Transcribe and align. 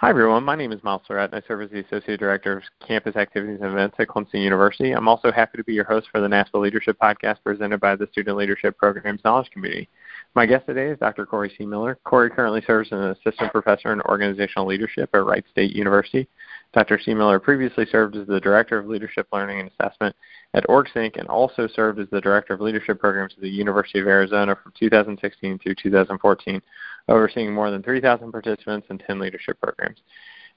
Hi, 0.00 0.10
everyone. 0.10 0.44
My 0.44 0.54
name 0.54 0.70
is 0.70 0.80
Miles 0.84 1.02
Surratt, 1.08 1.32
and 1.32 1.42
I 1.42 1.48
serve 1.48 1.60
as 1.60 1.70
the 1.70 1.80
Associate 1.80 2.20
Director 2.20 2.58
of 2.58 2.62
Campus 2.86 3.16
Activities 3.16 3.58
and 3.60 3.72
Events 3.72 3.96
at 3.98 4.06
Clemson 4.06 4.34
University. 4.34 4.92
I'm 4.92 5.08
also 5.08 5.32
happy 5.32 5.58
to 5.58 5.64
be 5.64 5.74
your 5.74 5.86
host 5.86 6.06
for 6.12 6.20
the 6.20 6.28
NASPA 6.28 6.54
Leadership 6.54 6.96
Podcast 7.02 7.38
presented 7.42 7.80
by 7.80 7.96
the 7.96 8.06
Student 8.12 8.36
Leadership 8.36 8.78
Program's 8.78 9.24
Knowledge 9.24 9.50
Community. 9.50 9.88
My 10.36 10.46
guest 10.46 10.66
today 10.66 10.86
is 10.86 11.00
Dr. 11.00 11.26
Corey 11.26 11.52
Seemiller. 11.58 11.96
Corey 12.04 12.30
currently 12.30 12.62
serves 12.64 12.92
as 12.92 13.00
an 13.00 13.10
Assistant 13.10 13.50
Professor 13.50 13.92
in 13.92 14.00
Organizational 14.02 14.68
Leadership 14.68 15.10
at 15.12 15.24
Wright 15.24 15.44
State 15.50 15.74
University. 15.74 16.28
Dr. 16.74 16.98
Seemiller 16.98 17.42
previously 17.42 17.86
served 17.86 18.16
as 18.16 18.26
the 18.26 18.40
Director 18.40 18.78
of 18.78 18.86
Leadership 18.86 19.26
Learning 19.32 19.60
and 19.60 19.70
Assessment 19.70 20.14
at 20.54 20.66
OrgSync 20.66 21.18
and 21.18 21.28
also 21.28 21.66
served 21.66 21.98
as 21.98 22.08
the 22.10 22.20
Director 22.20 22.54
of 22.54 22.60
Leadership 22.60 23.00
Programs 23.00 23.34
at 23.36 23.40
the 23.40 23.48
University 23.48 24.00
of 24.00 24.06
Arizona 24.06 24.56
from 24.62 24.72
2016 24.78 25.58
through 25.58 25.74
2014 25.74 26.62
overseeing 27.08 27.54
more 27.54 27.70
than 27.70 27.82
3,000 27.82 28.30
participants 28.30 28.86
in 28.90 28.98
10 28.98 29.18
leadership 29.18 29.58
programs. 29.60 29.98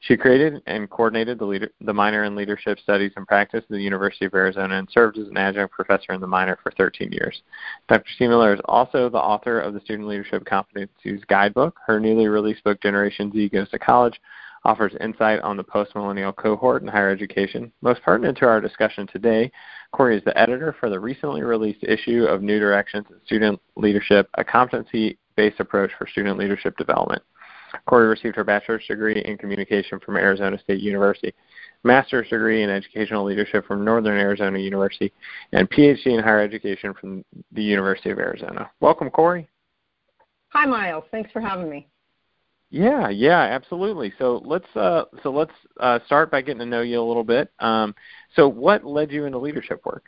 She 0.02 0.18
created 0.18 0.63
and 0.66 0.90
coordinated 0.90 1.38
the, 1.38 1.45
leader, 1.45 1.70
the 1.80 1.94
minor 1.94 2.23
in 2.23 2.35
leadership 2.35 2.80
studies 2.80 3.12
and 3.16 3.27
practice 3.27 3.63
at 3.63 3.70
the 3.70 3.80
University 3.80 4.26
of 4.26 4.34
Arizona 4.34 4.80
and 4.80 4.90
served 4.91 5.20
as 5.20 5.27
an 5.27 5.38
adjunct 5.38 5.73
professor 5.73 6.13
in 6.13 6.20
the 6.20 6.27
minor 6.27 6.57
for 6.63 6.71
13 6.71 7.12
years. 7.12 7.43
Dr. 7.88 8.09
Seemiller 8.20 8.55
is 8.55 8.62
also 8.66 9.09
the 9.09 9.20
author 9.20 9.59
of 9.59 9.76
the 9.76 9.80
Student 9.82 10.09
Leadership 10.09 10.43
Competencies 10.43 11.26
Guidebook. 11.27 11.77
Her 11.85 11.99
newly 11.99 12.27
released 12.27 12.63
book, 12.63 12.82
Generation 12.82 13.32
Z 13.32 13.49
Goes 13.49 13.70
to 13.70 13.77
College, 13.77 14.20
offers 14.63 14.93
insight 15.01 15.39
on 15.41 15.57
the 15.57 15.63
post-millennial 15.63 16.31
cohort 16.31 16.81
in 16.81 16.88
higher 16.88 17.09
education. 17.09 17.71
Most 17.81 18.01
pertinent 18.03 18.38
to 18.39 18.45
our 18.45 18.61
discussion 18.61 19.07
today, 19.07 19.51
Corey 19.91 20.17
is 20.17 20.23
the 20.23 20.37
editor 20.37 20.75
for 20.79 20.89
the 20.89 20.99
recently 20.99 21.41
released 21.41 21.84
issue 21.84 22.25
of 22.25 22.41
New 22.41 22.59
Directions 22.59 23.05
in 23.09 23.17
Student 23.25 23.59
Leadership, 23.75 24.29
a 24.35 24.43
competency 24.43 25.17
based 25.35 25.59
approach 25.59 25.91
for 25.97 26.07
student 26.07 26.37
leadership 26.37 26.77
development. 26.77 27.21
Corey 27.85 28.07
received 28.07 28.35
her 28.35 28.43
bachelor's 28.43 28.85
degree 28.85 29.23
in 29.23 29.37
communication 29.37 29.99
from 29.99 30.17
Arizona 30.17 30.59
State 30.59 30.81
University, 30.81 31.34
master's 31.84 32.29
degree 32.29 32.63
in 32.63 32.70
educational 32.70 33.23
leadership 33.23 33.65
from 33.65 33.85
Northern 33.85 34.18
Arizona 34.18 34.59
University, 34.59 35.12
and 35.53 35.70
PhD 35.70 36.07
in 36.07 36.20
higher 36.20 36.41
education 36.41 36.93
from 36.93 37.23
the 37.53 37.63
University 37.63 38.09
of 38.09 38.20
Arizona. 38.20 38.70
Welcome, 38.81 39.09
Corey. 39.09 39.48
Hi, 40.49 40.65
Miles. 40.65 41.05
Thanks 41.12 41.31
for 41.31 41.40
having 41.40 41.70
me. 41.70 41.87
Yeah, 42.72 43.10
yeah, 43.10 43.41
absolutely. 43.41 44.14
So 44.18 44.41
let's 44.46 44.66
uh, 44.76 45.04
so 45.24 45.32
let's 45.32 45.52
uh, 45.82 46.00
start 46.05 46.32
by 46.32 46.41
getting 46.41 46.60
to 46.60 46.66
know 46.66 46.82
you 46.82 47.02
a 47.02 47.04
little 47.04 47.26
bit. 47.26 47.52
Um, 47.60 47.94
so, 48.34 48.48
what 48.48 48.86
led 48.86 49.12
you 49.12 49.26
into 49.26 49.38
leadership 49.38 49.86
work? 49.86 50.05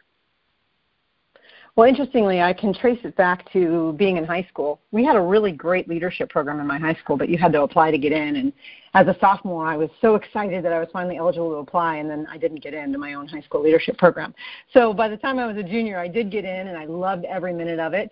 Well, 1.75 1.89
interestingly, 1.89 2.41
I 2.41 2.53
can 2.53 2.73
trace 2.73 2.99
it 3.03 3.17
back 3.17 3.51
to 3.51 3.93
being 3.97 4.15
in 4.15 4.23
high 4.23 4.47
school. 4.49 4.79
We 4.91 5.03
had 5.03 5.15
a 5.15 5.21
really 5.21 5.51
great 5.51 5.89
leadership 5.89 6.29
program 6.29 6.59
in 6.59 6.67
my 6.67 6.77
high 6.77 6.93
school, 6.93 7.17
but 7.17 7.29
you 7.29 7.37
had 7.37 7.51
to 7.53 7.63
apply 7.63 7.91
to 7.91 7.97
get 7.97 8.11
in. 8.11 8.35
And 8.35 8.53
as 8.93 9.07
a 9.07 9.17
sophomore, 9.19 9.67
I 9.67 9.75
was 9.75 9.89
so 9.99 10.15
excited 10.15 10.63
that 10.63 10.71
I 10.71 10.79
was 10.79 10.87
finally 10.93 11.17
eligible 11.17 11.49
to 11.49 11.55
apply, 11.57 11.97
and 11.97 12.09
then 12.09 12.27
I 12.29 12.37
didn't 12.37 12.61
get 12.61 12.73
into 12.75 12.97
my 12.97 13.15
own 13.15 13.27
high 13.27 13.41
school 13.41 13.61
leadership 13.61 13.97
program. 13.97 14.33
So 14.71 14.93
by 14.93 15.09
the 15.09 15.17
time 15.17 15.39
I 15.39 15.47
was 15.47 15.57
a 15.57 15.63
junior, 15.63 15.97
I 15.97 16.07
did 16.07 16.31
get 16.31 16.45
in, 16.45 16.67
and 16.67 16.77
I 16.77 16.85
loved 16.85 17.25
every 17.25 17.53
minute 17.53 17.79
of 17.79 17.93
it. 17.93 18.09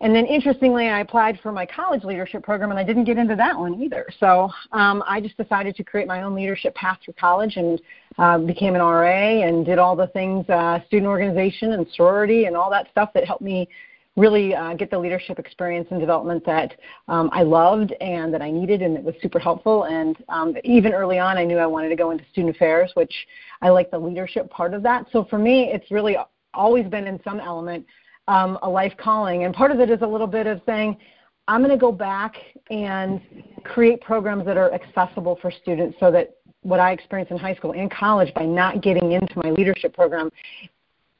And 0.00 0.14
then 0.14 0.26
interestingly, 0.26 0.88
I 0.88 1.00
applied 1.00 1.40
for 1.42 1.50
my 1.50 1.66
college 1.66 2.04
leadership 2.04 2.44
program 2.44 2.70
and 2.70 2.78
I 2.78 2.84
didn't 2.84 3.04
get 3.04 3.18
into 3.18 3.34
that 3.34 3.58
one 3.58 3.82
either. 3.82 4.06
So 4.20 4.48
um, 4.70 5.02
I 5.06 5.20
just 5.20 5.36
decided 5.36 5.74
to 5.74 5.82
create 5.82 6.06
my 6.06 6.22
own 6.22 6.36
leadership 6.36 6.74
path 6.76 6.98
through 7.04 7.14
college 7.14 7.56
and 7.56 7.80
uh, 8.16 8.38
became 8.38 8.76
an 8.76 8.80
RA 8.80 9.42
and 9.42 9.66
did 9.66 9.78
all 9.78 9.96
the 9.96 10.06
things, 10.08 10.48
uh, 10.50 10.78
student 10.86 11.08
organization 11.08 11.72
and 11.72 11.86
sorority 11.94 12.44
and 12.44 12.56
all 12.56 12.70
that 12.70 12.88
stuff 12.92 13.10
that 13.14 13.24
helped 13.24 13.42
me 13.42 13.68
really 14.18 14.54
uh, 14.54 14.74
get 14.74 14.90
the 14.90 14.98
leadership 14.98 15.38
experience 15.38 15.88
and 15.90 16.00
development 16.00 16.44
that 16.44 16.74
um, 17.06 17.30
I 17.32 17.42
loved 17.42 17.92
and 18.00 18.34
that 18.34 18.42
I 18.42 18.50
needed, 18.50 18.82
and 18.82 18.96
it 18.96 19.02
was 19.02 19.14
super 19.22 19.38
helpful. 19.38 19.84
And 19.84 20.16
um, 20.28 20.56
even 20.64 20.92
early 20.92 21.18
on, 21.18 21.38
I 21.38 21.44
knew 21.44 21.56
I 21.58 21.66
wanted 21.66 21.88
to 21.90 21.96
go 21.96 22.10
into 22.10 22.24
student 22.32 22.56
affairs, 22.56 22.90
which 22.94 23.14
I 23.62 23.68
like 23.70 23.90
the 23.90 23.98
leadership 23.98 24.50
part 24.50 24.74
of 24.74 24.82
that. 24.82 25.06
So 25.12 25.24
for 25.24 25.38
me, 25.38 25.70
it's 25.72 25.90
really 25.90 26.16
always 26.52 26.86
been 26.86 27.06
in 27.06 27.20
some 27.22 27.38
element 27.38 27.86
um, 28.28 28.58
a 28.62 28.68
life 28.68 28.92
calling. 28.96 29.44
And 29.44 29.54
part 29.54 29.72
of 29.72 29.80
it 29.80 29.90
is 29.90 30.02
a 30.02 30.06
little 30.06 30.26
bit 30.26 30.46
of 30.46 30.60
saying, 30.66 30.96
I'm 31.48 31.62
going 31.62 31.70
to 31.70 31.80
go 31.80 31.90
back 31.90 32.36
and 32.70 33.20
create 33.64 34.00
programs 34.02 34.44
that 34.44 34.56
are 34.56 34.72
accessible 34.72 35.38
for 35.40 35.50
students 35.50 35.96
so 35.98 36.12
that 36.12 36.36
what 36.62 36.78
I 36.78 36.92
experienced 36.92 37.32
in 37.32 37.38
high 37.38 37.54
school 37.54 37.72
and 37.72 37.90
college 37.90 38.32
by 38.34 38.44
not 38.44 38.82
getting 38.82 39.12
into 39.12 39.32
my 39.42 39.50
leadership 39.50 39.94
program 39.94 40.30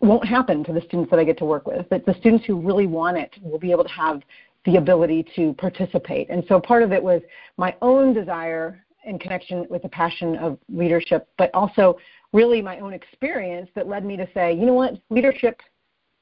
won't 0.00 0.26
happen 0.26 0.62
to 0.64 0.72
the 0.72 0.82
students 0.82 1.10
that 1.10 1.18
I 1.18 1.24
get 1.24 1.38
to 1.38 1.44
work 1.44 1.66
with. 1.66 1.88
That 1.88 2.04
the 2.04 2.14
students 2.20 2.44
who 2.44 2.60
really 2.60 2.86
want 2.86 3.16
it 3.16 3.30
will 3.42 3.58
be 3.58 3.72
able 3.72 3.84
to 3.84 3.90
have 3.90 4.20
the 4.64 4.76
ability 4.76 5.26
to 5.34 5.54
participate. 5.54 6.28
And 6.28 6.44
so 6.46 6.60
part 6.60 6.82
of 6.82 6.92
it 6.92 7.02
was 7.02 7.22
my 7.56 7.74
own 7.80 8.12
desire 8.12 8.84
in 9.04 9.18
connection 9.18 9.66
with 9.70 9.82
the 9.82 9.88
passion 9.88 10.36
of 10.36 10.58
leadership, 10.68 11.26
but 11.38 11.50
also 11.54 11.98
really 12.34 12.60
my 12.60 12.78
own 12.80 12.92
experience 12.92 13.70
that 13.74 13.88
led 13.88 14.04
me 14.04 14.16
to 14.18 14.28
say, 14.34 14.52
you 14.52 14.66
know 14.66 14.74
what, 14.74 15.00
leadership 15.08 15.62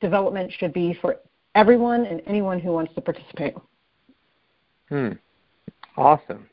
development 0.00 0.52
should 0.58 0.72
be 0.72 0.96
for 1.00 1.16
everyone 1.54 2.06
and 2.06 2.22
anyone 2.26 2.60
who 2.60 2.72
wants 2.72 2.94
to 2.94 3.00
participate. 3.00 3.54
Hmm. 4.88 5.12
Awesome. 5.96 6.48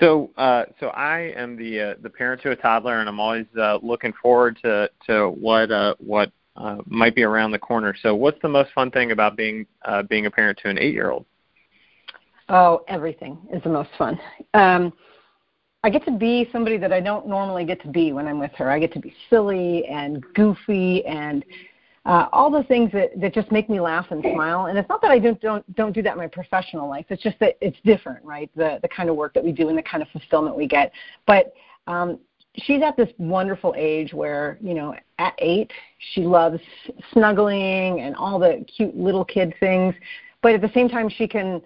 So, 0.00 0.30
uh, 0.36 0.64
so 0.80 0.88
I 0.88 1.32
am 1.36 1.56
the 1.56 1.80
uh, 1.80 1.94
the 2.02 2.10
parent 2.10 2.42
to 2.42 2.50
a 2.50 2.56
toddler, 2.56 2.98
and 2.98 3.08
I'm 3.08 3.20
always 3.20 3.46
uh, 3.58 3.78
looking 3.82 4.12
forward 4.20 4.58
to 4.62 4.90
to 5.06 5.28
what 5.28 5.70
uh, 5.70 5.94
what 5.98 6.32
uh, 6.56 6.78
might 6.86 7.14
be 7.14 7.22
around 7.22 7.52
the 7.52 7.58
corner. 7.58 7.94
So, 8.02 8.14
what's 8.14 8.40
the 8.42 8.48
most 8.48 8.72
fun 8.74 8.90
thing 8.90 9.12
about 9.12 9.36
being 9.36 9.66
uh, 9.84 10.02
being 10.02 10.26
a 10.26 10.30
parent 10.30 10.58
to 10.62 10.68
an 10.68 10.78
eight 10.78 10.94
year 10.94 11.10
old? 11.10 11.26
Oh, 12.48 12.84
everything 12.88 13.38
is 13.52 13.62
the 13.62 13.70
most 13.70 13.90
fun. 13.96 14.18
Um, 14.52 14.92
I 15.84 15.90
get 15.90 16.04
to 16.06 16.12
be 16.12 16.48
somebody 16.50 16.76
that 16.78 16.92
I 16.92 17.00
don't 17.00 17.28
normally 17.28 17.64
get 17.64 17.80
to 17.82 17.88
be 17.88 18.12
when 18.12 18.26
I'm 18.26 18.38
with 18.38 18.52
her. 18.52 18.70
I 18.70 18.78
get 18.78 18.92
to 18.94 19.00
be 19.00 19.14
silly 19.30 19.84
and 19.86 20.24
goofy 20.34 21.04
and 21.06 21.44
uh, 22.06 22.26
all 22.32 22.50
the 22.50 22.62
things 22.64 22.92
that, 22.92 23.18
that 23.18 23.32
just 23.32 23.50
make 23.50 23.70
me 23.70 23.80
laugh 23.80 24.06
and 24.10 24.22
smile. 24.34 24.66
And 24.66 24.78
it's 24.78 24.88
not 24.88 25.00
that 25.00 25.10
I 25.10 25.18
don't, 25.18 25.40
don't 25.40 25.74
don't 25.74 25.92
do 25.92 26.02
that 26.02 26.12
in 26.12 26.18
my 26.18 26.26
professional 26.26 26.88
life. 26.88 27.06
It's 27.08 27.22
just 27.22 27.38
that 27.40 27.56
it's 27.60 27.78
different, 27.84 28.24
right? 28.24 28.50
The 28.56 28.78
the 28.82 28.88
kind 28.88 29.08
of 29.08 29.16
work 29.16 29.32
that 29.34 29.44
we 29.44 29.52
do 29.52 29.68
and 29.68 29.78
the 29.78 29.82
kind 29.82 30.02
of 30.02 30.08
fulfillment 30.10 30.56
we 30.56 30.66
get. 30.66 30.92
But 31.26 31.54
um, 31.86 32.18
she's 32.56 32.82
at 32.82 32.96
this 32.96 33.08
wonderful 33.18 33.74
age 33.76 34.12
where 34.12 34.58
you 34.60 34.74
know 34.74 34.94
at 35.18 35.34
eight 35.38 35.72
she 36.12 36.22
loves 36.22 36.60
snuggling 37.12 38.00
and 38.00 38.14
all 38.16 38.38
the 38.38 38.64
cute 38.76 38.96
little 38.96 39.24
kid 39.24 39.54
things. 39.58 39.94
But 40.42 40.52
at 40.52 40.60
the 40.60 40.70
same 40.74 40.90
time, 40.90 41.08
she 41.08 41.26
can 41.26 41.62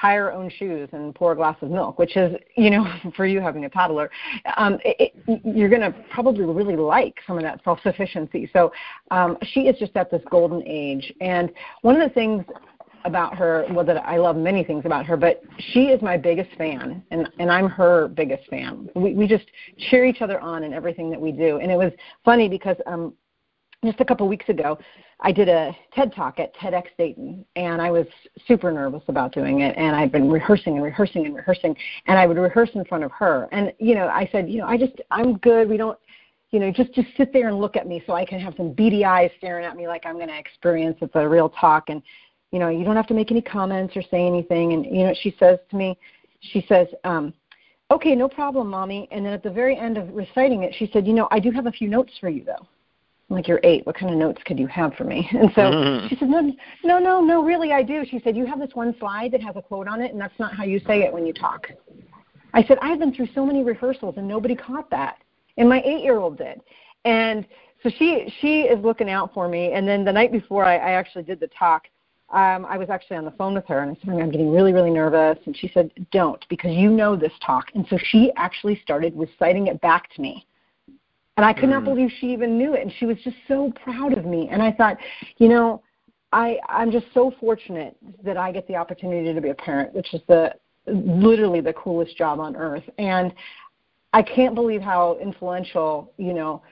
tie 0.00 0.14
her 0.14 0.32
own 0.32 0.50
shoes 0.50 0.88
and 0.92 1.14
pour 1.14 1.32
a 1.32 1.36
glass 1.36 1.56
of 1.62 1.70
milk, 1.70 1.98
which 1.98 2.16
is, 2.16 2.34
you 2.56 2.70
know, 2.70 2.86
for 3.16 3.26
you 3.26 3.40
having 3.40 3.64
a 3.64 3.68
toddler, 3.68 4.10
um, 4.56 4.78
it, 4.84 5.12
it, 5.26 5.40
you're 5.44 5.68
going 5.68 5.80
to 5.80 5.94
probably 6.10 6.44
really 6.44 6.76
like 6.76 7.16
some 7.26 7.36
of 7.36 7.42
that 7.42 7.60
self-sufficiency. 7.64 8.50
So 8.52 8.72
um, 9.10 9.36
she 9.42 9.62
is 9.62 9.78
just 9.78 9.96
at 9.96 10.10
this 10.10 10.22
golden 10.30 10.62
age. 10.66 11.12
And 11.20 11.50
one 11.82 12.00
of 12.00 12.08
the 12.08 12.14
things 12.14 12.44
about 13.04 13.36
her, 13.36 13.66
well, 13.70 13.84
that 13.84 13.96
I 14.06 14.16
love 14.16 14.36
many 14.36 14.64
things 14.64 14.84
about 14.84 15.06
her, 15.06 15.16
but 15.16 15.42
she 15.72 15.86
is 15.86 16.00
my 16.02 16.16
biggest 16.16 16.50
fan, 16.56 17.02
and 17.10 17.28
and 17.38 17.50
I'm 17.50 17.68
her 17.68 18.08
biggest 18.08 18.48
fan. 18.48 18.88
We 18.94 19.14
we 19.14 19.26
just 19.26 19.44
cheer 19.90 20.04
each 20.04 20.22
other 20.22 20.40
on 20.40 20.62
in 20.62 20.72
everything 20.72 21.10
that 21.10 21.20
we 21.20 21.32
do. 21.32 21.58
And 21.58 21.70
it 21.70 21.76
was 21.76 21.92
funny 22.24 22.48
because 22.48 22.76
um, 22.86 23.12
just 23.84 24.00
a 24.00 24.04
couple 24.04 24.28
weeks 24.28 24.48
ago, 24.48 24.78
I 25.20 25.32
did 25.32 25.48
a 25.48 25.76
TED 25.94 26.14
talk 26.14 26.38
at 26.38 26.54
TEDx 26.56 26.84
Dayton, 26.98 27.44
and 27.56 27.82
I 27.82 27.90
was 27.90 28.06
super 28.46 28.70
nervous 28.70 29.02
about 29.08 29.32
doing 29.32 29.60
it. 29.60 29.76
And 29.76 29.96
I'd 29.96 30.12
been 30.12 30.30
rehearsing 30.30 30.74
and 30.74 30.84
rehearsing 30.84 31.26
and 31.26 31.34
rehearsing, 31.34 31.76
and 32.06 32.18
I 32.18 32.26
would 32.26 32.36
rehearse 32.36 32.70
in 32.74 32.84
front 32.84 33.02
of 33.02 33.10
her. 33.12 33.48
And 33.50 33.72
you 33.78 33.94
know, 33.94 34.06
I 34.06 34.28
said, 34.30 34.48
you 34.48 34.58
know, 34.58 34.66
I 34.66 34.76
just 34.76 34.94
I'm 35.10 35.38
good. 35.38 35.68
We 35.68 35.76
don't, 35.76 35.98
you 36.50 36.60
know, 36.60 36.70
just 36.70 36.92
just 36.92 37.08
sit 37.16 37.32
there 37.32 37.48
and 37.48 37.58
look 37.58 37.76
at 37.76 37.88
me 37.88 38.02
so 38.06 38.12
I 38.12 38.24
can 38.24 38.38
have 38.38 38.54
some 38.56 38.72
beady 38.72 39.04
eyes 39.04 39.30
staring 39.38 39.64
at 39.64 39.76
me 39.76 39.88
like 39.88 40.06
I'm 40.06 40.16
going 40.16 40.28
to 40.28 40.38
experience 40.38 40.98
it's 41.00 41.16
a 41.16 41.28
real 41.28 41.48
talk. 41.48 41.88
And 41.88 42.02
you 42.52 42.60
know, 42.60 42.68
you 42.68 42.84
don't 42.84 42.96
have 42.96 43.08
to 43.08 43.14
make 43.14 43.30
any 43.32 43.42
comments 43.42 43.96
or 43.96 44.02
say 44.02 44.26
anything. 44.26 44.74
And 44.74 44.84
you 44.84 45.04
know, 45.04 45.14
she 45.22 45.34
says 45.38 45.58
to 45.70 45.76
me, 45.76 45.98
she 46.40 46.64
says. 46.68 46.88
um 47.04 47.34
Okay, 47.90 48.14
no 48.14 48.26
problem, 48.26 48.68
mommy. 48.68 49.06
And 49.10 49.22
then 49.22 49.34
at 49.34 49.42
the 49.42 49.50
very 49.50 49.76
end 49.76 49.98
of 49.98 50.14
reciting 50.14 50.62
it, 50.62 50.74
she 50.78 50.88
said, 50.94 51.06
"You 51.06 51.12
know, 51.12 51.28
I 51.30 51.38
do 51.38 51.50
have 51.50 51.66
a 51.66 51.70
few 51.70 51.88
notes 51.88 52.12
for 52.18 52.30
you, 52.30 52.42
though." 52.42 52.66
I'm 53.32 53.36
like, 53.36 53.48
you're 53.48 53.60
eight. 53.62 53.86
What 53.86 53.96
kind 53.96 54.12
of 54.12 54.18
notes 54.18 54.42
could 54.44 54.58
you 54.58 54.66
have 54.66 54.92
for 54.92 55.04
me? 55.04 55.26
And 55.32 55.50
so 55.54 55.62
mm-hmm. 55.62 56.08
she 56.08 56.16
said, 56.16 56.28
no, 56.28 56.40
no, 56.84 56.98
no, 56.98 57.22
no, 57.22 57.42
really, 57.42 57.72
I 57.72 57.82
do. 57.82 58.04
She 58.04 58.20
said, 58.22 58.36
you 58.36 58.44
have 58.44 58.60
this 58.60 58.72
one 58.74 58.94
slide 58.98 59.32
that 59.32 59.40
has 59.40 59.56
a 59.56 59.62
quote 59.62 59.88
on 59.88 60.02
it, 60.02 60.12
and 60.12 60.20
that's 60.20 60.38
not 60.38 60.54
how 60.54 60.64
you 60.64 60.78
say 60.80 61.00
it 61.00 61.10
when 61.10 61.26
you 61.26 61.32
talk. 61.32 61.66
I 62.52 62.62
said, 62.64 62.76
I've 62.82 62.98
been 62.98 63.14
through 63.14 63.28
so 63.34 63.46
many 63.46 63.64
rehearsals, 63.64 64.16
and 64.18 64.28
nobody 64.28 64.54
caught 64.54 64.90
that, 64.90 65.16
and 65.56 65.66
my 65.66 65.80
eight-year-old 65.82 66.36
did. 66.36 66.60
And 67.06 67.46
so 67.82 67.90
she 67.98 68.32
she 68.40 68.62
is 68.62 68.78
looking 68.84 69.08
out 69.08 69.32
for 69.32 69.48
me. 69.48 69.72
And 69.72 69.88
then 69.88 70.04
the 70.04 70.12
night 70.12 70.30
before 70.30 70.66
I, 70.66 70.76
I 70.76 70.90
actually 70.92 71.24
did 71.24 71.40
the 71.40 71.48
talk, 71.58 71.84
um, 72.28 72.66
I 72.66 72.76
was 72.76 72.90
actually 72.90 73.16
on 73.16 73.24
the 73.24 73.32
phone 73.32 73.54
with 73.54 73.66
her, 73.68 73.82
and 73.82 73.90
I 73.90 73.94
said, 74.04 74.20
I'm 74.20 74.30
getting 74.30 74.52
really, 74.52 74.74
really 74.74 74.90
nervous. 74.90 75.38
And 75.46 75.56
she 75.56 75.70
said, 75.72 75.90
Don't, 76.10 76.44
because 76.50 76.72
you 76.72 76.90
know 76.90 77.16
this 77.16 77.32
talk. 77.44 77.68
And 77.74 77.86
so 77.88 77.96
she 78.10 78.30
actually 78.36 78.78
started 78.82 79.14
reciting 79.16 79.68
it 79.68 79.80
back 79.80 80.12
to 80.16 80.20
me 80.20 80.46
and 81.36 81.46
I 81.46 81.52
could 81.52 81.64
mm. 81.64 81.70
not 81.70 81.84
believe 81.84 82.10
she 82.20 82.32
even 82.32 82.58
knew 82.58 82.74
it. 82.74 82.82
And 82.82 82.92
she 82.98 83.06
was 83.06 83.16
just 83.24 83.36
so 83.48 83.72
proud 83.82 84.16
of 84.16 84.24
me. 84.24 84.48
And 84.50 84.62
I 84.62 84.72
thought, 84.72 84.98
you 85.38 85.48
know, 85.48 85.82
I, 86.32 86.58
I'm 86.68 86.90
just 86.90 87.06
so 87.14 87.32
fortunate 87.40 87.96
that 88.24 88.36
I 88.36 88.52
get 88.52 88.66
the 88.68 88.76
opportunity 88.76 89.32
to 89.32 89.40
be 89.40 89.50
a 89.50 89.54
parent, 89.54 89.94
which 89.94 90.12
is 90.14 90.20
the 90.28 90.54
literally 90.86 91.60
the 91.60 91.72
coolest 91.74 92.16
job 92.16 92.40
on 92.40 92.56
earth. 92.56 92.84
And 92.98 93.32
I 94.12 94.22
can't 94.22 94.54
believe 94.54 94.82
how 94.82 95.18
influential, 95.22 96.12
you 96.18 96.34
know, 96.34 96.62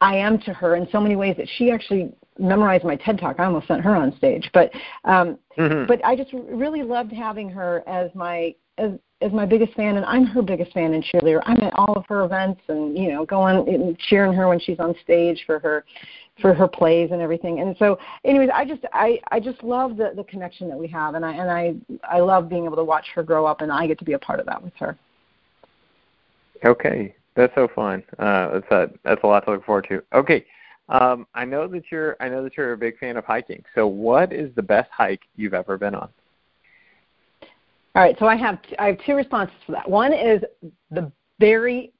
I 0.00 0.16
am 0.16 0.38
to 0.40 0.52
her 0.52 0.76
in 0.76 0.88
so 0.90 1.00
many 1.00 1.16
ways 1.16 1.36
that 1.36 1.48
she 1.56 1.70
actually 1.70 2.12
memorized 2.38 2.84
my 2.84 2.96
TED 2.96 3.18
talk. 3.18 3.36
I 3.38 3.44
almost 3.44 3.66
sent 3.66 3.82
her 3.82 3.94
on 3.94 4.16
stage, 4.16 4.48
but 4.52 4.70
um, 5.04 5.38
mm-hmm. 5.58 5.86
but 5.86 6.04
I 6.04 6.16
just 6.16 6.32
really 6.32 6.82
loved 6.82 7.12
having 7.12 7.48
her 7.50 7.82
as 7.86 8.10
my 8.14 8.54
as 8.78 8.92
as 9.20 9.32
my 9.32 9.46
biggest 9.46 9.72
fan, 9.74 9.96
and 9.96 10.04
I'm 10.04 10.26
her 10.26 10.42
biggest 10.42 10.72
fan 10.72 10.92
and 10.92 11.02
cheerleader. 11.02 11.40
I'm 11.46 11.60
at 11.62 11.72
all 11.74 11.94
of 11.96 12.04
her 12.08 12.24
events, 12.24 12.60
and 12.68 12.96
you 12.96 13.10
know, 13.10 13.24
going 13.24 13.68
and 13.72 13.98
cheering 13.98 14.34
her 14.34 14.48
when 14.48 14.60
she's 14.60 14.78
on 14.78 14.94
stage 15.02 15.42
for 15.46 15.58
her 15.60 15.84
for 16.40 16.52
her 16.52 16.68
plays 16.68 17.10
and 17.12 17.22
everything. 17.22 17.60
And 17.60 17.76
so, 17.78 17.98
anyways, 18.24 18.50
I 18.52 18.64
just 18.64 18.82
I 18.92 19.20
I 19.30 19.40
just 19.40 19.62
love 19.62 19.96
the 19.96 20.12
the 20.14 20.24
connection 20.24 20.68
that 20.68 20.78
we 20.78 20.88
have, 20.88 21.14
and 21.14 21.24
I 21.24 21.32
and 21.32 21.50
I 21.50 21.74
I 22.08 22.20
love 22.20 22.48
being 22.48 22.64
able 22.64 22.76
to 22.76 22.84
watch 22.84 23.06
her 23.14 23.22
grow 23.22 23.46
up, 23.46 23.60
and 23.60 23.72
I 23.72 23.86
get 23.86 23.98
to 24.00 24.04
be 24.04 24.12
a 24.12 24.18
part 24.18 24.40
of 24.40 24.46
that 24.46 24.62
with 24.62 24.74
her. 24.78 24.98
Okay, 26.64 27.14
that's 27.34 27.54
so 27.54 27.68
fun. 27.74 28.02
Uh, 28.18 28.60
that's 28.60 28.70
a 28.70 28.90
that's 29.04 29.22
a 29.22 29.26
lot 29.26 29.44
to 29.46 29.52
look 29.52 29.64
forward 29.64 29.86
to. 29.88 30.02
Okay, 30.12 30.44
um, 30.88 31.26
I 31.34 31.44
know 31.44 31.66
that 31.68 31.84
you're 31.90 32.16
I 32.20 32.28
know 32.28 32.42
that 32.42 32.56
you're 32.56 32.72
a 32.72 32.78
big 32.78 32.98
fan 32.98 33.16
of 33.16 33.24
hiking. 33.24 33.64
So, 33.74 33.86
what 33.86 34.32
is 34.32 34.54
the 34.54 34.62
best 34.62 34.90
hike 34.90 35.22
you've 35.36 35.54
ever 35.54 35.78
been 35.78 35.94
on? 35.94 36.08
All 37.94 38.02
right, 38.02 38.16
so 38.18 38.26
I 38.26 38.34
have 38.36 38.60
t- 38.62 38.76
I 38.78 38.86
have 38.88 38.98
two 39.06 39.14
responses 39.14 39.54
for 39.64 39.72
that. 39.72 39.88
One 39.88 40.12
is 40.12 40.42
the 40.90 41.12
very 41.38 41.92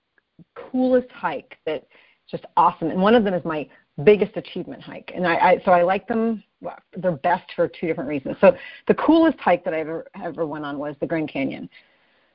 coolest 0.57 1.11
hike 1.13 1.57
that's 1.65 1.87
just 2.29 2.45
awesome, 2.57 2.91
and 2.91 3.01
one 3.01 3.15
of 3.15 3.23
them 3.23 3.33
is 3.33 3.45
my 3.45 3.69
biggest 4.03 4.37
achievement 4.37 4.83
hike. 4.83 5.13
And 5.15 5.25
I, 5.25 5.35
I 5.35 5.63
so 5.65 5.71
I 5.71 5.83
like 5.83 6.09
them. 6.09 6.43
Well, 6.61 6.77
they're 6.97 7.13
best 7.13 7.45
for 7.55 7.69
two 7.69 7.87
different 7.87 8.09
reasons. 8.09 8.37
So 8.41 8.57
the 8.89 8.95
coolest 8.95 9.39
hike 9.39 9.65
that 9.65 9.73
I 9.73 9.81
ever 9.81 10.07
ever 10.21 10.47
went 10.47 10.65
on 10.65 10.79
was 10.79 10.97
the 11.01 11.07
Grand 11.07 11.29
Canyon. 11.29 11.71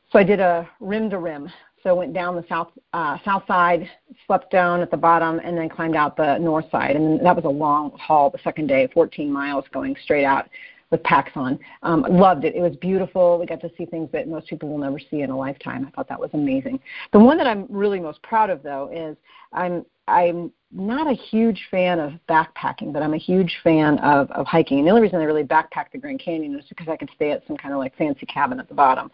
So 0.10 0.20
I 0.20 0.24
did 0.24 0.40
a 0.40 0.68
rim 0.80 1.10
to 1.10 1.20
rim, 1.20 1.52
so 1.84 1.94
went 1.96 2.14
down 2.14 2.38
the 2.38 2.46
south 2.48 2.70
uh, 2.94 3.18
south 3.26 3.44
side, 3.46 3.90
slept 4.26 4.52
down 4.52 4.80
at 4.80 4.90
the 4.90 4.98
bottom, 4.98 5.42
and 5.44 5.58
then 5.58 5.68
climbed 5.68 5.98
out 5.98 6.16
the 6.16 6.38
north 6.38 6.72
side. 6.72 6.96
And 6.96 7.20
that 7.26 7.36
was 7.36 7.44
a 7.44 7.50
long 7.50 7.92
haul 8.00 8.30
the 8.30 8.40
second 8.42 8.68
day, 8.68 8.88
14 8.94 9.30
miles 9.30 9.66
going 9.74 9.98
straight 10.02 10.24
out 10.24 10.48
with 10.92 11.04
packs 11.04 11.32
on. 11.36 11.60
Um, 11.84 12.06
loved 12.10 12.46
it. 12.46 12.56
It 12.56 12.62
was 12.62 12.76
beautiful. 12.78 13.38
We 13.40 13.46
got 13.46 13.62
to 13.62 13.72
see 13.78 13.86
things 13.86 14.10
that 14.12 14.28
most 14.28 14.48
people 14.48 14.70
will 14.70 14.78
never 14.78 15.00
see 15.00 15.22
in 15.22 15.30
a 15.30 15.38
lifetime. 15.38 15.86
I 15.86 15.92
thought 15.92 16.10
that 16.10 16.20
was 16.20 16.32
amazing. 16.34 16.80
The 17.14 17.20
one 17.20 17.38
that 17.38 17.48
I'm 17.48 17.68
really 17.70 18.00
most 18.00 18.22
proud 18.24 18.50
of, 18.50 18.64
though, 18.64 18.90
is 18.92 19.18
I'm 19.54 19.86
I'm 20.08 20.52
not 20.72 21.08
a 21.08 21.14
huge 21.14 21.68
fan 21.72 22.00
of 22.00 22.14
backpacking, 22.28 22.92
but 22.94 23.04
I'm 23.04 23.14
a 23.14 23.18
huge 23.18 23.60
fan 23.64 24.00
of, 24.00 24.30
of 24.32 24.46
hiking. 24.48 24.80
And 24.80 24.88
the 24.88 24.92
only 24.92 25.04
reason 25.04 25.20
I 25.20 25.24
really 25.24 25.44
backpacked 25.44 25.92
the 25.94 26.00
Grand 26.00 26.20
Canyon 26.20 26.58
is 26.58 26.66
because 26.68 26.88
I 26.88 26.98
could 26.98 27.10
stay 27.16 27.32
at 27.32 27.46
some 27.48 27.58
kind 27.58 27.74
of 27.74 27.80
like 27.80 27.96
fancy 27.98 28.26
cabin 28.26 28.60
at 28.60 28.68
the 28.68 28.76
bottom. 28.76 29.12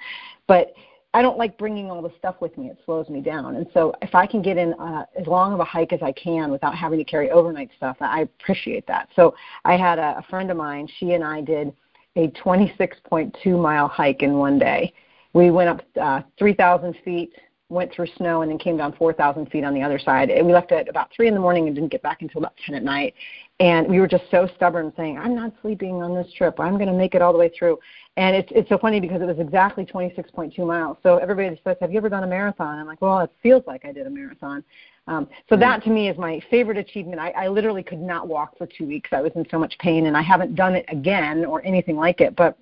But 0.47 0.73
I 1.15 1.21
don't 1.21 1.37
like 1.37 1.57
bringing 1.57 1.89
all 1.89 2.01
the 2.01 2.11
stuff 2.17 2.35
with 2.41 2.57
me. 2.57 2.67
It 2.67 2.77
slows 2.83 3.07
me 3.07 3.21
down. 3.21 3.55
And 3.55 3.65
so 3.73 3.93
if 4.01 4.13
I 4.13 4.27
can 4.27 4.41
get 4.41 4.57
in 4.57 4.73
uh, 4.73 5.05
as 5.17 5.27
long 5.27 5.53
of 5.53 5.61
a 5.61 5.63
hike 5.63 5.93
as 5.93 6.01
I 6.01 6.11
can 6.11 6.51
without 6.51 6.75
having 6.75 6.99
to 6.99 7.05
carry 7.05 7.31
overnight 7.31 7.69
stuff, 7.77 7.95
I 8.01 8.23
appreciate 8.23 8.85
that. 8.87 9.07
So 9.15 9.33
I 9.63 9.77
had 9.77 9.97
a, 9.97 10.17
a 10.17 10.25
friend 10.29 10.51
of 10.51 10.57
mine. 10.57 10.89
She 10.99 11.13
and 11.13 11.23
I 11.23 11.39
did 11.39 11.73
a 12.17 12.27
26.2 12.31 13.61
mile 13.61 13.87
hike 13.87 14.23
in 14.23 14.33
one 14.33 14.59
day. 14.59 14.93
We 15.31 15.51
went 15.51 15.69
up 15.69 15.85
uh, 16.01 16.21
3,000 16.37 16.97
feet, 17.05 17.31
went 17.69 17.93
through 17.93 18.07
snow, 18.17 18.41
and 18.41 18.51
then 18.51 18.57
came 18.57 18.75
down 18.75 18.91
4,000 18.97 19.49
feet 19.49 19.63
on 19.63 19.73
the 19.73 19.81
other 19.81 19.97
side. 19.97 20.29
And 20.29 20.45
we 20.45 20.51
left 20.51 20.73
at 20.73 20.89
about 20.89 21.11
three 21.15 21.29
in 21.29 21.33
the 21.33 21.39
morning 21.39 21.67
and 21.67 21.75
didn't 21.75 21.93
get 21.93 22.01
back 22.01 22.23
until 22.23 22.39
about 22.39 22.57
10 22.65 22.75
at 22.75 22.83
night. 22.83 23.13
And 23.61 23.87
we 23.87 24.01
were 24.01 24.07
just 24.07 24.25
so 24.31 24.49
stubborn, 24.55 24.91
saying, 24.97 25.17
"I'm 25.17 25.33
not 25.33 25.53
sleeping 25.61 26.03
on 26.03 26.13
this 26.13 26.31
trip. 26.33 26.59
I'm 26.59 26.73
going 26.73 26.87
to 26.87 26.93
make 26.93 27.15
it 27.15 27.21
all 27.21 27.31
the 27.31 27.39
way 27.39 27.49
through." 27.57 27.79
And 28.17 28.35
it's 28.35 28.51
it's 28.53 28.67
so 28.67 28.77
funny 28.77 28.99
because 28.99 29.21
it 29.21 29.25
was 29.25 29.39
exactly 29.39 29.85
26.2 29.85 30.57
miles. 30.65 30.97
So 31.03 31.17
everybody 31.17 31.59
says, 31.63 31.77
"Have 31.79 31.91
you 31.91 31.97
ever 31.97 32.09
done 32.09 32.23
a 32.23 32.27
marathon?" 32.27 32.77
I'm 32.77 32.85
like, 32.85 33.01
"Well, 33.01 33.19
it 33.19 33.31
feels 33.41 33.63
like 33.65 33.85
I 33.85 33.93
did 33.93 34.07
a 34.07 34.09
marathon." 34.09 34.63
Um, 35.07 35.27
so 35.47 35.55
mm-hmm. 35.55 35.61
that 35.61 35.83
to 35.83 35.89
me 35.89 36.09
is 36.09 36.17
my 36.17 36.41
favorite 36.49 36.77
achievement. 36.77 37.19
I, 37.19 37.29
I 37.31 37.47
literally 37.47 37.83
could 37.83 38.01
not 38.01 38.27
walk 38.27 38.57
for 38.57 38.67
two 38.67 38.85
weeks. 38.85 39.09
I 39.13 39.21
was 39.21 39.31
in 39.35 39.45
so 39.49 39.57
much 39.57 39.77
pain, 39.79 40.07
and 40.07 40.17
I 40.17 40.21
haven't 40.21 40.55
done 40.55 40.75
it 40.75 40.85
again 40.89 41.45
or 41.45 41.63
anything 41.63 41.95
like 41.95 42.19
it. 42.19 42.35
But 42.35 42.57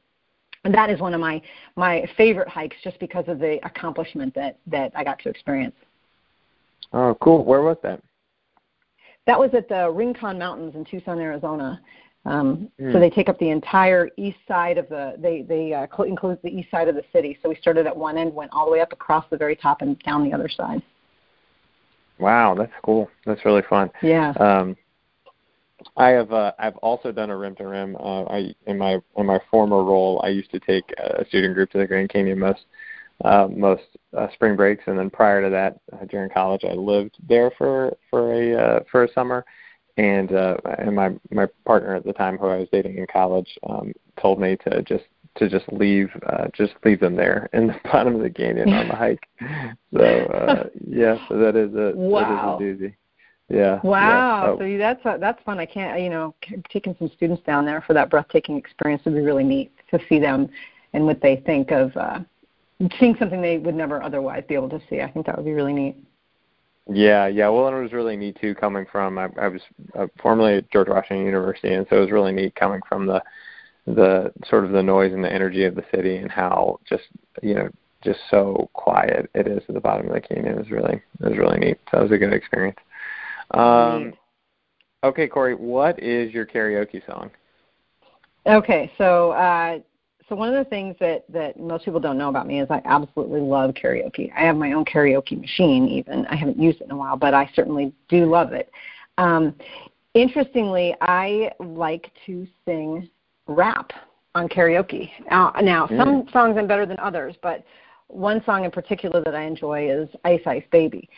that 0.64 0.90
is 0.90 1.00
one 1.00 1.14
of 1.16 1.20
my 1.20 1.42
my 1.76 2.06
favorite 2.18 2.48
hikes, 2.48 2.78
just 2.84 3.00
because 3.00 3.26
of 3.28 3.40
the 3.40 3.66
accomplishment 3.66 4.36
that 4.36 4.60
that 4.68 4.92
I 4.96 5.04
got 5.04 5.18
to 5.20 5.30
experience. 5.30 5.76
Oh, 6.92 7.18
cool! 7.20 7.44
Where 7.44 7.64
was 7.64 7.78
that? 7.82 8.02
That 9.26 9.40
was 9.40 9.52
at 9.54 9.70
the 9.70 9.90
Rincon 9.90 10.38
Mountains 10.38 10.76
in 10.76 10.86
Tucson, 10.86 11.20
Arizona. 11.20 11.82
Um, 12.26 12.70
mm. 12.80 12.94
So 12.94 13.00
they 13.00 13.10
take 13.10 13.28
up 13.28 13.38
the 13.40 13.50
entire 13.50 14.10
east 14.18 14.38
side 14.48 14.78
of 14.78 14.88
the. 14.90 15.16
They 15.20 15.42
they 15.42 15.74
uh, 15.74 15.88
include 16.04 16.40
the 16.44 16.50
east 16.50 16.72
side 16.72 16.88
of 16.88 16.96
the 16.96 17.04
city. 17.12 17.38
So 17.42 17.50
we 17.50 17.56
started 17.56 17.86
at 17.86 17.96
one 17.96 18.18
end, 18.18 18.34
went 18.34 18.52
all 18.54 18.66
the 18.66 18.72
way 18.72 18.82
up 18.82 18.94
across 18.94 19.26
the 19.30 19.38
very 19.38 19.56
top, 19.56 19.82
and 19.82 20.00
down 20.00 20.24
the 20.24 20.34
other 20.34 20.50
side. 20.50 20.82
Wow, 22.20 22.56
that's 22.56 22.72
cool. 22.86 23.10
That's 23.26 23.44
really 23.44 23.64
fun. 23.70 23.90
Yeah. 24.02 24.32
Um, 24.40 24.78
I 25.98 26.10
have 26.10 26.32
uh, 26.32 26.54
I've 26.60 26.78
also 26.78 27.12
done 27.12 27.30
a 27.30 27.38
rim 27.38 27.56
to 27.56 27.68
rim. 27.68 27.98
Uh, 27.98 28.24
I 28.24 28.56
in 28.68 28.78
my 28.78 29.00
in 29.18 29.26
my 29.26 29.40
former 29.52 29.84
role, 29.84 30.22
I 30.24 30.30
used 30.30 30.52
to 30.52 30.60
take 30.60 30.86
a 30.98 31.26
student 31.28 31.56
group 31.56 31.72
to 31.72 31.78
the 31.78 31.88
Grand 31.88 32.10
Canyon 32.10 32.40
most 32.40 32.62
uh, 33.24 33.48
most 33.50 33.84
uh, 34.18 34.28
spring 34.34 34.56
breaks, 34.56 34.84
and 34.88 34.98
then 34.98 35.10
prior 35.10 35.42
to 35.42 35.50
that, 35.50 35.80
uh, 35.94 36.06
during 36.06 36.30
college, 36.30 36.64
I 36.64 36.74
lived 36.74 37.18
there 37.28 37.52
for 37.58 37.96
for 38.10 38.34
a 38.34 38.56
uh, 38.56 38.80
for 38.92 39.04
a 39.04 39.12
summer, 39.14 39.46
and 39.98 40.34
uh, 40.34 40.58
and 40.80 40.96
my 40.96 41.12
my 41.32 41.48
partner 41.66 41.96
at 41.96 42.04
the 42.04 42.14
time, 42.14 42.38
who 42.38 42.48
I 42.48 42.58
was 42.58 42.68
dating 42.72 42.98
in 42.98 43.08
college, 43.08 43.58
um, 43.70 43.94
told 44.22 44.40
me 44.40 44.58
to 44.68 44.82
just 44.84 45.06
to 45.36 45.50
just 45.50 45.72
leave 45.72 46.10
uh, 46.28 46.48
just 46.54 46.74
leave 46.84 47.00
them 47.00 47.16
there 47.16 47.50
in 47.54 47.68
the 47.68 47.76
bottom 47.86 48.16
of 48.16 48.22
the 48.22 48.30
canyon 48.30 48.74
on 48.74 48.88
the 48.88 48.96
hike. 48.96 49.28
So 49.94 50.04
uh, 50.04 50.64
yeah, 50.88 51.18
so 51.30 51.38
that 51.38 51.56
is 51.56 51.74
a 51.76 51.96
wow. 51.96 52.58
that 52.58 52.66
is 52.66 52.80
a 52.80 52.84
doozy. 52.84 52.96
Yeah. 53.50 53.80
Wow. 53.84 54.00
Yeah. 54.00 54.52
Oh. 54.52 54.58
So 54.60 54.78
that's 54.78 55.22
that's 55.22 55.44
fun. 55.44 55.60
I 55.60 55.66
can't 55.66 56.02
you 56.02 56.10
know 56.10 56.34
taking 56.70 56.96
some 56.98 57.12
students 57.16 57.44
down 57.44 57.66
there 57.66 57.82
for 57.82 57.94
that 57.94 58.10
breathtaking 58.10 58.58
experience 58.58 59.04
would 59.06 59.16
be 59.16 59.22
really 59.22 59.44
neat 59.44 59.72
to 59.92 60.00
see 60.10 60.20
them 60.20 60.50
and 60.94 61.06
what 61.06 61.22
they 61.22 61.38
think 61.46 61.72
of 61.72 61.96
uh, 61.98 62.20
seeing 63.00 63.16
something 63.18 63.42
they 63.42 63.58
would 63.58 63.76
never 63.76 64.02
otherwise 64.02 64.44
be 64.48 64.56
able 64.56 64.70
to 64.70 64.82
see. 64.90 65.02
I 65.02 65.12
think 65.12 65.26
that 65.26 65.36
would 65.36 65.46
be 65.46 65.54
really 65.54 65.74
neat. 65.74 65.98
Yeah, 66.90 67.28
yeah. 67.28 67.48
Well, 67.50 67.68
and 67.68 67.78
it 67.78 67.82
was 67.82 67.94
really 67.94 68.18
neat 68.18 68.38
too, 68.42 68.56
coming 68.56 68.86
from 68.92 69.18
I, 69.18 69.30
I 69.40 69.48
was 69.48 69.62
uh, 69.98 70.08
formerly 70.22 70.56
at 70.58 70.72
George 70.72 70.90
Washington 70.90 71.26
University, 71.26 71.74
and 71.74 71.86
so 71.90 71.98
it 71.98 72.02
was 72.02 72.12
really 72.12 72.34
neat 72.34 72.56
coming 72.56 72.82
from 72.88 73.06
the 73.06 73.22
the 73.86 74.32
sort 74.50 74.64
of 74.64 74.72
the 74.72 74.84
noise 74.84 75.14
and 75.14 75.24
the 75.24 75.32
energy 75.32 75.66
of 75.66 75.76
the 75.76 75.84
city, 75.94 76.18
and 76.18 76.30
how 76.30 76.80
just 76.88 77.04
you 77.42 77.54
know 77.54 77.70
just 78.04 78.20
so 78.30 78.70
quiet 78.74 79.30
it 79.34 79.48
is 79.48 79.64
at 79.68 79.76
the 79.76 79.80
bottom 79.80 80.08
of 80.08 80.14
the 80.14 80.22
canyon. 80.22 80.56
It 80.56 80.58
was 80.58 80.72
really 80.72 80.96
it 80.96 81.30
was 81.30 81.38
really 81.38 81.60
neat. 81.60 81.78
So 81.90 82.00
it 82.00 82.04
was 82.04 82.12
a 82.12 82.18
good 82.18 82.34
experience. 82.34 82.80
Um, 83.52 84.14
okay, 85.04 85.28
Corey, 85.28 85.56
what 85.56 86.02
is 86.02 86.34
your 86.34 86.46
karaoke 86.46 87.06
song? 87.06 87.32
Okay, 88.46 88.92
so 88.98 89.32
uh, 89.32 89.80
so 90.28 90.36
one 90.36 90.54
of 90.54 90.64
the 90.64 90.70
things 90.70 90.96
that 91.00 91.26
that 91.30 91.60
most 91.60 91.86
people 91.86 92.00
don't 92.00 92.18
know 92.18 92.30
about 92.30 92.48
me 92.48 92.62
is 92.62 92.68
I 92.70 92.82
absolutely 92.86 93.42
love 93.42 93.72
karaoke. 93.72 94.32
I 94.36 94.42
have 94.42 94.56
my 94.56 94.74
own 94.74 94.86
karaoke 94.86 95.40
machine. 95.40 95.88
Even 95.88 96.26
I 96.28 96.36
haven't 96.36 96.60
used 96.60 96.82
it 96.82 96.86
in 96.86 96.92
a 96.92 96.98
while, 96.98 97.18
but 97.18 97.34
I 97.34 97.50
certainly 97.56 97.94
do 98.10 98.26
love 98.26 98.54
it. 98.54 98.72
Um, 99.18 99.56
interestingly, 100.14 100.96
I 101.02 101.52
like 101.60 102.12
to 102.26 102.48
sing 102.66 103.10
rap 103.48 103.92
on 104.36 104.48
karaoke. 104.48 105.12
Now, 105.30 105.54
now 105.62 105.88
mm. 105.88 105.98
some 105.98 106.28
songs 106.32 106.58
I'm 106.58 106.68
better 106.68 106.86
than 106.86 107.00
others, 107.00 107.36
but 107.42 107.64
one 108.08 108.44
song 108.46 108.66
in 108.66 108.72
particular 108.72 109.22
that 109.24 109.36
I 109.36 109.44
enjoy 109.44 109.90
is 109.90 110.10
Ice 110.24 110.42
Ice 110.46 110.64
Baby. 110.72 111.10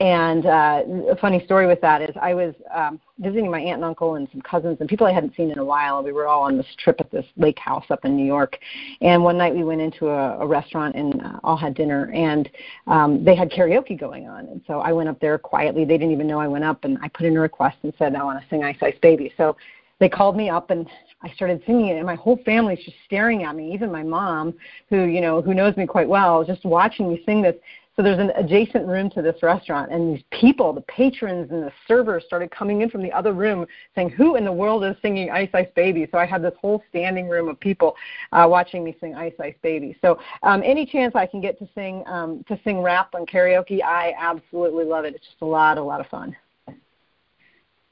And 0.00 0.46
uh, 0.46 0.82
a 1.10 1.16
funny 1.16 1.44
story 1.44 1.66
with 1.66 1.80
that 1.80 2.02
is 2.02 2.10
I 2.20 2.34
was 2.34 2.54
um, 2.74 3.00
visiting 3.18 3.50
my 3.50 3.60
aunt 3.60 3.76
and 3.76 3.84
uncle 3.84 4.14
and 4.14 4.28
some 4.32 4.40
cousins 4.40 4.78
and 4.80 4.88
people 4.88 5.06
I 5.06 5.12
hadn't 5.12 5.36
seen 5.36 5.50
in 5.50 5.58
a 5.58 5.64
while. 5.64 5.98
And 5.98 6.06
we 6.06 6.12
were 6.12 6.26
all 6.26 6.42
on 6.42 6.56
this 6.56 6.66
trip 6.78 7.00
at 7.00 7.10
this 7.10 7.26
lake 7.36 7.58
house 7.58 7.84
up 7.90 8.04
in 8.04 8.16
New 8.16 8.24
York. 8.24 8.58
And 9.00 9.22
one 9.22 9.36
night 9.36 9.54
we 9.54 9.64
went 9.64 9.80
into 9.80 10.08
a, 10.08 10.38
a 10.38 10.46
restaurant 10.46 10.94
and 10.94 11.20
uh, 11.20 11.40
all 11.44 11.56
had 11.56 11.74
dinner. 11.74 12.10
And 12.14 12.48
um, 12.86 13.24
they 13.24 13.36
had 13.36 13.50
karaoke 13.50 13.98
going 13.98 14.28
on. 14.28 14.46
And 14.46 14.60
so 14.66 14.80
I 14.80 14.92
went 14.92 15.08
up 15.08 15.20
there 15.20 15.38
quietly. 15.38 15.84
They 15.84 15.98
didn't 15.98 16.12
even 16.12 16.26
know 16.26 16.40
I 16.40 16.48
went 16.48 16.64
up. 16.64 16.84
And 16.84 16.98
I 17.02 17.08
put 17.08 17.26
in 17.26 17.36
a 17.36 17.40
request 17.40 17.76
and 17.82 17.92
said, 17.98 18.14
I 18.14 18.24
want 18.24 18.40
to 18.40 18.48
sing 18.48 18.64
Ice 18.64 18.78
Ice 18.82 18.96
Baby. 19.02 19.32
So 19.36 19.56
they 20.02 20.08
called 20.08 20.36
me 20.36 20.50
up 20.50 20.70
and 20.70 20.88
I 21.22 21.30
started 21.34 21.62
singing 21.64 21.86
it 21.86 21.96
and 21.96 22.04
my 22.04 22.16
whole 22.16 22.40
family's 22.44 22.84
just 22.84 22.96
staring 23.06 23.44
at 23.44 23.54
me, 23.54 23.72
even 23.72 23.92
my 23.92 24.02
mom, 24.02 24.52
who, 24.90 25.04
you 25.04 25.20
know, 25.20 25.40
who 25.40 25.54
knows 25.54 25.76
me 25.76 25.86
quite 25.86 26.08
well, 26.08 26.44
just 26.44 26.64
watching 26.64 27.08
me 27.08 27.22
sing 27.24 27.40
this. 27.40 27.54
So 27.94 28.02
there's 28.02 28.18
an 28.18 28.32
adjacent 28.36 28.86
room 28.86 29.10
to 29.10 29.20
this 29.20 29.42
restaurant, 29.42 29.92
and 29.92 30.16
these 30.16 30.24
people, 30.30 30.72
the 30.72 30.80
patrons 30.82 31.50
and 31.50 31.62
the 31.62 31.72
servers, 31.86 32.24
started 32.24 32.50
coming 32.50 32.80
in 32.80 32.88
from 32.88 33.02
the 33.02 33.12
other 33.12 33.34
room 33.34 33.66
saying, 33.94 34.10
"Who 34.10 34.36
in 34.36 34.44
the 34.44 34.52
world 34.52 34.82
is 34.82 34.96
singing 35.02 35.30
Ice 35.30 35.50
Ice 35.52 35.68
Baby?" 35.76 36.08
So 36.10 36.16
I 36.16 36.24
had 36.24 36.40
this 36.40 36.54
whole 36.58 36.82
standing 36.88 37.28
room 37.28 37.48
of 37.48 37.60
people 37.60 37.94
uh, 38.32 38.46
watching 38.48 38.82
me 38.82 38.96
sing 38.98 39.14
Ice 39.14 39.34
Ice 39.38 39.56
Baby. 39.62 39.96
So 40.00 40.18
um, 40.42 40.62
any 40.64 40.86
chance 40.86 41.14
I 41.14 41.26
can 41.26 41.42
get 41.42 41.58
to 41.58 41.68
sing 41.74 42.02
um, 42.06 42.42
to 42.48 42.58
sing 42.64 42.80
rap 42.80 43.14
on 43.14 43.26
karaoke, 43.26 43.82
I 43.82 44.14
absolutely 44.18 44.84
love 44.84 45.04
it. 45.04 45.14
It's 45.14 45.26
just 45.26 45.42
a 45.42 45.46
lot, 45.46 45.76
a 45.76 45.82
lot 45.82 46.00
of 46.00 46.06
fun. 46.06 46.34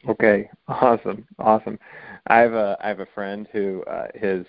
Okay, 0.08 0.48
awesome, 0.68 1.26
awesome. 1.38 1.78
I 2.26 2.38
have 2.38 2.54
a 2.54 2.78
I 2.80 2.88
have 2.88 3.00
a 3.00 3.06
friend 3.14 3.46
who 3.52 3.82
uh, 3.84 4.06
his 4.14 4.46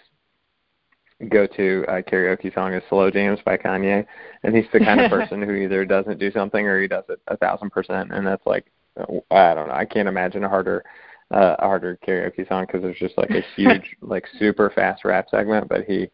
go-to 1.30 1.86
uh, 1.88 2.02
karaoke 2.02 2.54
song 2.54 2.74
is 2.74 2.84
"Slow 2.90 3.12
Jamz" 3.12 3.44
by 3.44 3.58
Kanye, 3.58 4.06
and 4.44 4.56
he's 4.56 4.66
the 4.74 4.80
kind 4.80 5.00
of 5.02 5.12
person 5.12 5.42
who 5.42 5.54
either 5.54 5.86
doesn't 5.86 6.20
do 6.20 6.32
something 6.32 6.66
or 6.66 6.82
he 6.82 6.88
does 6.88 7.04
it 7.10 7.20
a 7.28 7.38
thousand 7.38 7.72
percent, 7.72 8.12
and 8.12 8.26
that's 8.26 8.46
like 8.46 8.66
I 8.98 9.54
don't 9.54 9.68
know. 9.68 9.74
I 9.74 9.86
can't 9.86 10.08
imagine 10.08 10.44
a 10.44 10.50
harder 10.50 10.84
uh, 11.34 11.56
a 11.60 11.66
harder 11.66 11.98
karaoke 12.06 12.48
song 12.48 12.66
because 12.66 12.82
there's 12.82 13.00
just 13.00 13.18
like 13.18 13.30
a 13.32 13.42
huge 13.56 13.96
like 14.02 14.26
super 14.38 14.70
fast 14.70 15.06
rap 15.06 15.28
segment, 15.30 15.70
but 15.70 15.86
he 15.86 16.10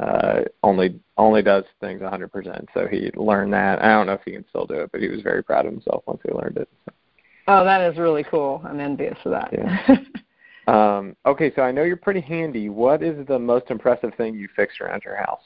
uh 0.00 0.40
only 0.62 0.98
only 1.18 1.42
does 1.42 1.64
things 1.80 2.00
a 2.00 2.04
100%. 2.04 2.66
So 2.74 2.86
he 2.86 3.10
learned 3.14 3.52
that. 3.52 3.82
I 3.82 3.88
don't 3.88 4.06
know 4.06 4.14
if 4.14 4.22
he 4.24 4.32
can 4.32 4.44
still 4.48 4.66
do 4.66 4.74
it, 4.74 4.90
but 4.92 5.00
he 5.00 5.08
was 5.08 5.20
very 5.20 5.42
proud 5.42 5.66
of 5.66 5.72
himself 5.72 6.02
once 6.06 6.20
he 6.24 6.32
learned 6.32 6.56
it. 6.56 6.68
So. 6.86 6.92
Oh, 7.48 7.64
that 7.64 7.80
is 7.90 7.98
really 7.98 8.24
cool. 8.24 8.62
I'm 8.64 8.80
envious 8.80 9.18
of 9.24 9.32
that. 9.32 9.50
Yeah. 9.52 9.96
um, 10.66 11.16
okay, 11.26 11.52
so 11.54 11.62
I 11.62 11.72
know 11.72 11.82
you're 11.82 11.96
pretty 11.96 12.20
handy. 12.20 12.68
What 12.68 13.02
is 13.02 13.26
the 13.26 13.38
most 13.38 13.70
impressive 13.70 14.14
thing 14.16 14.34
you 14.34 14.48
fixed 14.54 14.80
around 14.80 15.02
your 15.04 15.16
house? 15.16 15.42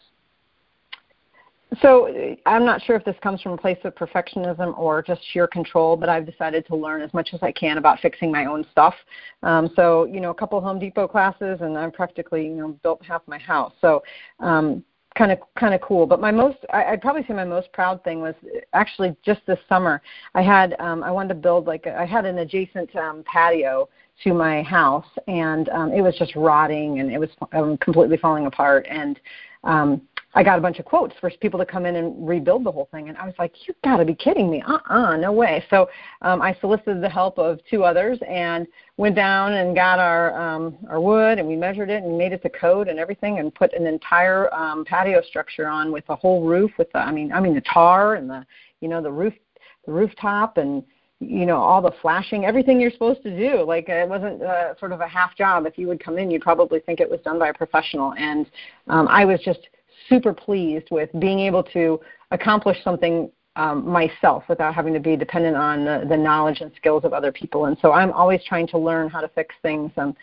So 1.82 2.37
I'm 2.46 2.64
not 2.64 2.80
sure 2.82 2.94
if 2.94 3.04
this 3.04 3.16
comes 3.23 3.42
from 3.42 3.52
a 3.52 3.56
place 3.56 3.78
of 3.82 3.94
perfectionism 3.96 4.78
or 4.78 5.02
just 5.02 5.20
sheer 5.32 5.49
control, 5.49 5.96
but 5.96 6.08
I've 6.08 6.25
decided 6.25 6.64
to 6.68 6.76
learn 6.76 7.02
as 7.02 7.12
much 7.12 7.30
as 7.32 7.42
I 7.42 7.50
can 7.50 7.76
about 7.76 7.99
fixing 8.00 8.30
my 8.30 8.46
own 8.46 8.64
stuff. 8.70 8.94
Um, 9.42 9.70
so 9.75 10.04
you 10.04 10.20
know, 10.20 10.30
a 10.30 10.35
couple 10.35 10.61
Home 10.61 10.78
Depot 10.78 11.08
classes, 11.08 11.58
and 11.61 11.76
I've 11.76 11.92
practically 11.92 12.46
you 12.46 12.54
know 12.54 12.68
built 12.82 13.04
half 13.04 13.23
my 13.26 13.38
house. 13.38 13.73
So 13.80 14.02
um, 14.38 14.85
kind 15.16 15.32
of 15.32 15.38
kind 15.58 15.75
of 15.75 15.80
cool. 15.80 16.06
But 16.06 16.20
my 16.20 16.30
most 16.30 16.58
I, 16.73 16.85
I'd 16.85 17.00
probably 17.00 17.25
say 17.26 17.35
my 17.35 17.44
most 17.44 17.73
proud 17.73 18.02
thing 18.04 18.20
was 18.20 18.35
actually 18.73 19.16
just 19.25 19.40
this 19.46 19.58
summer. 19.68 20.02
I 20.35 20.42
had 20.42 20.76
um, 20.78 21.02
I 21.02 21.11
wanted 21.11 21.28
to 21.30 21.35
build 21.35 21.66
like 21.66 21.87
a, 21.87 21.99
I 21.99 22.04
had 22.04 22.25
an 22.25 22.38
adjacent 22.38 22.94
um, 22.96 23.25
patio 23.25 23.88
to 24.25 24.35
my 24.35 24.62
house, 24.62 25.06
and 25.26 25.68
um, 25.70 25.92
it 25.92 26.00
was 26.00 26.14
just 26.16 26.35
rotting 26.37 27.00
and 27.00 27.11
it 27.11 27.18
was 27.18 27.30
um, 27.52 27.76
completely 27.78 28.16
falling 28.16 28.46
apart. 28.46 28.87
And 28.88 29.18
um, 29.64 30.02
I 30.37 30.43
got 30.43 30.59
a 30.59 30.61
bunch 30.61 30.78
of 30.78 30.85
quotes 30.85 31.14
for 31.19 31.31
people 31.40 31.59
to 31.59 31.64
come 31.64 31.87
in 31.87 31.97
and 31.97 32.28
rebuild 32.28 32.64
the 32.64 32.71
whole 32.71 32.88
thing, 32.93 33.09
and 33.09 33.16
I 33.16 33.25
was 33.25 33.35
like, 33.38 33.66
"You've 33.66 33.81
got 33.83 33.97
to 33.97 34.05
be 34.05 34.14
kidding 34.14 34.50
me! 34.50 34.62
Uh-uh, 34.62 35.16
no 35.16 35.33
way!" 35.33 35.64
So 35.71 35.88
um, 36.21 36.43
I 36.43 36.55
solicited 36.61 37.02
the 37.02 37.09
help 37.09 37.38
of 37.38 37.59
two 37.71 37.85
others 37.85 38.19
and 38.28 38.66
went 38.99 39.16
down 39.16 39.55
and 39.55 39.75
got 39.75 39.99
our 39.99 40.38
um, 40.38 40.76
our 40.90 41.00
wood, 41.00 41.38
and 41.38 41.49
we 41.49 41.57
measured 41.57 41.88
it 41.88 42.02
and 42.02 42.19
made 42.19 42.33
it 42.33 42.43
to 42.43 42.50
code 42.50 42.88
and 42.88 42.99
everything, 42.99 43.38
and 43.38 43.55
put 43.55 43.73
an 43.73 43.87
entire 43.87 44.52
um, 44.52 44.85
patio 44.85 45.23
structure 45.23 45.69
on 45.69 45.90
with 45.90 46.05
a 46.11 46.14
whole 46.14 46.45
roof 46.45 46.71
with 46.76 46.93
the, 46.93 46.99
I 46.99 47.11
mean, 47.11 47.33
I 47.33 47.40
mean 47.40 47.55
the 47.55 47.62
tar 47.62 48.16
and 48.16 48.28
the, 48.28 48.45
you 48.83 48.88
know, 48.88 49.00
the 49.00 49.11
roof, 49.11 49.33
the 49.87 49.93
rooftop 49.93 50.59
and 50.59 50.85
you 51.19 51.47
know 51.47 51.57
all 51.57 51.81
the 51.81 51.95
flashing 52.02 52.45
everything 52.45 52.78
you're 52.78 52.90
supposed 52.90 53.23
to 53.23 53.35
do 53.35 53.62
like 53.62 53.88
it 53.88 54.07
wasn't 54.07 54.43
uh, 54.43 54.76
sort 54.78 54.93
of 54.93 55.00
a 55.00 55.09
half 55.09 55.35
job 55.35 55.64
if 55.64 55.78
you 55.78 55.88
would 55.88 55.99
come 55.99 56.19
in 56.19 56.31
you'd 56.31 56.43
probably 56.43 56.78
think 56.81 57.00
it 57.00 57.11
was 57.11 57.19
done 57.21 57.38
by 57.38 57.49
a 57.49 57.55
professional 57.55 58.12
and 58.19 58.45
um, 58.88 59.09
i 59.09 59.25
was 59.25 59.40
just 59.40 59.61
super 60.09 60.33
pleased 60.33 60.89
with 60.91 61.11
being 61.19 61.41
able 61.41 61.63
to 61.63 62.01
accomplish 62.31 62.79
something 62.83 63.31
um, 63.57 63.89
myself 63.89 64.45
without 64.49 64.75
having 64.75 64.93
to 64.93 65.01
be 65.01 65.17
dependent 65.17 65.57
on 65.57 65.85
the, 65.85 66.05
the 66.09 66.17
knowledge 66.17 66.61
and 66.61 66.71
skills 66.77 67.05
of 67.05 67.13
other 67.13 67.33
people. 67.33 67.67
And 67.67 67.77
so 67.81 67.93
I'm 67.93 68.13
always 68.13 68.41
trying 68.45 68.67
to 68.69 68.79
learn 68.79 69.09
how 69.09 69.21
to 69.21 69.29
fix 69.29 69.55
things, 69.63 69.91
um, 69.97 70.15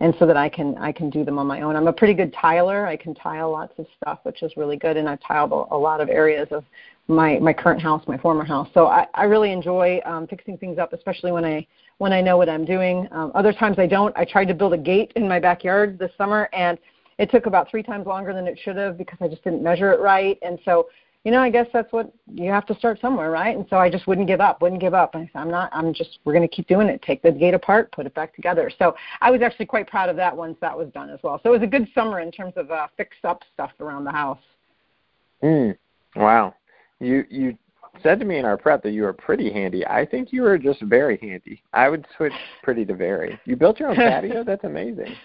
and 0.00 0.14
so 0.18 0.26
that 0.26 0.36
I 0.36 0.48
can 0.48 0.78
I 0.78 0.92
can 0.92 1.10
do 1.10 1.24
them 1.24 1.38
on 1.38 1.46
my 1.46 1.60
own. 1.60 1.74
I'm 1.74 1.88
a 1.88 1.92
pretty 1.92 2.14
good 2.14 2.32
tiler. 2.32 2.86
I 2.86 2.96
can 2.96 3.14
tile 3.14 3.50
lots 3.50 3.72
of 3.78 3.86
stuff, 4.00 4.20
which 4.22 4.42
is 4.42 4.56
really 4.56 4.76
good, 4.76 4.96
and 4.96 5.08
I've 5.08 5.20
tiled 5.20 5.50
a, 5.50 5.74
a 5.74 5.76
lot 5.76 6.00
of 6.00 6.08
areas 6.08 6.48
of 6.52 6.64
my 7.08 7.38
my 7.40 7.52
current 7.52 7.82
house, 7.82 8.02
my 8.06 8.16
former 8.16 8.44
house. 8.44 8.68
So 8.74 8.86
I, 8.86 9.06
I 9.14 9.24
really 9.24 9.50
enjoy 9.50 10.00
um, 10.06 10.26
fixing 10.28 10.56
things 10.56 10.78
up, 10.78 10.92
especially 10.92 11.32
when 11.32 11.44
I 11.44 11.66
when 11.98 12.12
I 12.12 12.20
know 12.20 12.36
what 12.36 12.48
I'm 12.48 12.64
doing. 12.64 13.08
Um, 13.10 13.32
other 13.34 13.52
times 13.52 13.78
I 13.78 13.86
don't. 13.86 14.16
I 14.16 14.24
tried 14.24 14.46
to 14.46 14.54
build 14.54 14.72
a 14.72 14.78
gate 14.78 15.12
in 15.16 15.28
my 15.28 15.40
backyard 15.40 15.98
this 15.98 16.12
summer, 16.16 16.48
and 16.52 16.78
it 17.18 17.30
took 17.30 17.46
about 17.46 17.68
three 17.68 17.82
times 17.82 18.06
longer 18.06 18.32
than 18.32 18.46
it 18.46 18.58
should 18.62 18.76
have 18.76 18.96
because 18.96 19.18
I 19.20 19.28
just 19.28 19.42
didn't 19.42 19.62
measure 19.62 19.92
it 19.92 20.00
right. 20.00 20.38
And 20.42 20.58
so, 20.64 20.88
you 21.24 21.32
know, 21.32 21.40
I 21.40 21.50
guess 21.50 21.66
that's 21.72 21.92
what 21.92 22.12
you 22.32 22.50
have 22.50 22.64
to 22.66 22.74
start 22.76 23.00
somewhere, 23.00 23.30
right? 23.30 23.56
And 23.56 23.66
so 23.68 23.76
I 23.76 23.90
just 23.90 24.06
wouldn't 24.06 24.28
give 24.28 24.40
up, 24.40 24.62
wouldn't 24.62 24.80
give 24.80 24.94
up. 24.94 25.14
And 25.14 25.24
I 25.24 25.30
said, 25.32 25.40
I'm 25.40 25.50
not, 25.50 25.68
I'm 25.72 25.92
just, 25.92 26.20
we're 26.24 26.32
going 26.32 26.48
to 26.48 26.54
keep 26.54 26.68
doing 26.68 26.88
it. 26.88 27.02
Take 27.02 27.22
the 27.22 27.32
gate 27.32 27.54
apart, 27.54 27.90
put 27.90 28.06
it 28.06 28.14
back 28.14 28.34
together. 28.34 28.70
So 28.78 28.94
I 29.20 29.32
was 29.32 29.42
actually 29.42 29.66
quite 29.66 29.88
proud 29.88 30.08
of 30.08 30.16
that 30.16 30.34
once 30.34 30.56
that 30.60 30.76
was 30.76 30.88
done 30.94 31.10
as 31.10 31.18
well. 31.24 31.40
So 31.42 31.50
it 31.50 31.58
was 31.58 31.62
a 31.62 31.70
good 31.70 31.88
summer 31.92 32.20
in 32.20 32.30
terms 32.30 32.52
of 32.56 32.70
uh, 32.70 32.86
fix 32.96 33.16
up 33.24 33.42
stuff 33.52 33.72
around 33.80 34.04
the 34.04 34.12
house. 34.12 34.38
Mm. 35.42 35.76
Wow. 36.14 36.54
You, 37.00 37.24
you 37.28 37.58
said 38.00 38.20
to 38.20 38.24
me 38.24 38.38
in 38.38 38.44
our 38.44 38.56
prep 38.56 38.84
that 38.84 38.92
you 38.92 39.02
were 39.02 39.12
pretty 39.12 39.52
handy. 39.52 39.84
I 39.84 40.06
think 40.06 40.32
you 40.32 40.42
were 40.42 40.56
just 40.56 40.80
very 40.82 41.18
handy. 41.20 41.62
I 41.72 41.88
would 41.88 42.06
switch 42.16 42.32
pretty 42.62 42.84
to 42.84 42.94
very. 42.94 43.38
You 43.44 43.56
built 43.56 43.80
your 43.80 43.90
own 43.90 43.96
patio? 43.96 44.44
That's 44.44 44.62
amazing 44.62 45.16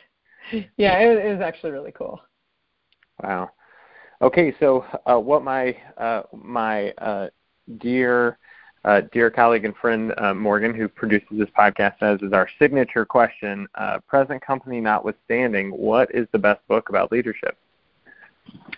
yeah, 0.78 1.00
it, 1.00 1.26
it 1.26 1.34
was 1.34 1.42
actually 1.42 1.72
really 1.72 1.92
cool. 1.92 2.22
Wow. 3.22 3.52
Okay, 4.22 4.56
so 4.60 4.86
uh, 5.06 5.20
what 5.20 5.44
my 5.44 5.76
uh, 5.98 6.24
my 6.34 6.92
uh, 6.92 7.28
dear 7.80 8.38
uh, 8.86 9.02
dear 9.12 9.30
colleague 9.30 9.66
and 9.66 9.76
friend 9.76 10.14
uh, 10.18 10.34
Morgan, 10.34 10.74
who 10.74 10.88
produces 10.88 11.28
this 11.32 11.50
podcast, 11.58 12.00
says 12.00 12.20
is 12.22 12.34
our 12.34 12.50
signature 12.60 13.06
question. 13.06 13.68
Uh, 13.76 14.00
present 14.08 14.42
company 14.42 14.80
notwithstanding, 14.80 15.72
what 15.72 16.14
is 16.14 16.28
the 16.32 16.40
best 16.40 16.66
book 16.68 16.90
about 16.90 17.12
leadership? 17.12 17.58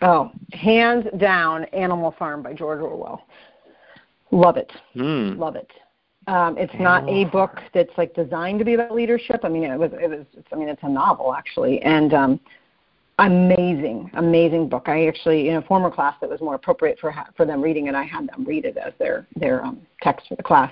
Oh, 0.02 0.32
hands 0.54 1.06
down, 1.18 1.66
Animal 1.66 2.14
Farm 2.18 2.44
by 2.44 2.54
George 2.54 2.82
Orwell. 2.82 3.26
Love 4.32 4.58
it. 4.58 4.72
Mm. 4.96 5.38
Love 5.38 5.56
it. 5.56 5.72
Um, 6.28 6.58
it's 6.58 6.74
not 6.80 7.08
a 7.08 7.26
book 7.26 7.60
that's 7.74 7.96
like 7.98 8.16
designed 8.16 8.60
to 8.60 8.66
be 8.66 8.74
about 8.74 8.94
leadership. 8.94 9.42
I 9.44 9.50
mean, 9.50 9.64
it 9.64 9.78
was, 9.78 9.92
it 9.94 10.10
was. 10.10 10.26
It's, 10.36 10.48
I 10.52 10.56
mean, 10.56 10.70
it's 10.70 10.82
a 10.84 10.90
novel 10.90 11.36
actually, 11.36 11.82
and 11.84 12.14
um, 12.14 12.40
amazing, 13.20 14.10
amazing 14.16 14.68
book. 14.68 14.84
I 14.88 15.08
actually, 15.08 15.50
in 15.50 15.58
a 15.58 15.62
former 15.62 15.92
class 15.92 16.16
that 16.22 16.30
was 16.30 16.42
more 16.42 16.56
appropriate 16.56 16.98
for 17.00 17.14
for 17.38 17.46
them 17.46 17.62
reading 17.62 17.88
it, 17.88 17.96
I 17.96 18.04
had 18.04 18.28
them 18.28 18.44
read 18.44 18.66
it 18.66 18.76
as 18.78 18.94
their 18.98 19.28
their 19.36 19.64
um, 19.64 19.82
text 20.02 20.28
for 20.28 20.36
the 20.36 20.44
class 20.44 20.72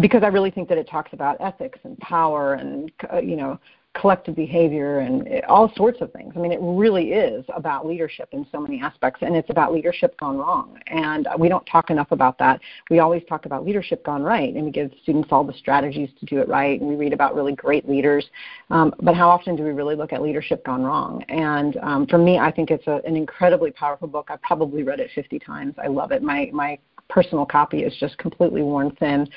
because 0.00 0.22
I 0.22 0.28
really 0.28 0.50
think 0.50 0.68
that 0.70 0.78
it 0.78 0.88
talks 0.88 1.12
about 1.12 1.36
ethics 1.40 1.78
and 1.84 1.98
power 1.98 2.54
and 2.54 2.90
uh, 3.12 3.18
you 3.18 3.36
know 3.36 3.60
collective 3.94 4.34
behavior 4.34 4.98
and 4.98 5.42
all 5.48 5.72
sorts 5.76 6.00
of 6.00 6.12
things. 6.12 6.32
I 6.36 6.40
mean, 6.40 6.52
it 6.52 6.58
really 6.60 7.12
is 7.12 7.44
about 7.54 7.86
leadership 7.86 8.28
in 8.32 8.46
so 8.50 8.60
many 8.60 8.80
aspects, 8.80 9.22
and 9.22 9.36
it's 9.36 9.50
about 9.50 9.72
leadership 9.72 10.18
gone 10.18 10.36
wrong. 10.36 10.78
And 10.88 11.28
we 11.38 11.48
don't 11.48 11.64
talk 11.66 11.90
enough 11.90 12.10
about 12.10 12.38
that. 12.38 12.60
We 12.90 12.98
always 12.98 13.22
talk 13.28 13.46
about 13.46 13.64
leadership 13.64 14.04
gone 14.04 14.22
right, 14.22 14.52
and 14.52 14.64
we 14.64 14.70
give 14.70 14.90
students 15.02 15.28
all 15.30 15.44
the 15.44 15.54
strategies 15.54 16.10
to 16.20 16.26
do 16.26 16.40
it 16.40 16.48
right, 16.48 16.80
and 16.80 16.88
we 16.88 16.96
read 16.96 17.12
about 17.12 17.34
really 17.34 17.54
great 17.54 17.88
leaders. 17.88 18.26
Um, 18.70 18.92
but 19.00 19.14
how 19.14 19.28
often 19.28 19.54
do 19.56 19.62
we 19.62 19.70
really 19.70 19.94
look 19.94 20.12
at 20.12 20.22
leadership 20.22 20.64
gone 20.64 20.82
wrong? 20.82 21.22
And 21.28 21.76
um, 21.78 22.06
for 22.06 22.18
me, 22.18 22.38
I 22.38 22.50
think 22.50 22.70
it's 22.70 22.86
a, 22.86 23.00
an 23.06 23.16
incredibly 23.16 23.70
powerful 23.70 24.08
book. 24.08 24.28
I've 24.28 24.42
probably 24.42 24.82
read 24.82 25.00
it 25.00 25.10
50 25.14 25.38
times. 25.38 25.74
I 25.82 25.86
love 25.86 26.10
it. 26.10 26.22
My 26.22 26.50
my 26.52 26.78
personal 27.08 27.46
copy 27.46 27.82
is 27.82 27.94
just 27.98 28.16
completely 28.18 28.62
worn 28.62 28.94
thin. 28.96 29.28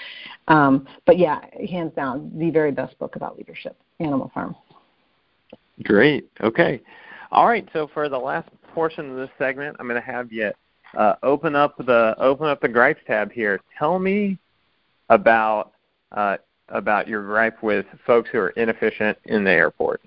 Um, 0.48 0.88
but 1.06 1.18
yeah, 1.18 1.42
hands 1.70 1.94
down, 1.96 2.32
the 2.36 2.50
very 2.50 2.72
best 2.72 2.98
book 3.00 3.16
about 3.16 3.38
leadership, 3.38 3.78
Animal 4.00 4.32
Farm. 4.34 4.56
Great. 5.84 6.30
Okay. 6.42 6.82
All 7.32 7.48
right. 7.48 7.68
So 7.74 7.88
for 7.94 8.10
the 8.10 8.18
last 8.18 8.50
portion 8.74 9.12
of 9.12 9.18
this 9.18 9.30
segment, 9.38 9.76
I'm 9.80 9.88
going 9.88 10.02
to 10.02 10.06
have 10.06 10.32
you 10.32 10.52
uh, 10.98 11.16
open 11.24 11.56
up 11.56 11.78
the 11.78 12.16
open 12.18 12.48
up 12.48 12.62
the 12.62 12.68
gripes 12.68 13.02
tab 13.06 13.32
here. 13.32 13.60
Tell 13.78 14.00
me 14.00 14.38
about 15.10 15.74
uh, 16.12 16.38
about 16.70 17.08
your 17.08 17.24
gripe 17.24 17.62
with 17.62 17.86
folks 18.06 18.30
who 18.32 18.40
are 18.40 18.50
inefficient 18.52 19.18
in 19.26 19.44
the 19.44 19.52
airport. 19.52 20.02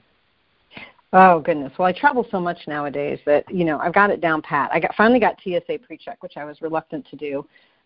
Oh 1.12 1.40
goodness. 1.40 1.72
Well, 1.76 1.88
I 1.88 1.92
travel 1.92 2.24
so 2.30 2.38
much 2.38 2.58
nowadays 2.68 3.18
that 3.26 3.44
you 3.52 3.64
know 3.64 3.78
I've 3.78 3.94
got 3.94 4.10
it 4.10 4.20
down 4.20 4.42
pat. 4.42 4.70
I 4.72 4.78
got 4.78 4.94
finally 4.94 5.18
got 5.18 5.40
TSA 5.42 5.80
pre-check, 5.82 6.22
which 6.22 6.36
I 6.36 6.44
was 6.44 6.60
reluctant 6.62 7.06
to 7.10 7.16
do 7.16 7.44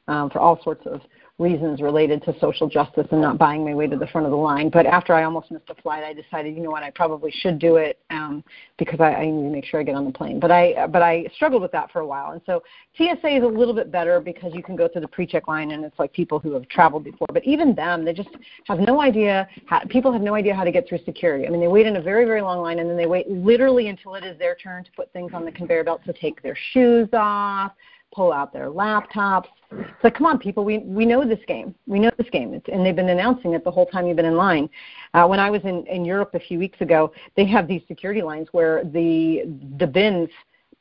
um, 0.09 0.31
for 0.31 0.39
all 0.39 0.63
sorts 0.63 0.87
of 0.87 1.01
reasons 1.41 1.81
related 1.81 2.23
to 2.23 2.39
social 2.39 2.69
justice 2.69 3.07
and 3.11 3.21
not 3.21 3.39
buying 3.39 3.65
my 3.65 3.75
way 3.75 3.89
to 3.89 3.97
the 3.97 4.07
front 4.09 4.25
of 4.25 4.31
the 4.31 4.37
line. 4.37 4.69
But 4.69 4.87
after 4.87 5.13
I 5.15 5.25
almost 5.25 5.51
missed 5.51 5.69
a 5.69 5.75
flight, 5.75 6.05
I 6.05 6.13
decided, 6.13 6.55
you 6.55 6.63
know 6.63 6.71
what, 6.71 6.85
I 6.85 6.91
probably 6.91 7.33
should 7.33 7.59
do 7.59 7.75
it 7.77 7.99
um, 8.11 8.45
because 8.79 9.01
I, 9.01 9.15
I 9.15 9.25
need 9.27 9.43
to 9.43 9.51
make 9.51 9.65
sure 9.65 9.81
I 9.81 9.83
get 9.83 9.97
on 9.97 10.05
the 10.05 10.13
plane. 10.13 10.39
But 10.39 10.53
I 10.53 10.87
but 10.87 11.03
I 11.03 11.25
struggled 11.35 11.63
with 11.63 11.73
that 11.73 11.91
for 11.91 12.01
a 12.01 12.07
while, 12.07 12.33
and 12.33 12.41
so 12.47 12.63
TSA 12.97 13.37
is 13.37 13.43
a 13.43 13.47
little 13.47 13.75
bit 13.75 13.91
better 13.91 14.21
because 14.21 14.55
you 14.55 14.63
can 14.63 14.77
go 14.77 14.87
through 14.87 15.01
the 15.01 15.09
pre-check 15.09 15.49
line 15.49 15.73
and 15.73 15.85
it's 15.85 15.99
like 15.99 16.13
people 16.13 16.39
who 16.39 16.53
have 16.53 16.69
traveled 16.69 17.03
before. 17.03 17.27
But 17.33 17.45
even 17.45 17.75
them, 17.75 18.05
they 18.05 18.13
just 18.13 18.31
have 18.67 18.79
no 18.79 19.01
idea. 19.01 19.49
How, 19.67 19.81
people 19.89 20.13
have 20.13 20.23
no 20.23 20.35
idea 20.35 20.55
how 20.55 20.63
to 20.63 20.71
get 20.71 20.89
through 20.89 21.01
security. 21.05 21.49
I 21.49 21.51
mean, 21.51 21.61
they 21.61 21.69
wait 21.69 21.87
in 21.87 21.97
a 21.97 22.03
very 22.03 22.25
very 22.27 22.43
long 22.43 22.61
line 22.61 22.79
and 22.79 22.89
then 22.89 22.97
they 22.97 23.07
wait 23.07 23.29
literally 23.29 23.89
until 23.89 24.15
it 24.15 24.23
is 24.23 24.39
their 24.39 24.55
turn 24.55 24.85
to 24.85 24.93
put 24.93 25.13
things 25.13 25.33
on 25.35 25.45
the 25.45 25.51
conveyor 25.51 25.83
belt 25.83 26.03
to 26.07 26.13
take 26.13 26.43
their 26.43 26.57
shoes 26.73 27.09
off 27.13 27.73
pull 28.15 28.33
out 28.33 28.53
their 28.53 28.71
laptops. 28.71 29.47
It's 29.73 30.05
like, 30.05 30.15
come 30.15 30.27
on, 30.27 30.39
people, 30.39 30.65
we 30.65 30.79
we 30.79 31.05
know 31.05 31.27
this 31.27 31.41
game. 31.47 31.75
We 31.87 31.99
know 31.99 32.11
this 32.17 32.31
game, 32.31 32.55
it's, 32.55 32.67
and 32.73 32.85
they've 32.85 32.95
been 32.95 33.09
announcing 33.09 33.55
it 33.55 33.65
the 33.65 33.71
whole 33.71 33.87
time 33.87 34.07
you've 34.07 34.17
been 34.17 34.25
in 34.25 34.37
line. 34.37 34.69
Uh, 35.15 35.27
when 35.27 35.41
I 35.41 35.51
was 35.51 35.63
in 35.65 35.87
in 35.87 36.05
Europe 36.05 36.31
a 36.35 36.41
few 36.41 36.59
weeks 36.59 36.81
ago, 36.81 37.13
they 37.37 37.45
have 37.47 37.67
these 37.67 37.83
security 37.89 38.23
lines 38.23 38.49
where 38.53 38.85
the 38.85 39.43
the 39.79 39.87
bins 39.87 40.29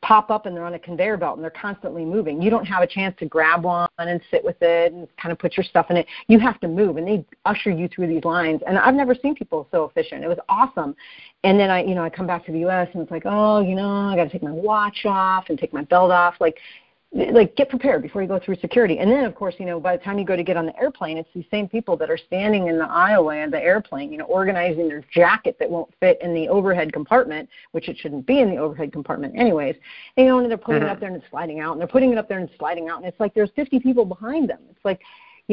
pop 0.03 0.29
up 0.29 0.45
and 0.45 0.55
they're 0.55 0.65
on 0.65 0.73
a 0.73 0.79
conveyor 0.79 1.17
belt 1.17 1.37
and 1.37 1.43
they're 1.43 1.49
constantly 1.49 2.03
moving. 2.03 2.41
You 2.41 2.49
don't 2.49 2.65
have 2.65 2.83
a 2.83 2.87
chance 2.87 3.15
to 3.19 3.25
grab 3.25 3.63
one 3.63 3.87
and 3.97 4.21
sit 4.29 4.43
with 4.43 4.61
it 4.61 4.91
and 4.91 5.07
kind 5.17 5.31
of 5.31 5.39
put 5.39 5.55
your 5.55 5.63
stuff 5.63 5.87
in 5.89 5.97
it. 5.97 6.05
You 6.27 6.39
have 6.39 6.59
to 6.59 6.67
move 6.67 6.97
and 6.97 7.07
they 7.07 7.25
usher 7.45 7.71
you 7.71 7.87
through 7.87 8.07
these 8.07 8.23
lines. 8.25 8.61
And 8.67 8.77
I've 8.77 8.93
never 8.95 9.15
seen 9.15 9.33
people 9.33 9.67
so 9.71 9.85
efficient. 9.85 10.23
It 10.23 10.27
was 10.27 10.37
awesome. 10.49 10.93
And 11.45 11.57
then 11.57 11.69
I, 11.69 11.83
you 11.83 11.95
know, 11.95 12.03
I 12.03 12.09
come 12.09 12.27
back 12.27 12.45
to 12.45 12.51
the 12.51 12.65
US 12.67 12.89
and 12.93 13.01
it's 13.01 13.11
like, 13.11 13.23
oh, 13.25 13.61
you 13.61 13.75
know, 13.75 13.89
I 13.89 14.15
got 14.15 14.25
to 14.25 14.29
take 14.29 14.43
my 14.43 14.51
watch 14.51 15.05
off 15.05 15.45
and 15.47 15.57
take 15.57 15.73
my 15.73 15.83
belt 15.85 16.11
off. 16.11 16.35
Like 16.41 16.57
like 17.13 17.55
get 17.55 17.69
prepared 17.69 18.01
before 18.01 18.23
you 18.23 18.27
go 18.27 18.39
through 18.39 18.55
security. 18.55 18.97
And 18.97 19.11
then 19.11 19.23
of 19.25 19.35
course, 19.35 19.55
you 19.59 19.65
know, 19.65 19.79
by 19.79 19.95
the 19.95 20.03
time 20.03 20.17
you 20.17 20.25
go 20.25 20.35
to 20.35 20.43
get 20.43 20.57
on 20.57 20.65
the 20.65 20.75
airplane, 20.79 21.17
it's 21.17 21.29
these 21.33 21.45
same 21.51 21.69
people 21.69 21.95
that 21.97 22.09
are 22.09 22.17
standing 22.17 22.67
in 22.67 22.79
the 22.79 22.85
aisleway 22.85 23.45
of 23.45 23.51
the 23.51 23.61
airplane, 23.61 24.11
you 24.11 24.17
know, 24.17 24.25
organizing 24.25 24.87
their 24.87 25.03
jacket 25.13 25.55
that 25.59 25.69
won't 25.69 25.93
fit 25.99 26.19
in 26.21 26.33
the 26.33 26.47
overhead 26.49 26.91
compartment, 26.91 27.47
which 27.71 27.87
it 27.87 27.97
shouldn't 27.97 28.25
be 28.25 28.39
in 28.39 28.49
the 28.49 28.57
overhead 28.57 28.91
compartment 28.91 29.35
anyways. 29.37 29.75
And, 30.17 30.25
you 30.25 30.31
know, 30.31 30.39
and 30.39 30.49
they're 30.49 30.57
putting 30.57 30.81
mm-hmm. 30.81 30.89
it 30.89 30.91
up 30.91 30.99
there 30.99 31.09
and 31.09 31.17
it's 31.17 31.29
sliding 31.29 31.59
out 31.59 31.73
and 31.73 31.79
they're 31.79 31.87
putting 31.87 32.11
it 32.11 32.17
up 32.17 32.27
there 32.27 32.39
and 32.39 32.49
sliding 32.57 32.89
out 32.89 32.97
and 32.97 33.05
it's 33.05 33.19
like 33.19 33.35
there's 33.35 33.51
50 33.55 33.79
people 33.79 34.05
behind 34.05 34.49
them. 34.49 34.59
It's 34.71 34.83
like 34.83 35.01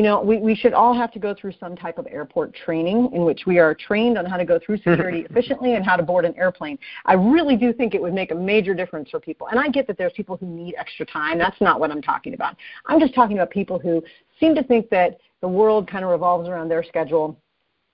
you 0.01 0.07
know, 0.07 0.19
we, 0.19 0.39
we 0.39 0.55
should 0.55 0.73
all 0.73 0.95
have 0.95 1.13
to 1.13 1.19
go 1.19 1.35
through 1.35 1.53
some 1.61 1.77
type 1.77 1.99
of 1.99 2.07
airport 2.07 2.55
training 2.55 3.11
in 3.13 3.27
which 3.27 3.43
we 3.47 3.59
are 3.59 3.75
trained 3.75 4.17
on 4.17 4.25
how 4.25 4.39
to 4.39 4.47
go 4.47 4.59
through 4.59 4.77
security 4.79 5.27
efficiently 5.29 5.75
and 5.75 5.85
how 5.85 5.95
to 5.95 6.03
board 6.03 6.25
an 6.25 6.35
airplane. 6.39 6.79
I 7.05 7.13
really 7.13 7.55
do 7.55 7.71
think 7.71 7.95
it 7.95 8.01
would 8.01 8.15
make 8.15 8.31
a 8.31 8.35
major 8.35 8.73
difference 8.73 9.11
for 9.11 9.21
people. 9.21 9.49
And 9.49 9.61
I 9.61 9.69
get 9.69 9.87
that 9.89 9.99
there's 9.99 10.15
people 10.15 10.39
who 10.39 10.47
need 10.47 10.75
extra 10.79 11.05
time. 11.05 11.37
That's 11.37 11.61
not 11.61 11.81
what 11.81 11.91
I'm 11.91 12.01
talking 12.01 12.33
about. 12.33 12.57
I'm 12.87 12.99
just 12.99 13.15
talking 13.15 13.37
about 13.37 13.51
people 13.51 13.79
who 13.79 14.03
seem 14.39 14.55
to 14.55 14.63
think 14.63 14.89
that 14.89 15.19
the 15.43 15.49
world 15.49 15.87
kind 15.87 16.03
of 16.03 16.11
revolves 16.11 16.49
around 16.49 16.71
their 16.71 16.83
schedule 16.83 17.37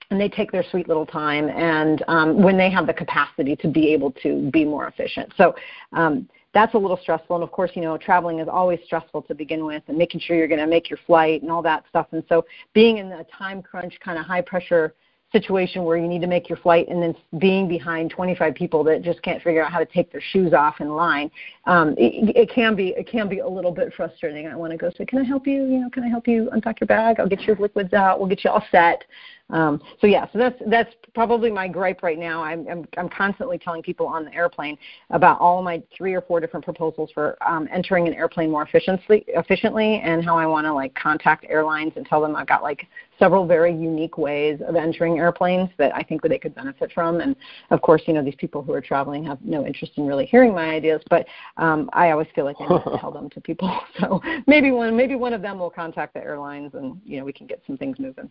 and 0.09 0.17
they 0.17 0.29
take 0.29 0.49
their 0.49 0.63
sweet 0.71 0.87
little 0.87 1.05
time 1.05 1.49
and 1.49 2.05
um, 2.07 2.41
when 2.41 2.57
they 2.57 2.71
have 2.71 2.87
the 2.87 2.93
capacity 2.93 3.57
to 3.57 3.67
be 3.67 3.91
able 3.91 4.11
to 4.23 4.49
be 4.49 4.63
more 4.63 4.87
efficient. 4.87 5.33
So 5.35 5.55
um, 5.91 6.29
that's 6.57 6.73
a 6.73 6.77
little 6.77 6.97
stressful. 6.97 7.35
And 7.35 7.43
of 7.43 7.51
course, 7.51 7.69
you 7.75 7.83
know, 7.83 7.97
traveling 7.97 8.39
is 8.39 8.47
always 8.47 8.79
stressful 8.83 9.21
to 9.23 9.35
begin 9.35 9.63
with 9.63 9.83
and 9.87 9.95
making 9.95 10.21
sure 10.21 10.35
you're 10.35 10.47
going 10.47 10.59
to 10.59 10.65
make 10.65 10.89
your 10.89 10.97
flight 11.05 11.43
and 11.43 11.51
all 11.51 11.61
that 11.61 11.83
stuff. 11.87 12.07
And 12.13 12.23
so 12.27 12.45
being 12.73 12.97
in 12.97 13.11
a 13.11 13.23
time 13.25 13.61
crunch 13.61 13.93
kind 14.03 14.17
of 14.17 14.25
high 14.25 14.41
pressure 14.41 14.95
situation 15.31 15.83
where 15.83 15.97
you 15.97 16.07
need 16.07 16.21
to 16.21 16.27
make 16.27 16.49
your 16.49 16.57
flight 16.57 16.87
and 16.87 17.03
then 17.03 17.13
being 17.37 17.67
behind 17.67 18.09
25 18.09 18.55
people 18.55 18.83
that 18.85 19.03
just 19.03 19.21
can't 19.21 19.43
figure 19.43 19.63
out 19.63 19.71
how 19.71 19.77
to 19.77 19.85
take 19.85 20.09
their 20.11 20.21
shoes 20.31 20.53
off 20.53 20.79
in 20.79 20.87
line 20.87 21.29
um, 21.65 21.93
it, 21.97 22.33
it 22.33 22.49
can 22.49 22.77
be 22.77 22.93
it 22.97 23.05
can 23.09 23.27
be 23.27 23.39
a 23.39 23.47
little 23.47 23.73
bit 23.73 23.93
frustrating. 23.93 24.47
I 24.47 24.55
want 24.55 24.71
to 24.71 24.77
go 24.77 24.89
say 24.97 25.05
can 25.05 25.19
i 25.19 25.23
help 25.23 25.45
you? 25.45 25.65
You 25.65 25.81
know 25.81 25.89
can 25.89 26.03
i 26.03 26.07
help 26.07 26.29
you 26.29 26.49
unpack 26.53 26.79
your 26.79 26.87
bag? 26.87 27.19
I'll 27.19 27.27
get 27.27 27.41
your 27.41 27.57
liquids 27.57 27.93
out. 27.93 28.19
We'll 28.19 28.29
get 28.29 28.45
you 28.45 28.51
all 28.51 28.63
set 28.71 29.03
um, 29.49 29.81
so 30.01 30.07
yeah, 30.07 30.27
so 30.33 30.39
that's 30.39 30.61
that's 30.67 30.93
probably 31.13 31.49
my 31.49 31.69
gripe 31.69 32.03
right 32.03 32.19
now. 32.19 32.43
I'm, 32.43 32.67
I'm 32.67 32.85
I'm 32.97 33.07
constantly 33.07 33.57
telling 33.57 33.81
people 33.81 34.05
on 34.05 34.25
the 34.25 34.33
airplane 34.33 34.77
about 35.09 35.39
all 35.39 35.63
my 35.63 35.81
three 35.95 36.13
or 36.13 36.21
four 36.21 36.41
different 36.41 36.65
proposals 36.65 37.11
for 37.13 37.37
um, 37.47 37.69
entering 37.71 38.07
an 38.07 38.13
airplane 38.13 38.51
more 38.51 38.63
efficiently 38.63 39.23
efficiently 39.29 40.01
and 40.03 40.23
how 40.23 40.37
I 40.37 40.45
want 40.45 40.65
to 40.65 40.73
like 40.73 40.93
contact 40.95 41.45
airlines 41.47 41.93
and 41.95 42.05
tell 42.05 42.19
them 42.19 42.35
I've 42.35 42.47
got 42.47 42.61
like 42.61 42.87
several 43.19 43.47
very 43.47 43.73
unique 43.73 44.17
ways 44.17 44.59
of 44.67 44.75
entering 44.75 45.17
airplanes 45.17 45.69
that 45.77 45.95
I 45.95 46.03
think 46.03 46.21
that 46.23 46.29
they 46.29 46.39
could 46.39 46.53
benefit 46.53 46.91
from. 46.91 47.21
And 47.21 47.33
of 47.69 47.81
course, 47.81 48.01
you 48.05 48.13
know 48.13 48.23
these 48.23 48.35
people 48.35 48.61
who 48.61 48.73
are 48.73 48.81
traveling 48.81 49.23
have 49.23 49.39
no 49.41 49.65
interest 49.65 49.93
in 49.95 50.05
really 50.05 50.25
hearing 50.25 50.53
my 50.53 50.71
ideas, 50.71 51.01
but 51.09 51.25
um, 51.55 51.89
I 51.93 52.11
always 52.11 52.27
feel 52.35 52.43
like 52.43 52.57
I 52.59 52.67
need 52.67 52.83
to 52.83 52.97
tell 52.99 53.11
them 53.11 53.29
to 53.29 53.41
people. 53.41 53.67
So 53.99 54.21
maybe 54.45 54.69
one 54.71 54.95
maybe 54.95 55.15
one 55.15 55.33
of 55.33 55.41
them 55.41 55.57
will 55.57 55.71
contact 55.71 56.13
the 56.13 56.19
airlines 56.19 56.73
and 56.75 57.01
you 57.03 57.17
know 57.17 57.25
we 57.25 57.33
can 57.33 57.47
get 57.47 57.61
some 57.65 57.77
things 57.77 57.97
moving. 57.99 58.29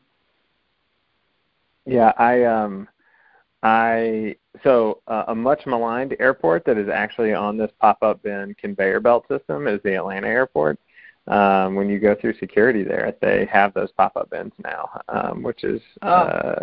Yeah, 1.86 2.12
I 2.18 2.44
um 2.44 2.88
I 3.62 4.36
so 4.62 5.00
uh, 5.06 5.24
a 5.28 5.34
much 5.34 5.66
maligned 5.66 6.16
airport 6.18 6.64
that 6.66 6.76
is 6.76 6.88
actually 6.88 7.32
on 7.32 7.56
this 7.56 7.70
pop-up 7.80 8.22
bin 8.22 8.54
conveyor 8.58 9.00
belt 9.00 9.26
system 9.28 9.66
is 9.66 9.80
the 9.82 9.94
Atlanta 9.94 10.26
airport. 10.26 10.78
Um, 11.28 11.74
when 11.74 11.88
you 11.88 11.98
go 11.98 12.14
through 12.14 12.38
security 12.38 12.84
there, 12.84 13.12
they 13.20 13.48
have 13.50 13.74
those 13.74 13.90
pop-up 13.92 14.30
bins 14.30 14.52
now, 14.62 15.00
um, 15.08 15.42
which 15.42 15.64
is 15.64 15.80
oh. 16.02 16.08
uh, 16.08 16.62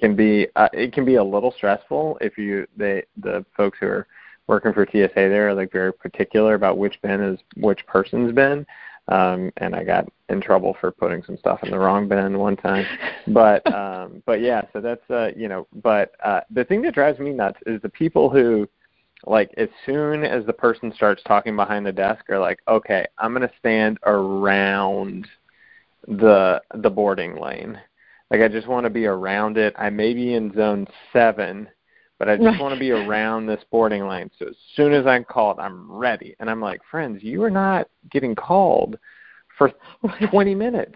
can 0.00 0.14
be 0.14 0.48
uh, 0.56 0.68
it 0.72 0.92
can 0.92 1.04
be 1.04 1.16
a 1.16 1.24
little 1.24 1.52
stressful 1.52 2.18
if 2.20 2.36
you 2.38 2.66
they 2.76 3.04
the 3.22 3.44
folks 3.56 3.78
who 3.80 3.86
are 3.86 4.06
working 4.46 4.72
for 4.72 4.86
TSA 4.86 5.10
there 5.14 5.48
are 5.48 5.54
like 5.54 5.72
very 5.72 5.92
particular 5.92 6.54
about 6.54 6.78
which 6.78 7.00
bin 7.02 7.20
is 7.20 7.38
which 7.56 7.84
person's 7.86 8.32
bin 8.32 8.66
um, 9.08 9.52
and 9.58 9.74
I 9.74 9.84
got 9.84 10.08
in 10.28 10.40
trouble 10.40 10.76
for 10.80 10.90
putting 10.90 11.22
some 11.22 11.36
stuff 11.36 11.60
in 11.62 11.70
the 11.70 11.78
wrong 11.78 12.08
bin 12.08 12.38
one 12.38 12.56
time. 12.56 12.84
But 13.28 13.66
um, 13.72 14.22
but 14.26 14.40
yeah, 14.40 14.62
so 14.72 14.80
that's 14.80 15.08
uh, 15.10 15.30
you 15.36 15.48
know. 15.48 15.66
But 15.82 16.12
uh, 16.24 16.40
the 16.50 16.64
thing 16.64 16.82
that 16.82 16.94
drives 16.94 17.18
me 17.18 17.32
nuts 17.32 17.58
is 17.66 17.80
the 17.82 17.88
people 17.88 18.30
who, 18.30 18.68
like, 19.24 19.52
as 19.56 19.68
soon 19.84 20.24
as 20.24 20.44
the 20.46 20.52
person 20.52 20.92
starts 20.94 21.22
talking 21.24 21.56
behind 21.56 21.86
the 21.86 21.92
desk, 21.92 22.28
are 22.30 22.38
like, 22.38 22.60
okay, 22.68 23.06
I'm 23.18 23.32
gonna 23.32 23.50
stand 23.58 23.98
around 24.04 25.26
the 26.08 26.62
the 26.74 26.90
boarding 26.90 27.40
lane. 27.40 27.80
Like 28.30 28.40
I 28.40 28.48
just 28.48 28.66
want 28.66 28.84
to 28.84 28.90
be 28.90 29.06
around 29.06 29.56
it. 29.56 29.74
I 29.78 29.90
may 29.90 30.12
be 30.12 30.34
in 30.34 30.52
zone 30.52 30.86
seven, 31.12 31.68
but 32.18 32.28
I 32.28 32.36
just 32.36 32.46
right. 32.46 32.60
want 32.60 32.74
to 32.74 32.80
be 32.80 32.90
around 32.90 33.46
this 33.46 33.62
boarding 33.70 34.06
line. 34.06 34.30
So 34.38 34.46
as 34.48 34.56
soon 34.74 34.92
as 34.92 35.06
I'm 35.06 35.24
called, 35.24 35.58
I'm 35.58 35.90
ready. 35.90 36.34
And 36.40 36.48
I'm 36.48 36.60
like, 36.60 36.80
friends, 36.90 37.22
you 37.22 37.42
are 37.42 37.50
not 37.50 37.88
getting 38.10 38.34
called 38.34 38.98
for 39.58 39.72
20 40.30 40.54
minutes. 40.54 40.94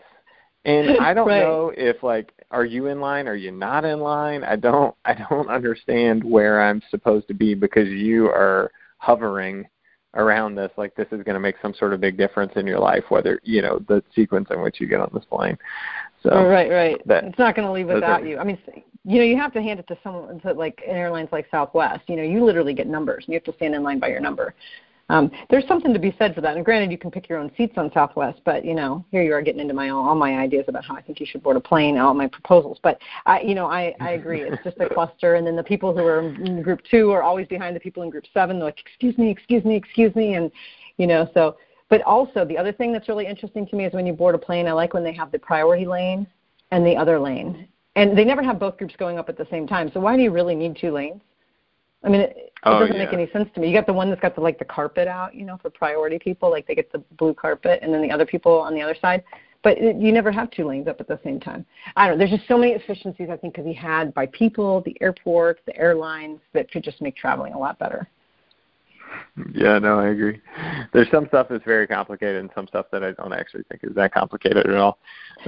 And 0.65 0.91
I 1.01 1.15
don't 1.15 1.29
right. 1.29 1.39
know 1.39 1.73
if 1.77 2.03
like, 2.03 2.33
are 2.51 2.65
you 2.65 2.87
in 2.87 3.01
line? 3.01 3.29
Are 3.29 3.37
you 3.37 3.51
not 3.51 3.85
in 3.85 4.01
line? 4.01 4.45
I 4.45 4.57
don't, 4.57 4.95
I 5.05 5.15
don't 5.15 5.49
understand 5.51 6.25
where 6.25 6.63
I'm 6.63 6.83
supposed 6.91 7.29
to 7.29 7.35
be 7.35 7.55
because 7.55 7.89
you 7.89 8.27
are 8.27 8.71
hovering 8.99 9.67
around 10.15 10.55
this 10.55 10.71
like 10.77 10.95
this 10.97 11.07
is 11.13 11.23
going 11.23 11.35
to 11.35 11.41
make 11.41 11.55
some 11.63 11.73
sort 11.75 11.93
of 11.93 12.01
big 12.01 12.17
difference 12.17 12.53
in 12.57 12.67
your 12.67 12.79
life 12.79 13.05
whether 13.11 13.41
you 13.45 13.63
know 13.63 13.79
the 13.89 14.03
sequence 14.15 14.49
in 14.51 14.61
which 14.61 14.81
you 14.81 14.87
get 14.87 15.01
on 15.01 15.11
this 15.15 15.25
plane 15.25 15.57
so 16.23 16.31
oh, 16.31 16.47
right 16.47 16.71
right 16.71 17.07
that, 17.07 17.25
it's 17.25 17.39
not 17.39 17.55
going 17.55 17.67
to 17.67 17.73
leave 17.73 17.87
without 17.87 18.23
are, 18.23 18.27
you 18.27 18.39
i 18.39 18.45
mean 18.45 18.59
you 19.05 19.19
know, 19.19 19.25
you 19.25 19.37
have 19.37 19.53
to 19.55 19.63
hand 19.63 19.81
it 19.81 19.89
to 19.89 19.99
someone 20.03 20.41
to 20.41 20.53
like 20.53 20.83
airlines 20.85 21.31
like 21.33 21.47
Southwest. 21.51 22.03
You 22.07 22.17
know, 22.17 22.23
you 22.23 22.45
literally 22.45 22.75
get 22.75 22.87
numbers. 22.87 23.25
And 23.25 23.33
you 23.33 23.35
have 23.37 23.45
to 23.45 23.55
stand 23.55 23.75
in 23.75 23.83
line 23.83 23.99
by 23.99 24.09
your 24.09 24.21
number. 24.21 24.55
Um, 25.11 25.31
there's 25.51 25.67
something 25.67 25.93
to 25.93 25.99
be 25.99 26.15
said 26.19 26.35
for 26.37 26.41
that. 26.41 26.57
And 26.57 26.65
granted, 26.65 26.93
you 26.93 26.99
can 26.99 27.11
pick 27.11 27.29
your 27.29 27.39
own 27.39 27.51
seats 27.57 27.75
on 27.77 27.93
Southwest, 27.93 28.41
but 28.45 28.65
you 28.65 28.75
know, 28.75 29.05
here 29.11 29.23
you 29.23 29.35
are 29.35 29.43
getting 29.43 29.61
into 29.61 29.75
my 29.75 29.89
all 29.91 30.15
my 30.15 30.39
ideas 30.39 30.67
about 30.69 30.85
how 30.85 30.95
I 30.95 31.03
think 31.03 31.19
you 31.19 31.27
should 31.27 31.43
board 31.43 31.57
a 31.57 31.61
plane, 31.61 31.99
all 31.99 32.15
my 32.15 32.29
proposals. 32.29 32.79
But 32.83 33.01
I, 33.27 33.41
you 33.41 33.55
know, 33.55 33.67
I 33.67 33.95
I 34.01 34.13
agree. 34.13 34.43
It's 34.43 34.63
just 34.63 34.79
a 34.79 34.89
cluster, 34.89 35.35
and 35.35 35.47
then 35.47 35.57
the 35.57 35.65
people 35.65 35.93
who 35.93 36.05
are 36.07 36.21
in 36.21 36.63
group 36.63 36.81
two 36.89 37.11
are 37.11 37.23
always 37.23 37.49
behind 37.49 37.75
the 37.75 37.81
people 37.81 38.05
in 38.05 38.11
group 38.11 38.25
seven. 38.33 38.59
They're 38.59 38.67
like, 38.67 38.81
excuse 38.81 39.19
me, 39.19 39.31
excuse 39.31 39.65
me, 39.65 39.75
excuse 39.75 40.15
me, 40.15 40.35
and 40.35 40.51
you 40.97 41.07
know, 41.07 41.29
so. 41.35 41.57
But 41.89 42.03
also, 42.03 42.45
the 42.45 42.57
other 42.57 42.71
thing 42.71 42.93
that's 42.93 43.09
really 43.09 43.27
interesting 43.27 43.67
to 43.67 43.75
me 43.75 43.85
is 43.85 43.93
when 43.93 44.07
you 44.07 44.13
board 44.13 44.37
a 44.37 44.39
plane. 44.39 44.69
I 44.69 44.73
like 44.73 44.95
when 44.95 45.03
they 45.03 45.13
have 45.13 45.33
the 45.33 45.41
priority 45.41 45.87
lane 45.87 46.25
and 46.71 46.87
the 46.87 46.95
other 46.97 47.19
lane 47.19 47.67
and 47.97 48.17
they 48.17 48.25
never 48.25 48.43
have 48.43 48.59
both 48.59 48.79
groups 48.79 48.95
going 48.97 49.19
up 49.19 49.29
at 49.29 49.37
the 49.37 49.47
same 49.51 49.67
time. 49.67 49.91
So 49.93 50.01
why 50.01 50.17
do 50.17 50.23
you 50.23 50.31
really 50.31 50.55
need 50.55 50.77
two 50.81 50.93
lanes? 50.93 51.21
I 52.03 52.09
mean, 52.09 52.23
it, 52.23 52.37
it 52.37 52.53
oh, 52.65 52.81
doesn't 52.81 52.97
yeah. 52.97 53.05
make 53.05 53.13
any 53.13 53.31
sense 53.31 53.49
to 53.55 53.61
me. 53.61 53.69
You 53.69 53.75
got 53.75 53.87
the 53.87 53.93
one 53.93 54.09
that's 54.09 54.21
got 54.21 54.35
the 54.35 54.41
like 54.41 54.59
the 54.59 54.65
carpet 54.65 55.09
out, 55.09 55.35
you 55.35 55.45
know, 55.45 55.59
for 55.61 55.71
priority 55.71 56.19
people, 56.19 56.51
like 56.51 56.67
they 56.67 56.75
get 56.75 56.91
the 56.93 57.03
blue 57.19 57.35
carpet, 57.35 57.81
and 57.83 57.93
then 57.93 58.03
the 58.03 58.11
other 58.11 58.27
people 58.27 58.59
on 58.59 58.75
the 58.75 58.83
other 58.83 58.97
side. 59.01 59.23
But 59.63 59.77
it, 59.77 59.97
you 59.97 60.11
never 60.11 60.33
have 60.33 60.51
two 60.51 60.67
lanes 60.67 60.89
up 60.89 61.01
at 61.01 61.09
the 61.09 61.21
same 61.23 61.39
time. 61.39 61.67
I 61.97 62.09
don't 62.09 62.17
know. 62.17 62.27
There's 62.27 62.39
just 62.39 62.49
so 62.49 62.57
many 62.57 62.73
efficiencies 62.73 63.29
I 63.31 63.37
think 63.37 63.55
could 63.55 63.67
be 63.67 63.75
had 63.75 64.15
by 64.15 64.27
people, 64.27 64.81
the 64.83 64.97
airports, 65.03 65.61
the 65.67 65.77
airlines 65.77 66.41
that 66.55 66.71
could 66.71 66.83
just 66.83 67.03
make 67.03 67.17
traveling 67.17 67.53
a 67.53 67.59
lot 67.59 67.79
better. 67.79 68.09
Yeah, 69.55 69.79
no, 69.79 69.99
I 69.99 70.09
agree. 70.09 70.41
There's 70.93 71.11
some 71.11 71.27
stuff 71.29 71.47
that's 71.49 71.65
very 71.65 71.87
complicated, 71.87 72.41
and 72.41 72.51
some 72.55 72.67
stuff 72.67 72.87
that 72.93 73.03
I 73.03 73.13
don't 73.13 73.33
actually 73.33 73.63
think 73.65 73.85
is 73.85 73.95
that 73.95 74.13
complicated 74.13 74.67
at 74.67 74.75
all, 74.75 74.99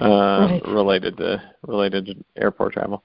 uh, 0.00 0.48
right. 0.50 0.62
related 0.66 1.16
to 1.18 1.42
related 1.66 2.06
to 2.06 2.14
airport 2.36 2.74
travel. 2.74 3.02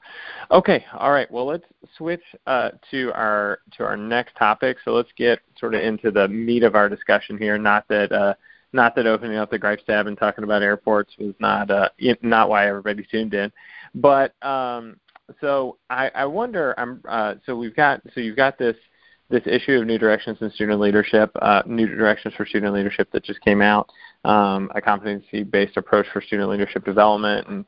Okay, 0.52 0.86
all 0.98 1.12
right. 1.12 1.30
Well, 1.32 1.46
let's 1.46 1.66
switch 1.98 2.22
uh, 2.46 2.72
to 2.92 3.12
our 3.14 3.60
to 3.78 3.84
our 3.84 3.98
next 3.98 4.36
topic. 4.36 4.78
So 4.86 4.94
let's 4.94 5.12
get 5.18 5.40
sort 5.60 5.76
of 5.76 5.82
into 5.82 6.12
the 6.12 6.28
meat 6.28 6.64
of 6.64 6.76
our 6.76 6.90
discussion 6.90 7.38
here. 7.38 7.58
Not 7.58 7.88
that 7.90 8.12
uh, 8.12 8.36
not 8.74 8.96
that 8.96 9.08
opening 9.08 9.38
up 9.38 9.50
the 9.50 9.60
gripes 9.60 9.84
tab 9.86 10.08
and 10.08 10.18
talking 10.18 10.44
about 10.44 10.62
airports 10.62 11.14
was 11.20 11.34
not 11.40 11.70
uh, 11.70 11.90
not 12.22 12.50
why 12.50 12.68
everybody 12.68 13.06
tuned 13.10 13.34
in, 13.34 13.52
but 13.96 14.34
um, 14.46 14.98
so 15.42 15.78
I, 15.90 16.10
I 16.16 16.26
wonder. 16.26 16.74
I'm 16.78 17.02
uh, 17.08 17.36
so 17.46 17.56
we've 17.56 17.76
got 17.76 18.02
so 18.14 18.22
you've 18.22 18.38
got 18.38 18.58
this 18.58 18.76
this 19.30 19.44
issue 19.46 19.74
of 19.74 19.86
New 19.86 19.98
Directions 19.98 20.38
in 20.42 20.50
Student 20.52 20.80
Leadership, 20.80 21.32
uh, 21.42 21.62
New 21.66 21.88
Directions 21.88 22.34
for 22.36 22.46
Student 22.46 22.74
Leadership 22.74 23.10
that 23.12 23.24
just 23.24 23.42
came 23.42 23.62
out, 23.62 23.90
um, 24.24 24.72
a 24.76 24.82
competency-based 24.82 25.78
approach 25.78 26.06
for 26.14 26.22
student 26.22 26.50
leadership 26.50 26.86
development, 26.86 27.48
and 27.48 27.66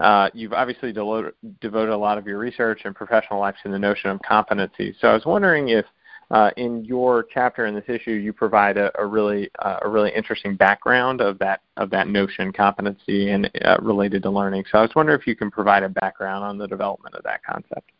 uh, 0.00 0.30
you've 0.32 0.54
obviously 0.54 0.92
devoted, 0.92 1.34
devoted 1.60 1.92
a 1.92 1.96
lot 1.96 2.16
of 2.16 2.26
your 2.26 2.38
research 2.38 2.82
and 2.84 2.94
professional 2.94 3.40
life 3.40 3.54
to 3.62 3.70
the 3.70 3.78
notion 3.78 4.10
of 4.10 4.20
competency. 4.26 4.94
So 5.00 5.08
I 5.08 5.14
was 5.14 5.26
wondering 5.26 5.68
if 5.68 5.84
uh, 6.30 6.50
in 6.56 6.82
your 6.86 7.26
chapter 7.32 7.66
in 7.66 7.74
this 7.74 7.84
issue, 7.88 8.12
you 8.12 8.32
provide 8.32 8.78
a, 8.78 8.90
a 8.98 9.04
really 9.04 9.50
uh, 9.58 9.80
a 9.82 9.88
really 9.88 10.10
interesting 10.16 10.56
background 10.56 11.20
of 11.20 11.38
that 11.38 11.60
of 11.76 11.90
that 11.90 12.08
notion, 12.08 12.52
competency, 12.52 13.28
and 13.30 13.50
uh, 13.66 13.76
related 13.82 14.22
to 14.22 14.30
learning. 14.30 14.64
So 14.72 14.78
I 14.78 14.82
was 14.82 14.90
wondering 14.96 15.20
if 15.20 15.26
you 15.26 15.36
can 15.36 15.50
provide 15.50 15.82
a 15.82 15.90
background 15.90 16.42
on 16.42 16.56
the 16.56 16.66
development 16.66 17.14
of 17.14 17.22
that 17.24 17.44
concept. 17.44 17.92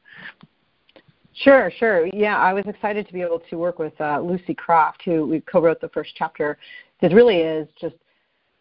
Sure, 1.34 1.70
sure. 1.78 2.06
Yeah, 2.12 2.38
I 2.38 2.52
was 2.52 2.64
excited 2.66 3.06
to 3.06 3.12
be 3.12 3.22
able 3.22 3.40
to 3.50 3.56
work 3.56 3.78
with 3.78 3.98
uh, 4.00 4.20
Lucy 4.20 4.54
Croft, 4.54 5.02
who 5.04 5.26
we 5.26 5.40
co-wrote 5.40 5.80
the 5.80 5.88
first 5.88 6.12
chapter. 6.16 6.58
This 7.00 7.12
really 7.12 7.38
is 7.38 7.68
just 7.80 7.96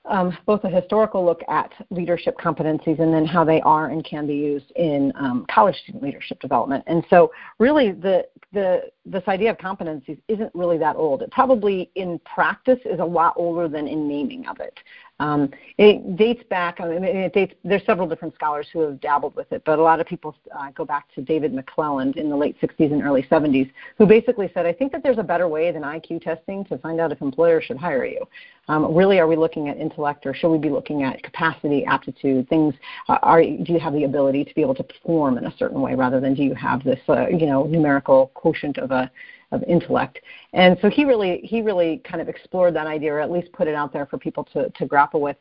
um, 0.06 0.36
both 0.46 0.64
a 0.64 0.70
historical 0.70 1.24
look 1.24 1.42
at 1.48 1.72
leadership 1.90 2.36
competencies 2.40 3.00
and 3.00 3.14
then 3.14 3.26
how 3.26 3.44
they 3.44 3.62
are 3.62 3.90
and 3.90 4.04
can 4.04 4.26
be 4.26 4.34
used 4.36 4.72
in 4.76 5.12
um, 5.16 5.46
college 5.54 5.76
student 5.84 6.04
leadership 6.04 6.40
development. 6.40 6.84
And 6.88 7.04
so, 7.10 7.32
really, 7.60 7.92
the 7.92 8.26
the 8.54 8.84
this 9.06 9.24
idea 9.28 9.50
of 9.50 9.58
competencies 9.58 10.20
isn't 10.28 10.54
really 10.54 10.78
that 10.78 10.96
old. 10.96 11.22
It 11.22 11.32
probably 11.32 11.90
in 11.96 12.20
practice 12.20 12.80
is 12.86 13.00
a 13.00 13.06
lot 13.06 13.34
older 13.36 13.68
than 13.68 13.88
in 13.88 14.08
naming 14.08 14.48
of 14.48 14.60
it. 14.60 14.78
Um, 15.22 15.52
it 15.78 16.16
dates 16.18 16.42
back. 16.50 16.82
I 16.82 16.86
mean, 16.86 17.04
it 17.04 17.34
dates. 17.34 17.54
There's 17.64 17.86
several 17.86 18.08
different 18.08 18.34
scholars 18.34 18.68
who 18.74 18.80
have 18.80 19.00
dabbled 19.00 19.36
with 19.36 19.52
it, 19.52 19.62
but 19.66 19.78
a 19.78 19.82
lot 19.82 20.00
of 20.00 20.08
people 20.08 20.36
uh, 20.58 20.72
go 20.72 20.84
back 20.84 21.14
to 21.14 21.22
David 21.22 21.54
McClelland 21.54 22.18
in 22.18 22.28
the 22.28 22.36
late 22.36 22.60
60s 22.60 22.92
and 22.92 23.04
early 23.04 23.22
70s, 23.24 23.70
who 24.00 24.08
basically 24.08 24.50
said, 24.52 24.66
"I 24.66 24.74
think 24.74 24.92
that 24.94 25.04
there's 25.04 25.20
a 25.20 25.24
better 25.24 25.48
way 25.48 25.72
than 25.72 25.84
IQ 25.84 26.24
testing 26.24 26.66
to 26.66 26.78
find 26.80 27.00
out 27.00 27.12
if 27.12 27.22
employers 27.22 27.64
should 27.66 27.78
hire 27.78 28.04
you. 28.04 28.26
Um, 28.68 28.96
really, 28.96 29.20
are 29.20 29.28
we 29.28 29.36
looking 29.36 29.70
at 29.70 29.78
intellect, 29.78 30.26
or 30.26 30.34
should 30.34 30.50
we 30.50 30.58
be 30.58 30.70
looking 30.70 31.04
at 31.04 31.22
capacity, 31.22 31.86
aptitude, 31.86 32.50
things? 32.50 32.74
Uh, 33.08 33.18
are 33.22 33.44
do 33.44 33.74
you 33.74 33.80
have 33.80 33.94
the 33.94 34.06
ability 34.06 34.44
to 34.46 34.56
be 34.56 34.62
able 34.62 34.76
to 34.76 34.84
perform 34.84 35.38
in 35.38 35.46
a 35.46 35.56
certain 35.58 35.82
way, 35.82 35.94
rather 35.94 36.20
than 36.20 36.34
do 36.34 36.42
you 36.44 36.56
have 36.56 36.84
this, 36.84 37.00
uh, 37.10 37.28
you 37.28 37.46
know, 37.46 37.66
numerical 37.66 38.32
quotient 38.34 38.78
of 38.92 39.06
a 39.06 39.12
of 39.52 39.64
intellect. 39.64 40.20
And 40.54 40.78
so 40.82 40.90
he 40.90 41.04
really 41.06 41.42
he 41.44 41.62
really 41.62 42.02
kind 42.10 42.22
of 42.22 42.30
explored 42.30 42.76
that 42.76 42.88
idea, 42.88 43.14
or 43.14 43.20
at 43.20 43.32
least 43.32 43.52
put 43.52 43.68
it 43.68 43.76
out 43.76 43.94
there 43.94 44.06
for 44.06 44.18
people 44.18 44.44
to 44.54 44.70
to 44.70 44.86
grapple 44.86 45.22
with. 45.22 45.38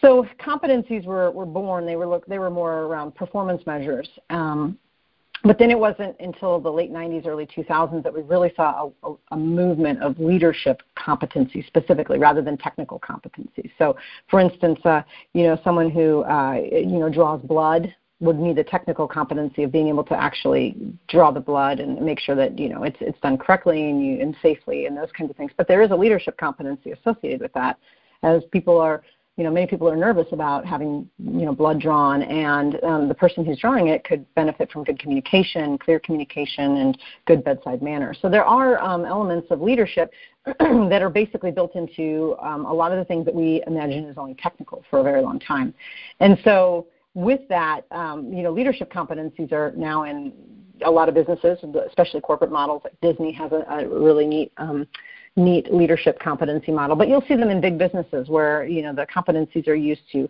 So 0.00 0.26
competencies 0.40 1.04
were 1.04 1.30
were 1.30 1.46
born. 1.46 1.86
They 1.86 1.96
were 1.96 2.06
look 2.06 2.26
they 2.26 2.38
were 2.38 2.50
more 2.50 2.82
around 2.82 3.14
performance 3.14 3.64
measures. 3.66 4.08
Um, 4.30 4.78
but 5.46 5.58
then 5.58 5.70
it 5.70 5.78
wasn't 5.78 6.16
until 6.20 6.58
the 6.58 6.70
late 6.72 6.90
90s, 6.90 7.26
early 7.26 7.46
2000s 7.46 8.02
that 8.02 8.14
we 8.14 8.22
really 8.22 8.50
saw 8.56 8.90
a, 9.02 9.10
a, 9.10 9.14
a 9.32 9.36
movement 9.36 10.02
of 10.02 10.18
leadership 10.18 10.82
competency 10.94 11.62
specifically, 11.66 12.18
rather 12.18 12.40
than 12.40 12.56
technical 12.56 12.98
competencies. 12.98 13.70
So, 13.76 13.94
for 14.30 14.40
instance, 14.40 14.80
uh, 14.86 15.02
you 15.34 15.42
know, 15.42 15.60
someone 15.62 15.90
who 15.90 16.22
uh, 16.22 16.62
you 16.72 16.98
know 16.98 17.10
draws 17.10 17.42
blood 17.42 17.94
would 18.20 18.38
need 18.38 18.56
the 18.56 18.64
technical 18.64 19.08
competency 19.08 19.64
of 19.64 19.72
being 19.72 19.88
able 19.88 20.04
to 20.04 20.14
actually 20.14 20.76
draw 21.08 21.30
the 21.30 21.40
blood 21.40 21.80
and 21.80 22.00
make 22.00 22.20
sure 22.20 22.34
that 22.34 22.58
you 22.58 22.68
know 22.68 22.84
it's 22.84 22.96
it's 23.00 23.18
done 23.20 23.36
correctly 23.36 23.90
and 23.90 24.04
you 24.04 24.20
and 24.20 24.36
safely 24.40 24.86
and 24.86 24.96
those 24.96 25.10
kinds 25.16 25.30
of 25.30 25.36
things. 25.36 25.50
But 25.56 25.68
there 25.68 25.82
is 25.82 25.90
a 25.90 25.96
leadership 25.96 26.36
competency 26.36 26.92
associated 26.92 27.40
with 27.40 27.52
that, 27.54 27.78
as 28.22 28.42
people 28.52 28.78
are 28.78 29.02
you 29.36 29.42
know 29.42 29.50
many 29.50 29.66
people 29.66 29.88
are 29.88 29.96
nervous 29.96 30.28
about 30.30 30.64
having 30.64 31.08
you 31.18 31.44
know 31.44 31.52
blood 31.52 31.80
drawn 31.80 32.22
and 32.22 32.82
um, 32.84 33.08
the 33.08 33.14
person 33.14 33.44
who's 33.44 33.58
drawing 33.58 33.88
it 33.88 34.04
could 34.04 34.32
benefit 34.34 34.70
from 34.70 34.84
good 34.84 34.98
communication 35.00 35.76
clear 35.76 35.98
communication 35.98 36.76
and 36.78 36.98
good 37.26 37.42
bedside 37.42 37.82
manner. 37.82 38.14
So 38.22 38.30
there 38.30 38.44
are 38.44 38.80
um, 38.80 39.04
elements 39.04 39.48
of 39.50 39.60
leadership 39.60 40.12
that 40.46 41.02
are 41.02 41.10
basically 41.10 41.50
built 41.50 41.74
into 41.74 42.36
um, 42.40 42.64
a 42.64 42.72
lot 42.72 42.92
of 42.92 42.98
the 42.98 43.04
things 43.04 43.24
that 43.24 43.34
we 43.34 43.62
imagine 43.66 44.08
as 44.08 44.16
only 44.18 44.34
technical 44.34 44.84
for 44.88 45.00
a 45.00 45.02
very 45.02 45.20
long 45.20 45.40
time. 45.40 45.74
And 46.20 46.38
so 46.44 46.86
with 47.14 47.40
that, 47.48 47.82
um, 47.92 48.32
you 48.32 48.42
know, 48.42 48.50
leadership 48.50 48.92
competencies 48.92 49.52
are 49.52 49.72
now 49.76 50.04
in 50.04 50.32
a 50.84 50.90
lot 50.90 51.08
of 51.08 51.14
businesses, 51.14 51.58
especially 51.86 52.20
corporate 52.20 52.50
models. 52.50 52.82
Like 52.84 53.00
Disney 53.00 53.32
has 53.32 53.52
a, 53.52 53.64
a 53.68 53.88
really 53.88 54.26
neat, 54.26 54.52
um, 54.56 54.86
neat 55.36 55.72
leadership 55.72 56.18
competency 56.18 56.72
model. 56.72 56.96
But 56.96 57.08
you'll 57.08 57.24
see 57.26 57.36
them 57.36 57.50
in 57.50 57.60
big 57.60 57.78
businesses 57.78 58.28
where 58.28 58.64
you 58.64 58.82
know 58.82 58.92
the 58.94 59.06
competencies 59.06 59.68
are 59.68 59.74
used 59.74 60.02
to 60.12 60.28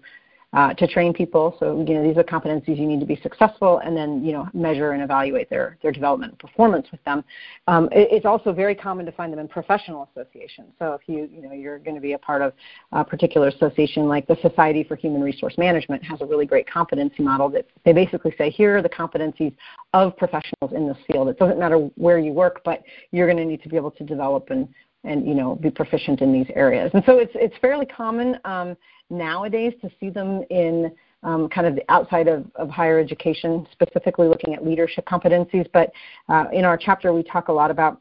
uh, 0.54 0.72
to 0.74 0.86
train 0.86 1.12
people. 1.12 1.56
So 1.58 1.84
you 1.86 1.94
know 1.94 2.02
these 2.02 2.16
are 2.16 2.22
competencies 2.22 2.78
you 2.78 2.86
need 2.86 3.00
to 3.00 3.06
be 3.06 3.16
successful, 3.16 3.78
and 3.78 3.96
then 3.96 4.24
you 4.24 4.32
know 4.32 4.48
measure 4.54 4.92
and 4.92 5.02
evaluate 5.02 5.50
their 5.50 5.76
their 5.82 5.90
development 5.90 6.32
and 6.32 6.38
performance 6.38 6.86
with 6.92 7.02
them. 7.04 7.24
Um, 7.66 7.88
it, 7.90 8.08
it's 8.10 8.26
also 8.26 8.52
very 8.52 8.74
common 8.74 9.04
to 9.06 9.12
find 9.12 9.32
them 9.32 9.40
in 9.40 9.48
professional 9.48 10.08
associations. 10.14 10.68
So 10.78 10.92
if 10.92 11.02
you 11.06 11.28
you 11.32 11.42
know 11.42 11.52
you're 11.52 11.78
going 11.78 11.96
to 11.96 12.00
be 12.00 12.12
a 12.12 12.18
part 12.18 12.40
of 12.40 12.52
a 12.92 13.04
particular 13.04 13.48
association 13.48 14.06
like 14.06 14.26
the 14.28 14.36
Society 14.42 14.84
for 14.84 14.94
Human 14.94 15.22
Resource 15.22 15.58
Management 15.58 16.04
has 16.04 16.20
a 16.20 16.26
really 16.26 16.46
great 16.46 16.70
competency 16.70 17.22
model 17.22 17.48
that 17.50 17.66
they 17.84 17.92
basically 17.92 18.32
say 18.38 18.48
here 18.48 18.78
are 18.78 18.82
the 18.82 18.88
competencies 18.88 19.54
of 19.92 20.16
professionals 20.16 20.72
in 20.72 20.86
this 20.86 20.98
field. 21.10 21.28
It 21.28 21.38
doesn't 21.38 21.58
matter 21.58 21.78
where 21.96 22.18
you 22.18 22.32
work, 22.32 22.62
but 22.64 22.82
you're 23.10 23.26
going 23.26 23.38
to 23.38 23.44
need 23.44 23.62
to 23.64 23.68
be 23.68 23.76
able 23.76 23.90
to 23.92 24.04
develop 24.04 24.50
and 24.50 24.68
and 25.02 25.26
you 25.26 25.34
know 25.34 25.56
be 25.56 25.70
proficient 25.70 26.20
in 26.20 26.32
these 26.32 26.46
areas. 26.54 26.90
And 26.94 27.02
so 27.06 27.18
it's 27.18 27.32
it's 27.34 27.54
fairly 27.60 27.86
common 27.86 28.38
um, 28.44 28.76
nowadays 29.10 29.72
to 29.82 29.90
see 30.00 30.10
them 30.10 30.42
in 30.50 30.92
um, 31.22 31.48
kind 31.48 31.66
of 31.66 31.78
outside 31.88 32.28
of, 32.28 32.44
of 32.56 32.68
higher 32.68 32.98
education, 32.98 33.66
specifically 33.72 34.28
looking 34.28 34.54
at 34.54 34.64
leadership 34.64 35.06
competencies. 35.06 35.66
But 35.72 35.90
uh, 36.28 36.46
in 36.52 36.64
our 36.64 36.76
chapter, 36.76 37.12
we 37.12 37.22
talk 37.22 37.48
a 37.48 37.52
lot 37.52 37.70
about 37.70 38.00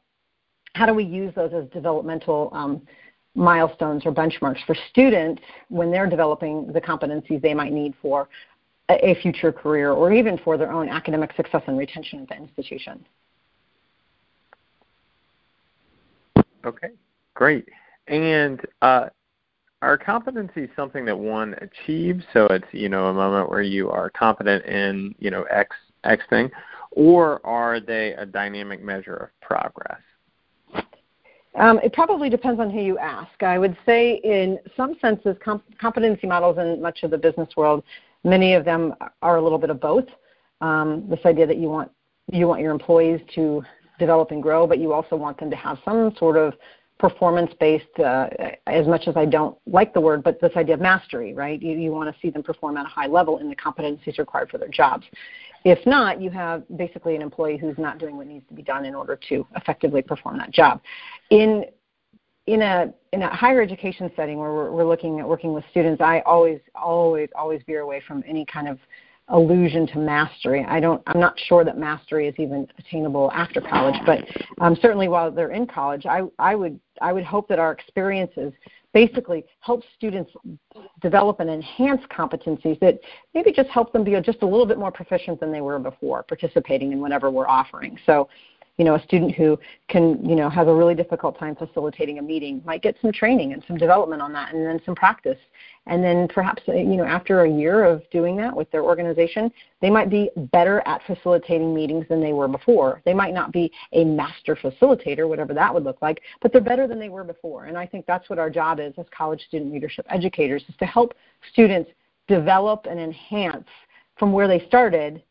how 0.74 0.86
do 0.86 0.94
we 0.94 1.04
use 1.04 1.34
those 1.36 1.54
as 1.54 1.70
developmental 1.70 2.50
um, 2.52 2.82
milestones 3.36 4.06
or 4.06 4.12
benchmarks 4.12 4.63
for 4.66 4.76
students 4.89 5.42
when 5.70 5.92
they're 5.92 6.10
developing 6.10 6.72
the 6.72 6.82
competencies 6.82 7.42
they 7.42 7.54
might 7.54 7.72
need 7.72 7.94
for 8.02 8.28
a, 8.89 9.16
future 9.22 9.52
career 9.52 9.92
or 9.92 10.12
even 10.12 10.38
for 10.39 10.58
their 10.58 10.72
own 10.72 10.89
academic 10.89 11.34
success 11.36 11.62
and 11.68 11.78
retention 11.78 12.22
at 12.22 12.30
the 12.30 12.36
institution. 12.36 13.06
Okay, 16.66 16.89
great. 17.34 17.68
And 18.08 18.62
uh, 18.82 19.08
are 19.84 19.98
competencies 19.98 20.69
something 20.76 21.06
that 21.06 21.17
one 21.17 21.56
achieves? 21.62 22.24
So 22.34 22.46
it's 22.48 22.65
you 22.72 22.89
know 22.89 23.08
a 23.08 23.13
moment 23.13 23.50
where 23.50 23.62
you 23.62 23.89
are 23.89 24.10
confident 24.10 24.65
in 24.65 25.13
you 25.19 25.30
know 25.30 25.43
X 25.43 25.76
X 26.04 26.24
thing, 26.30 26.50
or 26.91 27.46
are 27.46 27.80
they 27.80 28.13
a 28.13 28.26
dynamic 28.26 28.82
measure 28.84 29.15
of 29.15 29.48
progress? 29.48 30.00
Um, 31.56 31.80
it 31.84 31.93
probably 31.93 32.30
depends 32.30 32.60
on 32.60 32.72
who 32.72 32.82
you 32.82 32.98
ask. 32.98 33.43
I 33.43 33.60
would 33.60 33.78
say, 33.86 34.15
in 34.24 34.58
some 34.76 34.96
senses, 35.00 35.36
competency 35.80 36.26
models 36.26 36.58
in 36.58 36.82
much 36.82 37.04
of 37.04 37.12
the 37.12 37.17
business 37.17 37.50
world, 37.56 37.84
many 38.24 38.54
of 38.54 38.65
them 38.65 38.96
are 39.22 39.38
a 39.38 39.41
little 39.41 39.60
bit 39.60 39.69
of 39.69 39.80
both. 39.80 40.06
Um, 40.62 41.06
this 41.10 41.19
idea 41.26 41.46
that 41.46 41.58
you 41.58 41.69
want 41.69 41.91
you 42.32 42.48
want 42.48 42.62
your 42.62 42.72
employees 42.72 43.19
to 43.36 43.62
develop 44.00 44.32
and 44.32 44.41
grow, 44.41 44.65
but 44.65 44.80
you 44.80 44.93
also 44.93 45.15
want 45.15 45.39
them 45.39 45.50
to 45.50 45.56
have 45.56 45.78
some 45.86 46.13
sort 46.17 46.38
of 46.38 46.54
performance 47.04 47.52
based 47.60 48.00
uh, 48.00 48.30
as 48.66 48.88
much 48.88 49.10
as 49.10 49.18
I 49.18 49.26
don't 49.26 49.58
like 49.68 49.94
the 49.94 50.00
word, 50.00 50.24
but 50.24 50.39
this 50.39 50.54
idea 50.56 50.76
of 50.76 50.80
mastery, 50.80 51.34
right? 51.34 51.62
You, 51.62 51.78
you 51.78 51.92
want 51.92 52.10
to 52.10 52.22
see 52.22 52.30
them 52.30 52.44
perform 52.44 52.78
at 52.78 52.86
a 52.86 52.89
high 52.89 53.08
level 53.08 53.39
in 53.39 53.50
the 53.50 53.56
competencies 53.58 54.18
required 54.18 54.50
for 54.50 54.58
their 54.58 54.70
jobs. 54.70 55.06
If 55.66 55.86
not, 55.86 56.22
you 56.22 56.30
have 56.30 56.63
basically 56.78 57.18
an 57.18 57.22
employee 57.22 57.58
who's 57.58 57.78
not 57.78 57.98
doing 57.98 58.16
what 58.16 58.28
needs 58.28 58.48
to 58.48 58.54
be 58.54 58.62
done 58.62 58.86
in 58.86 58.96
order 58.96 59.20
to 59.28 59.46
effectively 59.58 60.02
perform 60.02 60.38
that 60.38 60.52
job. 60.52 60.80
In 61.30 61.66
in 62.48 62.62
a 62.62 62.94
in 63.12 63.22
a 63.22 63.36
higher 63.36 63.62
education 63.62 64.10
setting 64.16 64.38
where 64.38 64.54
we're, 64.54 64.72
we're 64.72 64.88
looking 64.88 65.20
at 65.20 65.28
working 65.28 65.52
with 65.52 65.66
students, 65.72 66.02
I 66.02 66.22
always 66.22 66.62
always 66.74 67.28
always 67.36 67.62
veer 67.68 67.82
away 67.82 68.02
from 68.08 68.24
any 68.26 68.46
kind 68.46 68.70
of 68.70 68.80
allusion 69.34 69.88
to 69.88 69.98
mastery. 69.98 70.63
I 70.67 70.80
don't. 70.80 71.02
I'm 71.08 71.19
not 71.19 71.38
sure 71.48 71.65
that 71.65 71.78
mastery 71.78 72.28
is 72.28 72.36
even 72.38 72.67
attainable 72.78 73.32
after 73.34 73.60
college, 73.60 74.00
but 74.06 74.19
um, 74.62 74.78
certainly 74.82 75.08
while 75.08 75.32
they're 75.32 75.52
in 75.52 75.67
college, 75.67 76.06
I, 76.06 76.22
I 76.39 76.56
would 76.56 76.80
I 77.02 77.12
would 77.12 77.26
hope 77.26 77.48
that 77.50 77.60
our 77.60 77.72
experiences 77.72 78.54
basically 78.93 79.43
help 79.60 79.84
students 79.98 80.32
develop 81.02 81.39
and 81.39 81.50
enhance 81.50 82.02
competencies 82.15 82.80
that 82.80 83.00
maybe 83.34 83.52
just 83.52 83.69
help 83.69 83.91
them 83.91 84.04
be 84.04 84.15
just 84.22 84.43
a 84.43 84.46
little 84.46 84.67
bit 84.67 84.78
more 84.78 84.91
proficient 84.91 85.39
than 85.39 85.52
they 85.52 85.62
were 85.62 85.80
before 85.80 86.22
participating 86.22 86.91
in 86.91 87.02
whatever 87.02 87.32
we're 87.32 87.48
offering. 87.48 87.98
So 88.06 88.30
you 88.78 88.86
know, 88.86 88.96
a 88.96 89.04
student 89.04 89.36
who 89.36 89.58
can, 89.88 90.24
you 90.28 90.36
know, 90.36 90.50
has 90.50 90.68
a 90.68 90.74
really 90.74 90.96
difficult 90.96 91.38
time 91.38 91.56
facilitating 91.56 92.18
a 92.18 92.22
meeting 92.22 92.62
might 92.66 92.82
get 92.82 92.96
some 93.02 93.12
training 93.12 93.54
and 93.54 93.64
some 93.68 93.78
development 93.78 94.22
on 94.22 94.34
that 94.34 94.54
and 94.54 94.66
then 94.66 94.82
some 94.84 94.96
practice. 94.96 95.38
And 95.86 96.04
then 96.04 96.28
perhaps, 96.28 96.64
uh, 96.68 96.74
you 96.74 96.96
know, 96.96 97.04
after 97.04 97.44
a 97.44 97.50
year 97.50 97.84
of 97.84 98.02
doing 98.10 98.36
that 98.38 98.56
with 98.56 98.72
their 98.72 98.84
organization, 98.84 99.52
they 99.82 99.92
might 99.92 100.10
be 100.10 100.32
better 100.52 100.82
at 100.88 101.02
facilitating 101.06 101.74
meetings 101.74 102.06
than 102.10 102.20
they 102.20 102.34
were 102.34 102.48
before. 102.48 103.02
They 103.06 103.14
might 103.14 103.34
not 103.34 103.52
be 103.52 103.72
a 103.92 104.04
master 104.06 104.56
facilitator, 104.56 105.28
whatever 105.28 105.54
that 105.54 105.72
would 105.72 105.84
look 105.84 106.02
like, 106.02 106.22
but 106.42 106.52
they're 106.52 106.62
better 106.62 106.88
than 106.88 107.00
they 107.00 107.10
were 107.10 107.24
before. 107.24 107.66
And 107.66 107.78
I 107.78 107.86
think 107.86 108.06
that's 108.08 108.30
what 108.30 108.40
our 108.40 108.50
job 108.50 108.80
is 108.80 108.94
as 108.98 109.06
college 109.16 109.44
student 109.48 109.72
leadership 109.72 110.06
educators 110.10 110.64
is 110.68 110.76
to 110.78 110.86
help 110.86 111.14
students 111.52 111.92
develop 112.28 112.88
and 112.90 113.00
enhance 113.00 113.68
from 114.18 114.32
where 114.32 114.48
they 114.48 114.66
started 114.68 115.22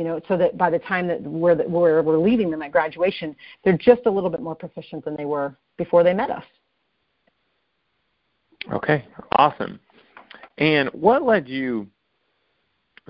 you 0.00 0.06
know, 0.06 0.18
so 0.28 0.36
that 0.38 0.56
by 0.56 0.70
the 0.70 0.78
time 0.78 1.06
that 1.06 1.20
we're, 1.20 1.54
we're, 1.68 2.00
we're 2.00 2.16
leaving 2.16 2.50
them 2.50 2.62
at 2.62 2.72
graduation, 2.72 3.36
they're 3.62 3.76
just 3.76 4.00
a 4.06 4.10
little 4.10 4.30
bit 4.30 4.40
more 4.40 4.54
proficient 4.54 5.04
than 5.04 5.14
they 5.14 5.26
were 5.26 5.54
before 5.76 6.02
they 6.02 6.14
met 6.14 6.30
us. 6.30 6.44
Okay, 8.72 9.04
awesome. 9.32 9.78
And 10.56 10.88
what 10.94 11.22
led 11.22 11.50
you? 11.50 11.86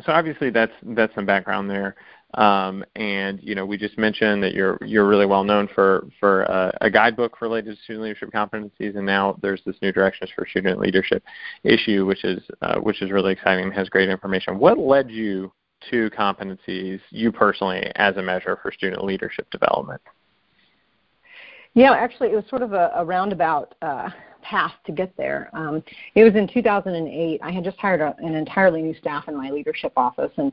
So 0.05 0.11
obviously 0.11 0.51
that's 0.51 0.73
that's 0.83 1.15
some 1.15 1.27
background 1.27 1.71
there, 1.71 1.95
um, 2.35 2.85
and 2.97 3.39
you 3.41 3.55
know 3.55 3.67
we 3.67 3.77
just 3.77 3.97
mentioned 3.97 4.43
that 4.43 4.53
you're 4.53 4.77
you're 4.85 5.07
really 5.07 5.27
well 5.27 5.45
known 5.45 5.69
for 5.73 6.09
for 6.19 6.51
uh, 6.51 6.73
a 6.81 6.91
guidebook 6.91 7.41
related 7.41 7.77
to 7.77 7.83
student 7.83 8.05
leadership 8.05 8.31
competencies, 8.33 8.97
and 8.97 9.07
now 9.07 9.39
there's 9.43 9.61
this 9.65 9.77
new 9.81 9.93
directions 9.93 10.31
for 10.35 10.45
student 10.49 10.81
leadership 10.81 11.23
issue, 11.63 12.05
which 12.05 12.25
is 12.25 12.43
uh, 12.63 12.79
which 12.81 13.01
is 13.01 13.13
really 13.13 13.33
exciting 13.33 13.67
and 13.67 13.75
has 13.75 13.89
great 13.89 14.09
information. 14.09 14.59
What 14.59 14.77
led 14.77 15.09
you 15.09 15.53
to 15.91 16.11
competencies 16.11 17.01
you 17.11 17.33
personally 17.33 17.91
as 17.97 18.17
a 18.17 18.23
measure 18.23 18.59
for 18.63 18.73
student 18.73 19.05
leadership 19.05 19.51
development? 19.51 20.01
Yeah, 21.75 21.93
actually, 21.93 22.29
it 22.29 22.35
was 22.35 22.45
sort 22.49 22.63
of 22.63 22.73
a, 22.73 22.91
a 22.97 23.05
roundabout 23.05 23.75
uh, 23.81 24.11
path 24.43 24.73
to 24.87 24.93
get 24.93 25.17
there. 25.17 25.51
Um, 25.53 25.83
it 26.15 26.25
was 26.25 26.35
in 26.35 26.49
2008. 26.49 27.41
I 27.43 27.51
had 27.51 27.65
just 27.65 27.79
hired 27.79 28.01
a, 28.01 28.17
an 28.19 28.35
entirely 28.35 28.83
new 28.83 28.95
staff 28.95 29.29
in 29.29 29.37
my 29.37 29.51
leadership 29.51 29.93
office, 29.97 30.33
and 30.37 30.53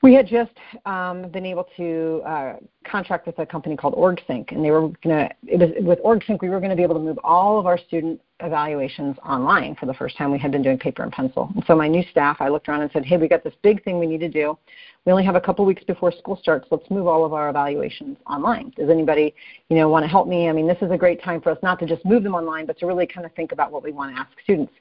we 0.00 0.14
had 0.14 0.26
just 0.28 0.52
um, 0.86 1.28
been 1.30 1.44
able 1.44 1.66
to 1.76 2.22
uh, 2.24 2.56
contract 2.86 3.26
with 3.26 3.38
a 3.40 3.46
company 3.46 3.76
called 3.76 3.94
OrgSync, 3.94 4.52
and 4.52 4.64
they 4.64 4.70
were 4.70 4.82
going 4.82 4.96
to. 5.04 5.28
It 5.46 5.58
was 5.58 5.70
with 5.80 5.98
OrgSync 6.04 6.40
we 6.40 6.50
were 6.50 6.60
going 6.60 6.70
to 6.70 6.76
be 6.76 6.84
able 6.84 6.94
to 6.94 7.00
move 7.00 7.18
all 7.24 7.58
of 7.58 7.66
our 7.66 7.76
student 7.76 8.20
evaluations 8.40 9.16
online 9.26 9.74
for 9.74 9.86
the 9.86 9.94
first 9.94 10.16
time. 10.16 10.30
We 10.30 10.38
had 10.38 10.52
been 10.52 10.62
doing 10.62 10.78
paper 10.78 11.02
and 11.02 11.10
pencil, 11.10 11.50
and 11.54 11.64
so 11.66 11.74
my 11.74 11.88
new 11.88 12.04
staff, 12.10 12.36
I 12.38 12.48
looked 12.48 12.68
around 12.68 12.82
and 12.82 12.90
said, 12.92 13.04
"Hey, 13.04 13.16
we 13.16 13.26
got 13.26 13.42
this 13.42 13.54
big 13.62 13.82
thing 13.82 13.98
we 13.98 14.06
need 14.06 14.20
to 14.20 14.28
do. 14.28 14.56
We 15.04 15.10
only 15.10 15.24
have 15.24 15.34
a 15.34 15.40
couple 15.40 15.64
weeks 15.64 15.82
before 15.82 16.12
school 16.12 16.36
starts. 16.36 16.68
Let's 16.70 16.88
move 16.90 17.08
all 17.08 17.24
of 17.24 17.32
our 17.32 17.48
evaluations 17.48 18.18
online. 18.26 18.72
Does 18.76 18.90
anybody, 18.90 19.34
you 19.68 19.76
know, 19.76 19.88
want 19.88 20.04
to 20.04 20.08
help 20.08 20.28
me? 20.28 20.48
I 20.48 20.52
mean, 20.52 20.68
this 20.68 20.78
is 20.80 20.92
a 20.92 20.96
great 20.96 21.20
time 21.22 21.40
for 21.40 21.50
us 21.50 21.58
not 21.62 21.80
to 21.80 21.86
just 21.86 22.04
move 22.04 22.22
them 22.22 22.34
online, 22.34 22.66
but 22.66 22.78
to 22.78 22.86
really 22.86 23.06
kind 23.06 23.26
of 23.26 23.32
think 23.32 23.50
about 23.50 23.72
what 23.72 23.82
we 23.82 23.90
want 23.90 24.14
to 24.14 24.20
ask 24.20 24.30
students." 24.44 24.72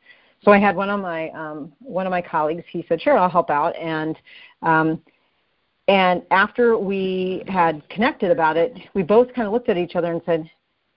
So 0.44 0.52
I 0.52 0.60
had 0.60 0.76
one 0.76 0.90
of 0.90 1.00
my 1.00 1.30
um, 1.30 1.74
one 1.80 2.06
of 2.06 2.12
my 2.12 2.22
colleagues. 2.22 2.64
He 2.70 2.86
said, 2.88 3.02
"Sure, 3.02 3.18
I'll 3.18 3.30
help 3.30 3.50
out," 3.50 3.76
and 3.76 4.18
um, 4.62 5.02
and 5.88 6.22
after 6.32 6.78
we 6.78 7.44
had 7.48 7.88
connected 7.90 8.30
about 8.30 8.58
it, 8.58 8.78
we 8.94 9.04
both 9.04 9.34
kind 9.34 9.48
of 9.48 9.54
looked 9.54 9.70
at 9.70 9.78
each 9.78 9.96
other 9.96 10.12
and 10.12 10.22
said, 10.26 10.50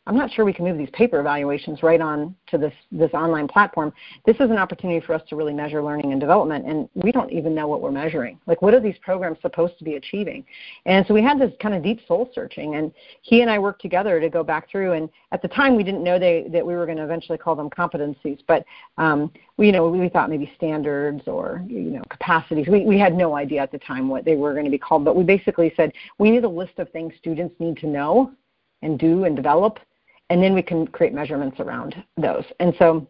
I'm 0.06 0.16
not 0.16 0.32
sure 0.32 0.44
we 0.44 0.52
can 0.52 0.64
move 0.64 0.78
these 0.78 0.90
paper 0.90 1.20
evaluations 1.20 1.82
right 1.82 2.00
on 2.00 2.34
to 2.48 2.56
this, 2.56 2.72
this 2.90 3.12
online 3.12 3.46
platform. 3.46 3.92
This 4.24 4.36
is 4.36 4.50
an 4.50 4.56
opportunity 4.56 5.04
for 5.04 5.14
us 5.14 5.22
to 5.28 5.36
really 5.36 5.52
measure 5.52 5.82
learning 5.82 6.12
and 6.12 6.20
development, 6.20 6.66
and 6.66 6.88
we 6.94 7.12
don't 7.12 7.30
even 7.30 7.54
know 7.54 7.68
what 7.68 7.82
we're 7.82 7.90
measuring. 7.92 8.40
Like, 8.46 8.62
what 8.62 8.72
are 8.72 8.80
these 8.80 8.96
programs 9.02 9.38
supposed 9.42 9.76
to 9.78 9.84
be 9.84 9.96
achieving? 9.96 10.44
And 10.86 11.06
so 11.06 11.12
we 11.12 11.22
had 11.22 11.38
this 11.38 11.52
kind 11.60 11.74
of 11.74 11.82
deep 11.82 12.00
soul 12.08 12.30
searching, 12.34 12.76
and 12.76 12.92
he 13.20 13.42
and 13.42 13.50
I 13.50 13.58
worked 13.58 13.82
together 13.82 14.20
to 14.20 14.30
go 14.30 14.42
back 14.42 14.70
through. 14.70 14.94
And 14.94 15.10
at 15.32 15.42
the 15.42 15.48
time, 15.48 15.76
we 15.76 15.84
didn't 15.84 16.02
know 16.02 16.18
they, 16.18 16.46
that 16.50 16.66
we 16.66 16.74
were 16.74 16.86
going 16.86 16.98
to 16.98 17.04
eventually 17.04 17.36
call 17.36 17.54
them 17.54 17.68
competencies, 17.68 18.40
but 18.48 18.64
um, 18.96 19.30
we, 19.58 19.66
you 19.66 19.72
know, 19.72 19.86
we 19.90 20.08
thought 20.08 20.30
maybe 20.30 20.50
standards 20.56 21.22
or 21.26 21.62
you 21.68 21.90
know 21.90 22.02
capacities. 22.08 22.66
We, 22.68 22.84
we 22.86 22.98
had 22.98 23.14
no 23.14 23.36
idea 23.36 23.60
at 23.60 23.70
the 23.70 23.78
time 23.78 24.08
what 24.08 24.24
they 24.24 24.34
were 24.34 24.54
going 24.54 24.64
to 24.64 24.70
be 24.70 24.78
called, 24.78 25.04
but 25.04 25.14
we 25.14 25.24
basically 25.24 25.72
said 25.76 25.92
we 26.18 26.30
need 26.30 26.44
a 26.44 26.48
list 26.48 26.78
of 26.78 26.90
things 26.90 27.12
students 27.18 27.54
need 27.60 27.76
to 27.76 27.86
know 27.86 28.32
and 28.82 28.98
do 28.98 29.24
and 29.24 29.36
develop 29.36 29.78
and 30.30 30.42
then 30.42 30.54
we 30.54 30.62
can 30.62 30.86
create 30.86 31.12
measurements 31.12 31.60
around 31.60 31.94
those. 32.16 32.44
And 32.60 32.74
so 32.78 33.06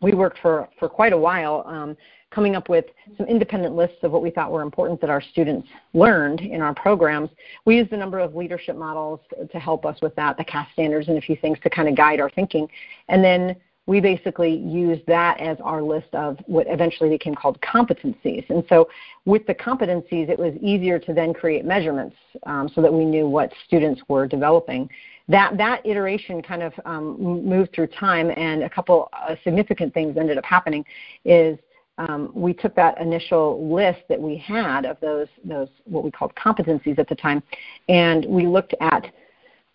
we 0.00 0.12
worked 0.12 0.38
for, 0.40 0.68
for 0.78 0.88
quite 0.88 1.12
a 1.12 1.18
while 1.18 1.64
um, 1.66 1.96
coming 2.30 2.56
up 2.56 2.68
with 2.68 2.86
some 3.16 3.26
independent 3.26 3.74
lists 3.74 3.98
of 4.02 4.12
what 4.12 4.22
we 4.22 4.30
thought 4.30 4.50
were 4.50 4.62
important 4.62 5.00
that 5.00 5.10
our 5.10 5.20
students 5.20 5.68
learned 5.92 6.40
in 6.40 6.60
our 6.60 6.74
programs. 6.74 7.30
We 7.64 7.76
used 7.76 7.92
a 7.92 7.96
number 7.96 8.18
of 8.18 8.34
leadership 8.34 8.76
models 8.76 9.20
to 9.50 9.58
help 9.58 9.84
us 9.84 10.00
with 10.00 10.14
that, 10.16 10.36
the 10.36 10.44
CAS 10.44 10.66
standards 10.72 11.08
and 11.08 11.18
a 11.18 11.20
few 11.20 11.36
things 11.36 11.58
to 11.62 11.70
kind 11.70 11.88
of 11.88 11.96
guide 11.96 12.20
our 12.20 12.30
thinking. 12.30 12.68
And 13.08 13.22
then 13.22 13.56
we 13.86 14.00
basically 14.00 14.56
used 14.56 15.06
that 15.06 15.38
as 15.40 15.58
our 15.62 15.82
list 15.82 16.08
of 16.14 16.38
what 16.46 16.66
eventually 16.68 17.10
became 17.10 17.34
called 17.34 17.60
competencies. 17.60 18.48
And 18.48 18.64
so 18.68 18.88
with 19.26 19.46
the 19.46 19.54
competencies, 19.54 20.30
it 20.30 20.38
was 20.38 20.54
easier 20.62 20.98
to 21.00 21.12
then 21.12 21.34
create 21.34 21.64
measurements 21.64 22.16
um, 22.46 22.68
so 22.74 22.80
that 22.80 22.92
we 22.92 23.04
knew 23.04 23.28
what 23.28 23.52
students 23.66 24.00
were 24.08 24.26
developing 24.26 24.88
that 25.28 25.56
that 25.56 25.84
iteration 25.86 26.42
kind 26.42 26.62
of 26.62 26.72
um, 26.84 27.20
moved 27.20 27.74
through 27.74 27.86
time, 27.88 28.30
and 28.36 28.62
a 28.62 28.70
couple 28.70 29.08
uh, 29.12 29.34
significant 29.42 29.94
things 29.94 30.16
ended 30.16 30.38
up 30.38 30.44
happening. 30.44 30.84
Is 31.24 31.58
um, 31.98 32.30
we 32.34 32.52
took 32.52 32.74
that 32.74 33.00
initial 33.00 33.72
list 33.72 34.00
that 34.08 34.20
we 34.20 34.36
had 34.36 34.84
of 34.84 34.98
those 35.00 35.28
those 35.44 35.68
what 35.84 36.04
we 36.04 36.10
called 36.10 36.34
competencies 36.34 36.98
at 36.98 37.08
the 37.08 37.14
time, 37.14 37.42
and 37.88 38.24
we 38.26 38.46
looked 38.46 38.74
at 38.80 39.10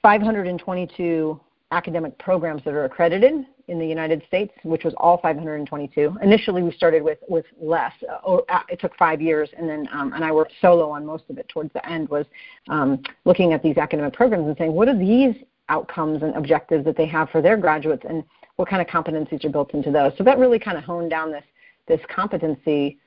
522 0.01 1.39
academic 1.71 2.17
programs 2.17 2.63
that 2.63 2.73
are 2.73 2.85
accredited 2.85 3.45
in 3.67 3.77
the 3.77 3.85
United 3.85 4.23
States, 4.27 4.51
which 4.63 4.83
was 4.83 4.93
all 4.97 5.19
522. 5.21 6.17
Initially, 6.21 6.63
we 6.63 6.71
started 6.71 7.03
with 7.03 7.19
with 7.27 7.45
less. 7.61 7.93
Uh, 8.09 8.37
uh, 8.49 8.61
it 8.69 8.79
took 8.79 8.95
five 8.97 9.21
years, 9.21 9.49
and 9.57 9.69
then 9.69 9.87
um, 9.93 10.13
and 10.13 10.23
I 10.23 10.31
worked 10.31 10.53
solo 10.61 10.89
on 10.89 11.05
most 11.05 11.25
of 11.29 11.37
it. 11.37 11.47
Towards 11.49 11.71
the 11.73 11.87
end, 11.87 12.09
was 12.09 12.25
um, 12.67 13.01
looking 13.25 13.53
at 13.53 13.61
these 13.61 13.77
academic 13.77 14.13
programs 14.13 14.47
and 14.47 14.57
saying, 14.57 14.73
what 14.73 14.87
are 14.87 14.97
these 14.97 15.35
outcomes 15.69 16.23
and 16.23 16.35
objectives 16.35 16.83
that 16.85 16.97
they 16.97 17.05
have 17.05 17.29
for 17.29 17.41
their 17.41 17.55
graduates, 17.55 18.03
and 18.09 18.23
what 18.55 18.67
kind 18.67 18.81
of 18.81 18.87
competencies 18.87 19.43
are 19.45 19.49
built 19.49 19.73
into 19.73 19.91
those. 19.91 20.11
So 20.17 20.23
that 20.23 20.39
really 20.39 20.59
kind 20.59 20.77
of 20.77 20.83
honed 20.83 21.09
down 21.11 21.31
this 21.31 21.45
this 21.87 22.01
competency 22.13 22.97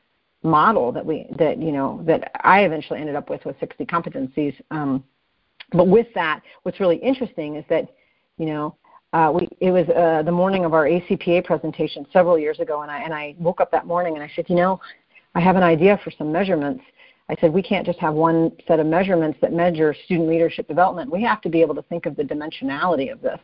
model 0.44 0.92
that 0.92 1.04
we 1.04 1.26
that 1.38 1.58
you 1.58 1.72
know 1.72 2.00
that 2.04 2.30
I 2.44 2.64
eventually 2.64 3.00
ended 3.00 3.16
up 3.16 3.28
with 3.28 3.44
with 3.44 3.56
60 3.58 3.84
competencies. 3.86 4.54
Um, 4.70 5.04
but 5.72 5.88
with 5.88 6.06
that, 6.14 6.42
what's 6.62 6.80
really 6.80 6.96
interesting 6.96 7.56
is 7.56 7.64
that 7.68 7.88
you 8.38 8.46
know 8.46 8.76
uh, 9.12 9.30
we, 9.34 9.48
it 9.60 9.70
was 9.70 9.86
uh, 9.90 10.22
the 10.22 10.32
morning 10.32 10.64
of 10.64 10.72
our 10.72 10.86
ACPA 10.86 11.44
presentation 11.44 12.06
several 12.12 12.38
years 12.38 12.60
ago, 12.60 12.80
and 12.80 12.90
I, 12.90 13.02
and 13.02 13.12
I 13.12 13.34
woke 13.38 13.60
up 13.60 13.70
that 13.72 13.86
morning 13.86 14.14
and 14.14 14.22
I 14.22 14.30
said, 14.34 14.46
you 14.48 14.56
know, 14.56 14.80
I 15.34 15.40
have 15.40 15.56
an 15.56 15.62
idea 15.62 16.00
for 16.02 16.10
some 16.10 16.32
measurements. 16.32 16.82
I 17.28 17.36
said, 17.40 17.52
we 17.52 17.62
can't 17.62 17.86
just 17.86 17.98
have 17.98 18.14
one 18.14 18.52
set 18.66 18.80
of 18.80 18.86
measurements 18.86 19.38
that 19.42 19.52
measure 19.52 19.94
student 20.04 20.28
leadership 20.28 20.66
development. 20.66 21.10
We 21.10 21.22
have 21.22 21.40
to 21.42 21.50
be 21.50 21.60
able 21.60 21.74
to 21.74 21.82
think 21.82 22.06
of 22.06 22.16
the 22.16 22.22
dimensionality 22.22 23.12
of 23.12 23.20
this. 23.20 23.38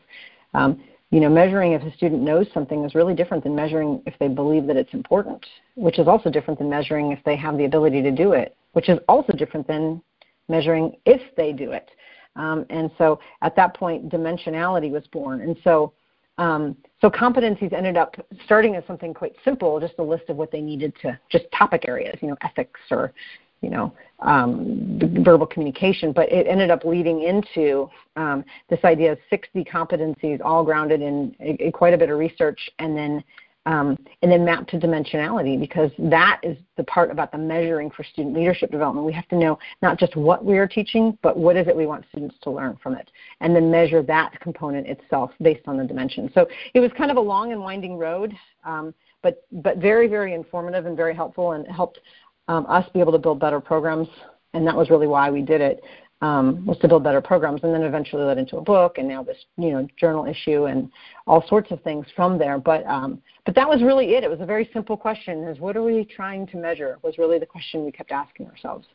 Um, 0.54 0.82
you 1.10 1.20
know, 1.20 1.28
measuring 1.28 1.72
if 1.72 1.82
a 1.82 1.94
student 1.96 2.22
knows 2.22 2.46
something 2.52 2.84
is 2.84 2.94
really 2.94 3.14
different 3.14 3.44
than 3.44 3.54
measuring 3.54 4.02
if 4.06 4.14
they 4.18 4.28
believe 4.28 4.66
that 4.66 4.76
it's 4.76 4.92
important, 4.92 5.44
which 5.74 5.98
is 5.98 6.06
also 6.06 6.30
different 6.30 6.58
than 6.58 6.68
measuring 6.68 7.12
if 7.12 7.18
they 7.24 7.36
have 7.36 7.56
the 7.56 7.64
ability 7.64 8.02
to 8.02 8.10
do 8.10 8.32
it, 8.32 8.56
which 8.72 8.88
is 8.88 8.98
also 9.08 9.32
different 9.32 9.66
than 9.66 10.02
measuring 10.48 10.96
if 11.06 11.20
they 11.36 11.52
do 11.52 11.72
it. 11.72 11.90
Um, 12.38 12.64
and 12.70 12.90
so 12.96 13.20
at 13.42 13.54
that 13.56 13.74
point, 13.74 14.08
dimensionality 14.08 14.90
was 14.90 15.06
born. 15.12 15.42
And 15.42 15.56
so, 15.64 15.92
um, 16.38 16.76
so 17.00 17.10
competencies 17.10 17.72
ended 17.72 17.96
up 17.96 18.14
starting 18.44 18.76
as 18.76 18.84
something 18.86 19.12
quite 19.12 19.34
simple, 19.44 19.78
just 19.80 19.94
a 19.98 20.02
list 20.02 20.24
of 20.28 20.36
what 20.36 20.50
they 20.50 20.60
needed 20.60 20.94
to, 21.02 21.18
just 21.30 21.44
topic 21.56 21.84
areas, 21.86 22.16
you 22.22 22.28
know, 22.28 22.36
ethics 22.42 22.80
or, 22.90 23.12
you 23.60 23.70
know, 23.70 23.92
um, 24.20 25.00
verbal 25.24 25.46
communication. 25.46 26.12
But 26.12 26.30
it 26.30 26.46
ended 26.46 26.70
up 26.70 26.84
leading 26.84 27.22
into 27.22 27.90
um, 28.14 28.44
this 28.70 28.78
idea 28.84 29.12
of 29.12 29.18
60 29.30 29.64
competencies, 29.64 30.40
all 30.44 30.64
grounded 30.64 31.02
in, 31.02 31.34
in 31.40 31.72
quite 31.72 31.92
a 31.92 31.98
bit 31.98 32.08
of 32.08 32.18
research, 32.18 32.70
and 32.78 32.96
then 32.96 33.22
um, 33.68 33.98
and 34.22 34.32
then 34.32 34.46
map 34.46 34.66
to 34.68 34.78
dimensionality 34.78 35.60
because 35.60 35.90
that 35.98 36.40
is 36.42 36.56
the 36.78 36.84
part 36.84 37.10
about 37.10 37.30
the 37.30 37.36
measuring 37.36 37.90
for 37.90 38.02
student 38.02 38.34
leadership 38.34 38.70
development. 38.70 39.06
We 39.06 39.12
have 39.12 39.28
to 39.28 39.36
know 39.36 39.58
not 39.82 39.98
just 39.98 40.16
what 40.16 40.42
we 40.42 40.56
are 40.56 40.66
teaching, 40.66 41.18
but 41.22 41.36
what 41.36 41.54
is 41.54 41.68
it 41.68 41.76
we 41.76 41.84
want 41.84 42.06
students 42.08 42.36
to 42.44 42.50
learn 42.50 42.78
from 42.82 42.94
it, 42.94 43.10
and 43.42 43.54
then 43.54 43.70
measure 43.70 44.02
that 44.02 44.40
component 44.40 44.86
itself 44.86 45.32
based 45.42 45.68
on 45.68 45.76
the 45.76 45.84
dimension. 45.84 46.30
So 46.34 46.48
it 46.72 46.80
was 46.80 46.90
kind 46.96 47.10
of 47.10 47.18
a 47.18 47.20
long 47.20 47.52
and 47.52 47.60
winding 47.60 47.98
road, 47.98 48.34
um, 48.64 48.94
but 49.22 49.44
but 49.52 49.76
very 49.76 50.08
very 50.08 50.32
informative 50.32 50.86
and 50.86 50.96
very 50.96 51.14
helpful, 51.14 51.52
and 51.52 51.66
helped 51.66 52.00
um, 52.48 52.64
us 52.66 52.88
be 52.94 53.00
able 53.00 53.12
to 53.12 53.18
build 53.18 53.38
better 53.38 53.60
programs. 53.60 54.08
And 54.54 54.66
that 54.66 54.74
was 54.74 54.88
really 54.88 55.06
why 55.06 55.30
we 55.30 55.42
did 55.42 55.60
it 55.60 55.84
um, 56.20 56.66
was 56.66 56.78
to 56.78 56.88
build 56.88 57.04
better 57.04 57.20
programs, 57.20 57.62
and 57.62 57.72
then 57.72 57.82
eventually 57.82 58.24
led 58.24 58.38
into 58.38 58.56
a 58.56 58.60
book, 58.60 58.98
and 58.98 59.06
now 59.06 59.22
this 59.22 59.36
you 59.56 59.70
know 59.70 59.86
journal 59.96 60.26
issue 60.26 60.64
and 60.64 60.90
all 61.26 61.46
sorts 61.46 61.70
of 61.70 61.80
things 61.82 62.06
from 62.16 62.38
there. 62.38 62.58
But 62.58 62.84
um, 62.86 63.22
but 63.44 63.54
that 63.54 63.68
was 63.68 63.82
really 63.82 64.14
it. 64.14 64.24
It 64.24 64.30
was 64.30 64.40
a 64.40 64.46
very 64.46 64.68
simple 64.72 64.96
question: 64.96 65.44
is 65.44 65.60
what 65.60 65.76
are 65.76 65.82
we 65.82 66.04
trying 66.04 66.46
to 66.48 66.56
measure? 66.56 66.98
Was 67.02 67.18
really 67.18 67.38
the 67.38 67.46
question 67.46 67.84
we 67.84 67.92
kept 67.92 68.10
asking 68.10 68.46
ourselves. 68.48 68.86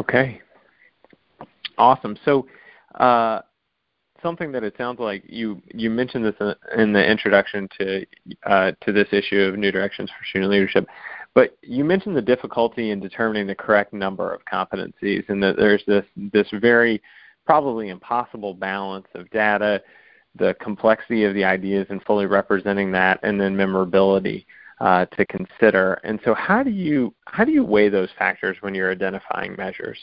Okay, 0.00 0.40
awesome. 1.78 2.16
So. 2.24 2.46
Uh, 2.96 3.42
something 4.22 4.52
that 4.52 4.62
it 4.62 4.74
sounds 4.76 4.98
like 4.98 5.22
you 5.26 5.62
you 5.72 5.88
mentioned 5.88 6.24
this 6.24 6.34
in 6.76 6.92
the 6.92 7.02
introduction 7.10 7.68
to 7.78 8.04
uh, 8.44 8.72
to 8.82 8.92
this 8.92 9.08
issue 9.12 9.40
of 9.40 9.56
new 9.56 9.70
directions 9.70 10.10
for 10.10 10.24
student 10.26 10.50
leadership. 10.50 10.86
But 11.34 11.56
you 11.62 11.84
mentioned 11.84 12.16
the 12.16 12.22
difficulty 12.22 12.90
in 12.90 13.00
determining 13.00 13.46
the 13.46 13.54
correct 13.54 13.92
number 13.92 14.32
of 14.32 14.44
competencies, 14.44 15.28
and 15.28 15.42
that 15.42 15.56
there's 15.56 15.82
this 15.86 16.04
this 16.16 16.48
very 16.60 17.00
probably 17.46 17.88
impossible 17.88 18.54
balance 18.54 19.06
of 19.14 19.30
data, 19.30 19.82
the 20.36 20.54
complexity 20.60 21.24
of 21.24 21.34
the 21.34 21.44
ideas, 21.44 21.86
and 21.90 22.02
fully 22.04 22.26
representing 22.26 22.92
that, 22.92 23.20
and 23.22 23.40
then 23.40 23.56
memorability 23.56 24.46
uh, 24.80 25.04
to 25.06 25.26
consider. 25.26 25.94
And 26.04 26.18
so, 26.24 26.34
how 26.34 26.62
do 26.62 26.70
you 26.70 27.14
how 27.26 27.44
do 27.44 27.52
you 27.52 27.64
weigh 27.64 27.88
those 27.88 28.08
factors 28.18 28.56
when 28.60 28.74
you're 28.74 28.90
identifying 28.90 29.54
measures? 29.56 29.98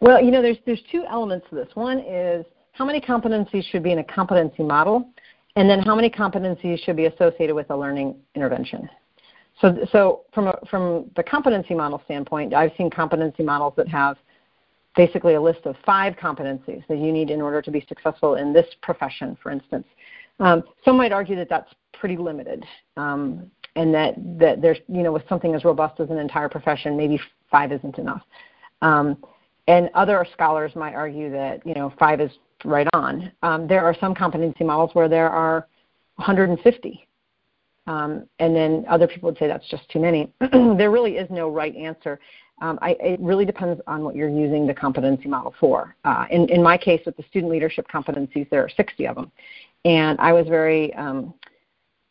Well, 0.00 0.22
you 0.22 0.30
know, 0.30 0.42
there's 0.42 0.58
there's 0.66 0.82
two 0.90 1.04
elements 1.08 1.46
to 1.50 1.54
this. 1.54 1.68
One 1.74 2.00
is 2.00 2.44
how 2.72 2.84
many 2.84 3.00
competencies 3.00 3.64
should 3.70 3.82
be 3.82 3.92
in 3.92 3.98
a 3.98 4.04
competency 4.04 4.62
model, 4.62 5.08
and 5.56 5.68
then 5.68 5.80
how 5.80 5.94
many 5.94 6.10
competencies 6.10 6.82
should 6.84 6.96
be 6.96 7.06
associated 7.06 7.54
with 7.54 7.70
a 7.70 7.76
learning 7.76 8.14
intervention. 8.34 8.88
So, 9.60 9.86
so 9.90 10.20
from, 10.34 10.48
a, 10.48 10.58
from 10.68 11.10
the 11.16 11.22
competency 11.22 11.74
model 11.74 12.00
standpoint, 12.04 12.52
I've 12.54 12.72
seen 12.76 12.90
competency 12.90 13.42
models 13.42 13.72
that 13.76 13.88
have 13.88 14.18
basically 14.94 15.34
a 15.34 15.40
list 15.40 15.60
of 15.64 15.76
five 15.84 16.14
competencies 16.14 16.86
that 16.88 16.98
you 16.98 17.10
need 17.10 17.30
in 17.30 17.40
order 17.40 17.62
to 17.62 17.70
be 17.70 17.84
successful 17.88 18.34
in 18.34 18.52
this 18.52 18.66
profession, 18.82 19.36
for 19.42 19.50
instance. 19.50 19.86
Um, 20.40 20.62
some 20.84 20.96
might 20.96 21.12
argue 21.12 21.36
that 21.36 21.48
that's 21.48 21.72
pretty 21.98 22.16
limited. 22.16 22.64
Um, 22.98 23.50
and 23.76 23.94
that 23.94 24.14
that 24.38 24.60
there's 24.60 24.78
you 24.88 25.02
know 25.02 25.12
with 25.12 25.22
something 25.28 25.54
as 25.54 25.64
robust 25.64 26.00
as 26.00 26.10
an 26.10 26.18
entire 26.18 26.48
profession, 26.48 26.96
maybe 26.96 27.20
five 27.50 27.70
isn't 27.70 27.98
enough. 27.98 28.22
Um, 28.82 29.18
and 29.68 29.90
other 29.94 30.26
scholars 30.32 30.74
might 30.74 30.94
argue 30.94 31.30
that 31.30 31.64
you 31.66 31.74
know 31.74 31.92
five 31.98 32.20
is 32.20 32.30
right 32.64 32.88
on. 32.92 33.32
Um, 33.42 33.66
there 33.66 33.84
are 33.84 33.94
some 34.00 34.14
competency 34.14 34.64
models 34.64 34.90
where 34.94 35.08
there 35.08 35.30
are 35.30 35.66
150, 36.16 37.06
um, 37.86 38.26
and 38.38 38.56
then 38.56 38.84
other 38.88 39.06
people 39.06 39.28
would 39.28 39.38
say 39.38 39.46
that's 39.46 39.68
just 39.68 39.88
too 39.90 40.00
many. 40.00 40.32
there 40.40 40.90
really 40.90 41.16
is 41.16 41.28
no 41.30 41.50
right 41.50 41.74
answer. 41.76 42.18
Um, 42.62 42.78
I, 42.80 42.96
it 43.00 43.20
really 43.20 43.44
depends 43.44 43.80
on 43.86 44.02
what 44.02 44.16
you're 44.16 44.30
using 44.30 44.66
the 44.66 44.72
competency 44.72 45.28
model 45.28 45.54
for. 45.60 45.94
Uh, 46.04 46.24
in, 46.30 46.48
in 46.48 46.62
my 46.62 46.78
case, 46.78 47.02
with 47.04 47.16
the 47.16 47.24
student 47.24 47.52
leadership 47.52 47.86
competencies, 47.92 48.48
there 48.48 48.62
are 48.62 48.70
60 48.70 49.06
of 49.06 49.16
them, 49.16 49.30
and 49.84 50.18
I 50.18 50.32
was 50.32 50.46
very 50.48 50.94
um, 50.94 51.34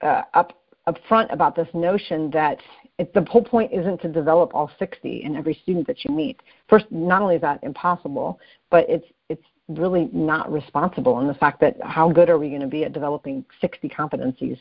uh, 0.02 0.22
up 0.34 0.54
upfront 0.88 1.34
about 1.34 1.56
this 1.56 1.68
notion 1.74 2.30
that 2.30 2.60
it, 3.00 3.14
the 3.14 3.26
whole 3.30 3.44
point 3.44 3.74
isn't 3.74 4.02
to 4.02 4.08
develop 4.08 4.54
all 4.54 4.70
60 4.78 5.24
in 5.24 5.36
every 5.36 5.56
student 5.64 5.88
that 5.88 6.06
you 6.06 6.14
meet. 6.14 6.40
First, 6.70 6.86
not 6.92 7.24
only 7.24 7.36
is 7.36 7.42
that 7.42 7.64
impossible, 7.64 8.40
but 8.70 8.86
it's 8.88 9.06
it's 9.08 9.15
really 9.68 10.10
not 10.14 10.52
responsible 10.52 11.20
in 11.20 11.28
the 11.28 11.34
fact 11.34 11.60
that 11.62 11.78
how 11.82 12.12
good 12.12 12.30
are 12.30 12.38
we 12.38 12.50
going 12.50 12.62
to 12.62 12.68
be 12.68 12.84
at 12.84 12.94
developing 12.94 13.44
60 13.62 13.90
competencies 13.90 14.58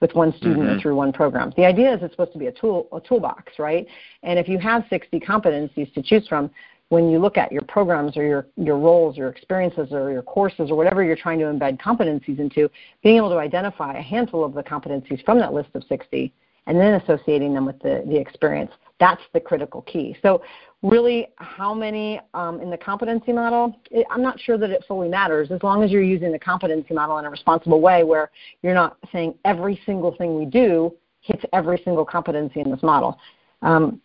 with 0.00 0.14
one 0.14 0.32
student 0.36 0.60
mm-hmm. 0.60 0.80
through 0.80 0.94
one 0.94 1.12
program. 1.12 1.52
The 1.56 1.64
idea 1.64 1.92
is 1.92 2.02
it's 2.02 2.12
supposed 2.12 2.32
to 2.32 2.38
be 2.38 2.46
a 2.46 2.52
tool 2.52 2.86
a 2.92 3.00
toolbox, 3.00 3.58
right? 3.58 3.86
And 4.22 4.38
if 4.38 4.48
you 4.48 4.58
have 4.58 4.84
60 4.88 5.18
competencies 5.20 5.92
to 5.94 6.02
choose 6.02 6.26
from, 6.28 6.50
when 6.88 7.10
you 7.10 7.18
look 7.18 7.36
at 7.36 7.52
your 7.52 7.62
programs 7.62 8.16
or 8.16 8.24
your, 8.24 8.46
your 8.56 8.78
roles, 8.78 9.16
your 9.16 9.28
experiences, 9.28 9.88
or 9.92 10.10
your 10.10 10.22
courses, 10.22 10.70
or 10.70 10.76
whatever 10.76 11.02
you're 11.02 11.16
trying 11.16 11.38
to 11.38 11.44
embed 11.44 11.78
competencies 11.80 12.38
into, 12.38 12.70
being 13.02 13.16
able 13.16 13.28
to 13.28 13.36
identify 13.36 13.98
a 13.98 14.02
handful 14.02 14.42
of 14.42 14.54
the 14.54 14.62
competencies 14.62 15.22
from 15.24 15.38
that 15.38 15.52
list 15.52 15.68
of 15.74 15.84
60 15.88 16.32
and 16.66 16.78
then 16.78 16.94
associating 16.94 17.54
them 17.54 17.66
with 17.66 17.78
the, 17.80 18.04
the 18.06 18.16
experience, 18.16 18.70
that's 19.00 19.22
the 19.32 19.40
critical 19.40 19.82
key. 19.82 20.16
So, 20.22 20.42
really, 20.82 21.28
how 21.36 21.74
many 21.74 22.20
um, 22.34 22.60
in 22.60 22.70
the 22.70 22.76
competency 22.76 23.32
model, 23.32 23.80
it, 23.90 24.06
I'm 24.10 24.22
not 24.22 24.38
sure 24.40 24.56
that 24.58 24.70
it 24.70 24.84
fully 24.86 25.08
matters 25.08 25.50
as 25.50 25.62
long 25.62 25.82
as 25.82 25.90
you're 25.90 26.02
using 26.02 26.30
the 26.30 26.38
competency 26.38 26.94
model 26.94 27.18
in 27.18 27.24
a 27.24 27.30
responsible 27.30 27.80
way 27.80 28.04
where 28.04 28.30
you're 28.62 28.74
not 28.74 28.96
saying 29.12 29.34
every 29.44 29.80
single 29.84 30.14
thing 30.16 30.38
we 30.38 30.44
do 30.44 30.94
hits 31.20 31.42
every 31.52 31.80
single 31.84 32.04
competency 32.04 32.60
in 32.60 32.70
this 32.70 32.82
model. 32.82 33.18
Um, 33.62 34.00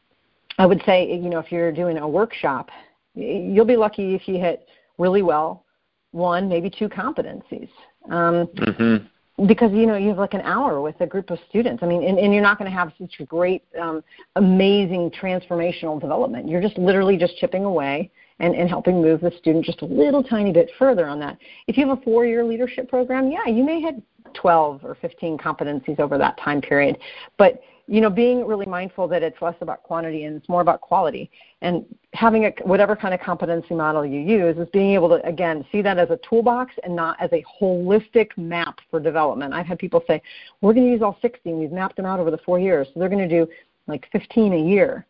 I 0.58 0.66
would 0.66 0.82
say, 0.86 1.08
you 1.12 1.30
know, 1.30 1.40
if 1.40 1.52
you're 1.52 1.72
doing 1.72 1.98
a 1.98 2.08
workshop, 2.08 2.70
you'll 3.14 3.66
be 3.66 3.78
lucky 3.78 4.16
if 4.16 4.28
you 4.28 4.40
hit 4.40 4.68
really 4.98 5.22
well 5.22 5.66
one, 6.12 6.48
maybe 6.48 6.70
two 6.70 6.90
competencies. 6.90 7.70
Um, 8.10 8.48
mm-hmm 8.48 9.08
because 9.48 9.72
you 9.72 9.86
know 9.86 9.96
you 9.96 10.10
have 10.10 10.18
like 10.18 10.34
an 10.34 10.42
hour 10.42 10.82
with 10.82 11.00
a 11.02 11.08
group 11.08 11.30
of 11.30 11.40
students. 11.50 11.82
I 11.84 11.88
mean 11.88 12.04
and, 12.04 12.20
and 12.20 12.34
you're 12.34 12.44
not 12.44 12.58
going 12.60 12.70
to 12.70 12.78
have 12.78 12.92
such 13.00 13.16
a 13.20 13.26
great 13.26 13.64
um, 13.80 14.04
amazing 14.36 15.12
transformational 15.12 16.00
development. 16.00 16.48
You're 16.48 16.62
just 16.62 16.78
literally 16.78 17.18
just 17.18 17.38
chipping 17.38 17.66
away 17.66 18.12
and, 18.40 18.56
and 18.56 18.70
helping 18.70 19.02
move 19.02 19.22
the 19.22 19.32
student 19.40 19.66
just 19.66 19.82
a 19.82 19.86
little 19.86 20.24
tiny 20.24 20.52
bit 20.52 20.70
further 20.78 21.08
on 21.08 21.20
that. 21.20 21.38
If 21.68 21.78
you 21.78 21.88
have 21.88 21.98
a 21.98 22.02
four 22.02 22.26
year 22.26 22.44
leadership 22.44 22.90
program 22.90 23.32
yeah 23.32 23.48
you 23.48 23.64
may 23.64 23.82
hit 23.82 23.96
12 24.34 24.84
or 24.84 24.96
15 24.96 25.38
competencies 25.38 26.00
over 26.00 26.18
that 26.18 26.38
time 26.38 26.62
period. 26.62 26.98
But 27.38 27.62
you 27.88 28.00
know, 28.00 28.10
being 28.10 28.46
really 28.48 28.66
mindful 28.66 29.08
that 29.10 29.24
it's 29.24 29.42
less 29.42 29.56
about 29.60 29.84
quantity 29.84 30.24
and 30.24 30.38
it's 30.38 30.48
more 30.48 30.62
about 30.62 30.80
quality. 30.80 31.30
And 31.62 31.86
having 32.14 32.46
a, 32.46 32.54
whatever 32.64 32.96
kind 32.96 33.14
of 33.14 33.20
competency 33.20 33.74
model 33.74 34.06
you 34.06 34.22
use 34.22 34.58
is 34.58 34.70
being 34.72 34.94
able 34.94 35.10
to, 35.10 35.26
again, 35.28 35.66
see 35.72 35.82
that 35.82 35.98
as 35.98 36.10
a 36.10 36.20
toolbox 36.28 36.74
and 36.84 36.96
not 36.96 37.22
as 37.22 37.30
a 37.34 37.44
holistic 37.62 38.30
map 38.38 38.80
for 38.90 39.02
development. 39.02 39.54
I've 39.54 39.66
had 39.66 39.80
people 39.80 40.02
say, 40.08 40.22
we're 40.62 40.74
going 40.74 40.86
to 40.86 40.92
use 40.92 41.02
all 41.02 41.18
60 41.22 41.50
and 41.50 41.60
we've 41.60 41.72
mapped 41.72 41.98
them 41.98 42.06
out 42.06 42.20
over 42.20 42.32
the 42.32 42.38
four 42.40 42.58
years. 42.58 42.88
So 42.94 43.00
they're 43.00 43.10
going 43.10 43.28
to 43.28 43.46
do 43.46 43.52
like 43.88 44.08
15 44.14 44.54
a 44.54 44.58
year. 44.58 45.06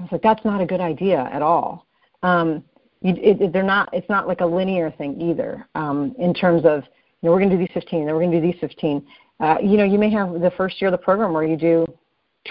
I 0.00 0.02
was 0.02 0.12
like, 0.12 0.22
that's 0.22 0.44
not 0.44 0.60
a 0.60 0.66
good 0.66 0.80
idea 0.80 1.28
at 1.32 1.42
all. 1.42 1.86
Um, 2.24 2.64
it, 3.00 3.52
they're 3.52 3.62
not, 3.62 3.90
it's 3.92 4.08
not 4.08 4.26
like 4.26 4.40
a 4.40 4.46
linear 4.46 4.90
thing 4.90 5.20
either 5.20 5.68
um, 5.76 6.16
in 6.18 6.34
terms 6.34 6.64
of, 6.64 6.82
you 7.22 7.28
know, 7.28 7.32
we're 7.32 7.38
going 7.38 7.50
to 7.50 7.56
do 7.56 7.60
these 7.60 7.74
15, 7.74 8.06
then 8.06 8.14
we're 8.14 8.20
going 8.20 8.32
to 8.32 8.40
do 8.40 8.52
these 8.52 8.60
15. 8.60 9.06
Uh, 9.40 9.56
you 9.62 9.76
know, 9.76 9.84
you 9.84 9.98
may 9.98 10.10
have 10.10 10.32
the 10.40 10.50
first 10.56 10.80
year 10.80 10.88
of 10.88 10.92
the 10.92 11.04
program 11.04 11.32
where 11.32 11.44
you 11.44 11.56
do 11.56 11.86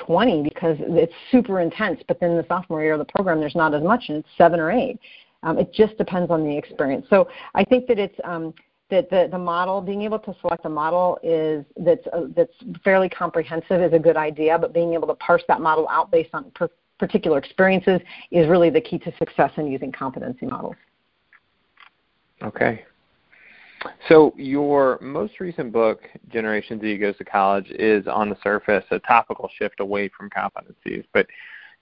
20 0.05 0.43
because 0.43 0.77
it's 0.79 1.13
super 1.31 1.59
intense. 1.59 2.01
But 2.07 2.19
then 2.19 2.37
the 2.37 2.45
sophomore 2.47 2.83
year 2.83 2.93
of 2.93 2.99
the 2.99 3.05
program, 3.05 3.39
there's 3.39 3.55
not 3.55 3.73
as 3.73 3.83
much, 3.83 4.05
and 4.09 4.17
it's 4.17 4.29
seven 4.37 4.59
or 4.59 4.71
eight. 4.71 4.99
Um, 5.43 5.57
it 5.57 5.73
just 5.73 5.97
depends 5.97 6.31
on 6.31 6.43
the 6.43 6.57
experience. 6.57 7.05
So 7.09 7.29
I 7.55 7.63
think 7.63 7.87
that 7.87 7.99
it's 7.99 8.19
um, 8.23 8.53
that 8.89 9.09
the, 9.09 9.27
the 9.29 9.37
model, 9.37 9.81
being 9.81 10.01
able 10.03 10.19
to 10.19 10.35
select 10.41 10.65
a 10.65 10.69
model 10.69 11.19
is 11.21 11.65
that's 11.77 12.05
uh, 12.13 12.27
that's 12.35 12.53
fairly 12.83 13.09
comprehensive 13.09 13.81
is 13.81 13.93
a 13.93 13.99
good 13.99 14.17
idea. 14.17 14.57
But 14.57 14.73
being 14.73 14.93
able 14.93 15.07
to 15.07 15.15
parse 15.15 15.43
that 15.47 15.61
model 15.61 15.87
out 15.89 16.11
based 16.11 16.29
on 16.33 16.51
per- 16.51 16.69
particular 16.99 17.37
experiences 17.37 17.99
is 18.31 18.47
really 18.47 18.69
the 18.69 18.81
key 18.81 18.97
to 18.99 19.15
success 19.17 19.51
in 19.57 19.67
using 19.67 19.91
competency 19.91 20.45
models. 20.45 20.75
Okay, 22.43 22.85
so 24.09 24.33
your 24.37 24.99
most 25.01 25.39
recent 25.39 25.71
book, 25.71 26.01
Generation 26.29 26.79
Z 26.79 26.97
Goes 26.97 27.17
to 27.17 27.25
College, 27.25 27.67
is 27.71 28.07
on 28.07 28.29
the 28.29 28.37
surface 28.43 28.83
a 28.91 28.99
topical 28.99 29.49
shift 29.57 29.79
away 29.79 30.09
from 30.09 30.29
competencies, 30.29 31.03
but 31.13 31.27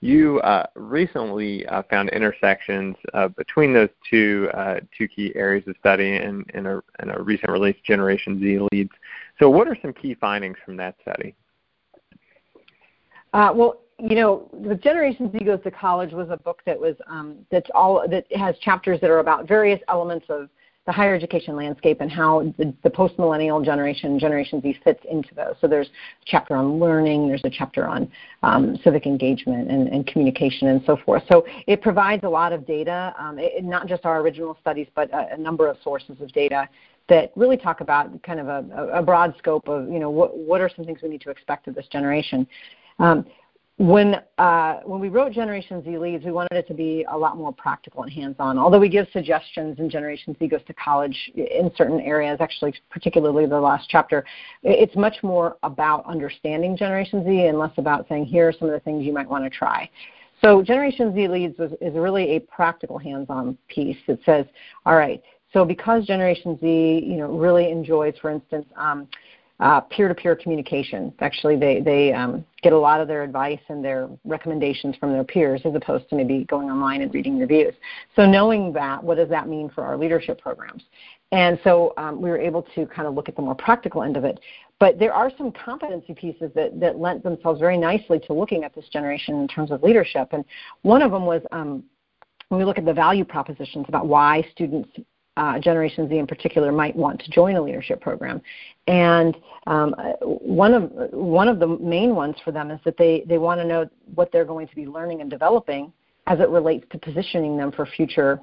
you 0.00 0.40
uh, 0.40 0.66
recently 0.74 1.66
uh, 1.66 1.82
found 1.88 2.10
intersections 2.10 2.96
uh, 3.14 3.28
between 3.28 3.72
those 3.72 3.88
two 4.08 4.48
uh, 4.54 4.80
two 4.96 5.08
key 5.08 5.32
areas 5.34 5.66
of 5.66 5.74
study 5.80 6.16
in, 6.16 6.44
in, 6.54 6.66
a, 6.66 6.82
in 7.02 7.10
a 7.10 7.22
recent 7.22 7.50
release, 7.50 7.76
Generation 7.84 8.38
Z 8.38 8.58
Leads. 8.72 8.90
So, 9.38 9.48
what 9.48 9.68
are 9.68 9.76
some 9.80 9.92
key 9.92 10.14
findings 10.14 10.58
from 10.64 10.76
that 10.76 10.96
study? 11.00 11.34
Uh, 13.32 13.52
well, 13.54 13.80
you 13.98 14.14
know, 14.14 14.50
the 14.66 14.74
Generation 14.74 15.32
Z 15.32 15.44
Goes 15.44 15.62
to 15.64 15.70
College 15.70 16.12
was 16.12 16.28
a 16.30 16.36
book 16.36 16.60
that 16.66 16.78
was 16.78 16.96
um, 17.08 17.38
that's 17.50 17.70
all 17.74 18.06
that 18.08 18.26
has 18.36 18.58
chapters 18.58 19.00
that 19.00 19.10
are 19.10 19.20
about 19.20 19.48
various 19.48 19.80
elements 19.88 20.26
of 20.28 20.50
the 20.86 20.92
higher 20.92 21.14
education 21.14 21.56
landscape 21.56 22.00
and 22.00 22.10
how 22.10 22.42
the, 22.58 22.72
the 22.84 22.90
post 22.90 23.18
millennial 23.18 23.60
generation, 23.60 24.18
Generation 24.18 24.62
Z, 24.62 24.78
fits 24.84 25.00
into 25.10 25.34
those. 25.34 25.54
So 25.60 25.66
there's 25.66 25.88
a 25.88 26.24
chapter 26.24 26.54
on 26.54 26.78
learning, 26.78 27.26
there's 27.26 27.44
a 27.44 27.50
chapter 27.50 27.88
on 27.88 28.08
um, 28.44 28.78
civic 28.84 29.04
engagement 29.04 29.68
and, 29.68 29.88
and, 29.88 30.06
communication 30.06 30.68
and 30.68 30.80
so 30.86 30.96
forth. 31.04 31.24
So 31.28 31.44
it 31.66 31.82
provides 31.82 32.22
a 32.22 32.28
lot 32.28 32.52
of 32.52 32.64
data, 32.64 33.12
um, 33.18 33.38
it, 33.40 33.64
not 33.64 33.88
just 33.88 34.04
our 34.04 34.20
original 34.20 34.56
studies, 34.60 34.86
but 34.94 35.12
a, 35.12 35.34
a, 35.34 35.36
number 35.36 35.66
of 35.66 35.76
sources 35.82 36.20
of 36.20 36.32
data 36.32 36.68
that 37.08 37.32
really 37.34 37.56
talk 37.56 37.80
about 37.80 38.22
kind 38.22 38.38
of 38.38 38.46
a, 38.46 38.88
a 38.92 39.02
broad 39.02 39.34
scope 39.38 39.68
of, 39.68 39.90
you 39.90 39.98
know, 39.98 40.10
what, 40.10 40.36
what 40.38 40.60
are 40.60 40.70
some 40.74 40.84
things 40.84 41.00
we 41.02 41.08
need 41.08 41.20
to 41.22 41.30
expect 41.30 41.66
of 41.66 41.74
this 41.74 41.86
generation. 41.88 42.46
Um, 43.00 43.26
when 43.78 44.22
uh, 44.38 44.80
when 44.84 45.00
we 45.00 45.08
wrote 45.10 45.32
Generation 45.32 45.84
Z 45.84 45.98
Leads, 45.98 46.24
we 46.24 46.32
wanted 46.32 46.56
it 46.56 46.66
to 46.68 46.74
be 46.74 47.04
a 47.10 47.16
lot 47.16 47.36
more 47.36 47.52
practical 47.52 48.02
and 48.04 48.12
hands-on. 48.12 48.58
Although 48.58 48.78
we 48.78 48.88
give 48.88 49.06
suggestions 49.12 49.78
in 49.78 49.90
Generation 49.90 50.34
Z 50.38 50.48
Goes 50.48 50.62
to 50.66 50.74
College 50.74 51.30
in 51.34 51.70
certain 51.76 52.00
areas, 52.00 52.38
actually 52.40 52.74
particularly 52.90 53.44
the 53.44 53.60
last 53.60 53.88
chapter, 53.90 54.24
it's 54.62 54.96
much 54.96 55.16
more 55.22 55.58
about 55.62 56.06
understanding 56.06 56.74
Generation 56.74 57.22
Z 57.22 57.46
and 57.46 57.58
less 57.58 57.72
about 57.76 58.06
saying 58.08 58.24
here 58.24 58.48
are 58.48 58.52
some 58.52 58.68
of 58.68 58.72
the 58.72 58.80
things 58.80 59.04
you 59.04 59.12
might 59.12 59.28
want 59.28 59.44
to 59.44 59.50
try. 59.50 59.88
So 60.42 60.62
Generation 60.62 61.14
Z 61.14 61.28
Leads 61.28 61.58
is, 61.58 61.72
is 61.82 61.94
really 61.94 62.36
a 62.36 62.40
practical 62.40 62.98
hands-on 62.98 63.58
piece 63.68 63.98
that 64.06 64.18
says, 64.24 64.46
all 64.86 64.96
right, 64.96 65.22
so 65.52 65.64
because 65.64 66.04
Generation 66.06 66.58
Z, 66.60 66.66
you 67.06 67.16
know, 67.16 67.28
really 67.28 67.70
enjoys, 67.70 68.14
for 68.20 68.30
instance, 68.30 68.66
um, 68.76 69.08
uh, 69.58 69.80
peer-to-peer 69.80 70.36
communication. 70.36 71.12
Actually, 71.20 71.56
they 71.56 71.80
they 71.80 72.12
um, 72.12 72.44
get 72.62 72.72
a 72.72 72.78
lot 72.78 73.00
of 73.00 73.08
their 73.08 73.22
advice 73.22 73.60
and 73.68 73.84
their 73.84 74.08
recommendations 74.24 74.94
from 74.96 75.12
their 75.12 75.24
peers, 75.24 75.62
as 75.64 75.74
opposed 75.74 76.08
to 76.10 76.16
maybe 76.16 76.44
going 76.44 76.68
online 76.68 77.00
and 77.00 77.12
reading 77.14 77.38
reviews. 77.38 77.74
So, 78.16 78.26
knowing 78.26 78.72
that, 78.74 79.02
what 79.02 79.16
does 79.16 79.30
that 79.30 79.48
mean 79.48 79.70
for 79.70 79.84
our 79.84 79.96
leadership 79.96 80.40
programs? 80.40 80.82
And 81.32 81.58
so, 81.64 81.94
um, 81.96 82.20
we 82.20 82.28
were 82.28 82.38
able 82.38 82.62
to 82.74 82.86
kind 82.86 83.08
of 83.08 83.14
look 83.14 83.28
at 83.28 83.36
the 83.36 83.42
more 83.42 83.54
practical 83.54 84.02
end 84.02 84.16
of 84.16 84.24
it. 84.24 84.38
But 84.78 84.98
there 84.98 85.14
are 85.14 85.30
some 85.38 85.52
competency 85.52 86.12
pieces 86.12 86.50
that 86.54 86.78
that 86.78 86.98
lent 86.98 87.22
themselves 87.22 87.58
very 87.58 87.78
nicely 87.78 88.18
to 88.26 88.34
looking 88.34 88.62
at 88.62 88.74
this 88.74 88.88
generation 88.92 89.40
in 89.40 89.48
terms 89.48 89.70
of 89.70 89.82
leadership. 89.82 90.28
And 90.32 90.44
one 90.82 91.00
of 91.00 91.12
them 91.12 91.24
was 91.24 91.40
um, 91.50 91.82
when 92.48 92.58
we 92.58 92.64
look 92.66 92.76
at 92.76 92.84
the 92.84 92.92
value 92.92 93.24
propositions 93.24 93.86
about 93.88 94.06
why 94.06 94.46
students 94.52 94.90
uh, 95.36 95.58
Generation 95.58 96.08
Z 96.08 96.16
in 96.16 96.26
particular 96.26 96.72
might 96.72 96.96
want 96.96 97.20
to 97.20 97.30
join 97.30 97.56
a 97.56 97.62
leadership 97.62 98.00
program. 98.00 98.40
And 98.86 99.36
um, 99.66 99.94
one 100.22 100.74
of 100.74 100.90
one 101.12 101.48
of 101.48 101.58
the 101.58 101.66
main 101.66 102.14
ones 102.14 102.36
for 102.44 102.52
them 102.52 102.70
is 102.70 102.80
that 102.84 102.96
they 102.96 103.24
they 103.26 103.38
want 103.38 103.60
to 103.60 103.66
know 103.66 103.88
what 104.14 104.30
they're 104.32 104.44
going 104.44 104.68
to 104.68 104.74
be 104.74 104.86
learning 104.86 105.20
and 105.20 105.30
developing 105.30 105.92
as 106.26 106.40
it 106.40 106.48
relates 106.48 106.86
to 106.90 106.98
positioning 106.98 107.56
them 107.56 107.72
for 107.72 107.86
future 107.86 108.40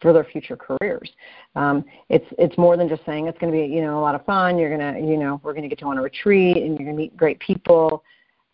for 0.00 0.12
their 0.12 0.24
future 0.24 0.56
careers. 0.56 1.10
Um, 1.54 1.84
it's 2.08 2.26
it's 2.38 2.56
more 2.58 2.76
than 2.76 2.88
just 2.88 3.04
saying 3.06 3.26
it's 3.26 3.38
going 3.38 3.52
to 3.52 3.58
be 3.58 3.66
you 3.66 3.82
know 3.82 3.98
a 3.98 4.02
lot 4.02 4.14
of 4.14 4.24
fun. 4.24 4.58
You're 4.58 4.70
gonna 4.70 4.98
you 4.98 5.16
know 5.16 5.40
we're 5.42 5.52
going 5.52 5.62
to 5.62 5.68
get 5.68 5.80
you 5.80 5.88
on 5.88 5.98
a 5.98 6.02
retreat 6.02 6.58
and 6.58 6.78
you're 6.78 6.86
going 6.86 6.96
to 6.96 7.02
meet 7.02 7.16
great 7.16 7.38
people. 7.40 8.04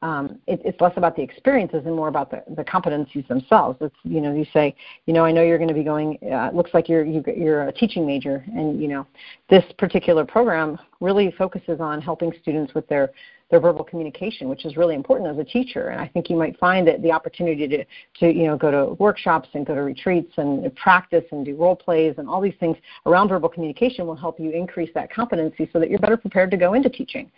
Um, 0.03 0.39
it, 0.47 0.61
it's 0.65 0.81
less 0.81 0.93
about 0.97 1.17
the 1.17 1.23
experiences 1.23 1.83
and 1.87 1.95
more 1.95 2.09
about 2.09 2.31
the, 2.31 2.43
the 2.57 2.65
competencies 2.65 3.27
themselves. 3.29 3.79
It's 3.81 3.95
you 4.03 4.21
know 4.21 4.35
you 4.35 4.45
say 4.53 4.75
you 5.07 5.15
know 5.15 5.25
I 5.25 5.33
know 5.33 5.43
you're 5.43 5.59
going 5.59 5.69
to 5.69 5.75
be 5.75 5.85
going. 5.85 6.19
Uh, 6.31 6.51
looks 6.53 6.73
like 6.75 6.89
you're 6.89 7.05
you, 7.05 7.23
are 7.27 7.33
you 7.33 7.53
are 7.53 7.69
a 7.69 7.73
teaching 7.73 8.07
major, 8.07 8.45
and 8.55 8.81
you 8.81 8.89
know 8.89 9.07
this 9.49 9.65
particular 9.79 10.25
program 10.25 10.79
really 11.01 11.33
focuses 11.39 11.81
on 11.81 12.01
helping 12.01 12.33
students 12.43 12.75
with 12.75 12.87
their 12.89 13.13
their 13.53 13.61
verbal 13.61 13.85
communication, 13.85 14.49
which 14.49 14.65
is 14.65 14.79
really 14.79 14.95
important 14.95 15.31
as 15.31 15.39
a 15.39 15.45
teacher. 15.45 15.89
And 15.89 16.01
I 16.01 16.09
think 16.09 16.31
you 16.31 16.37
might 16.37 16.59
find 16.59 16.89
that 16.89 17.03
the 17.03 17.13
opportunity 17.13 17.69
to, 17.69 17.85
to 18.21 18.35
you 18.35 18.47
know, 18.47 18.57
go 18.57 18.71
to 18.71 18.95
workshops 18.95 19.51
and 19.53 19.67
go 19.67 19.75
to 19.75 19.83
retreats 19.83 20.33
and 20.39 20.75
practice 20.75 21.25
and 21.33 21.45
do 21.45 21.55
role 21.55 21.77
plays 21.77 22.15
and 22.17 22.27
all 22.31 22.41
these 22.41 22.55
things 22.59 22.79
around 23.05 23.29
verbal 23.29 23.51
communication 23.51 24.07
will 24.07 24.17
help 24.17 24.41
you 24.41 24.51
increase 24.51 24.89
that 24.95 25.13
competency 25.13 25.69
so 25.71 25.79
that 25.79 25.91
you're 25.91 25.99
better 25.99 26.17
prepared 26.17 26.51
to 26.51 26.57
go 26.57 26.73
into 26.73 26.89
teaching. 26.89 27.31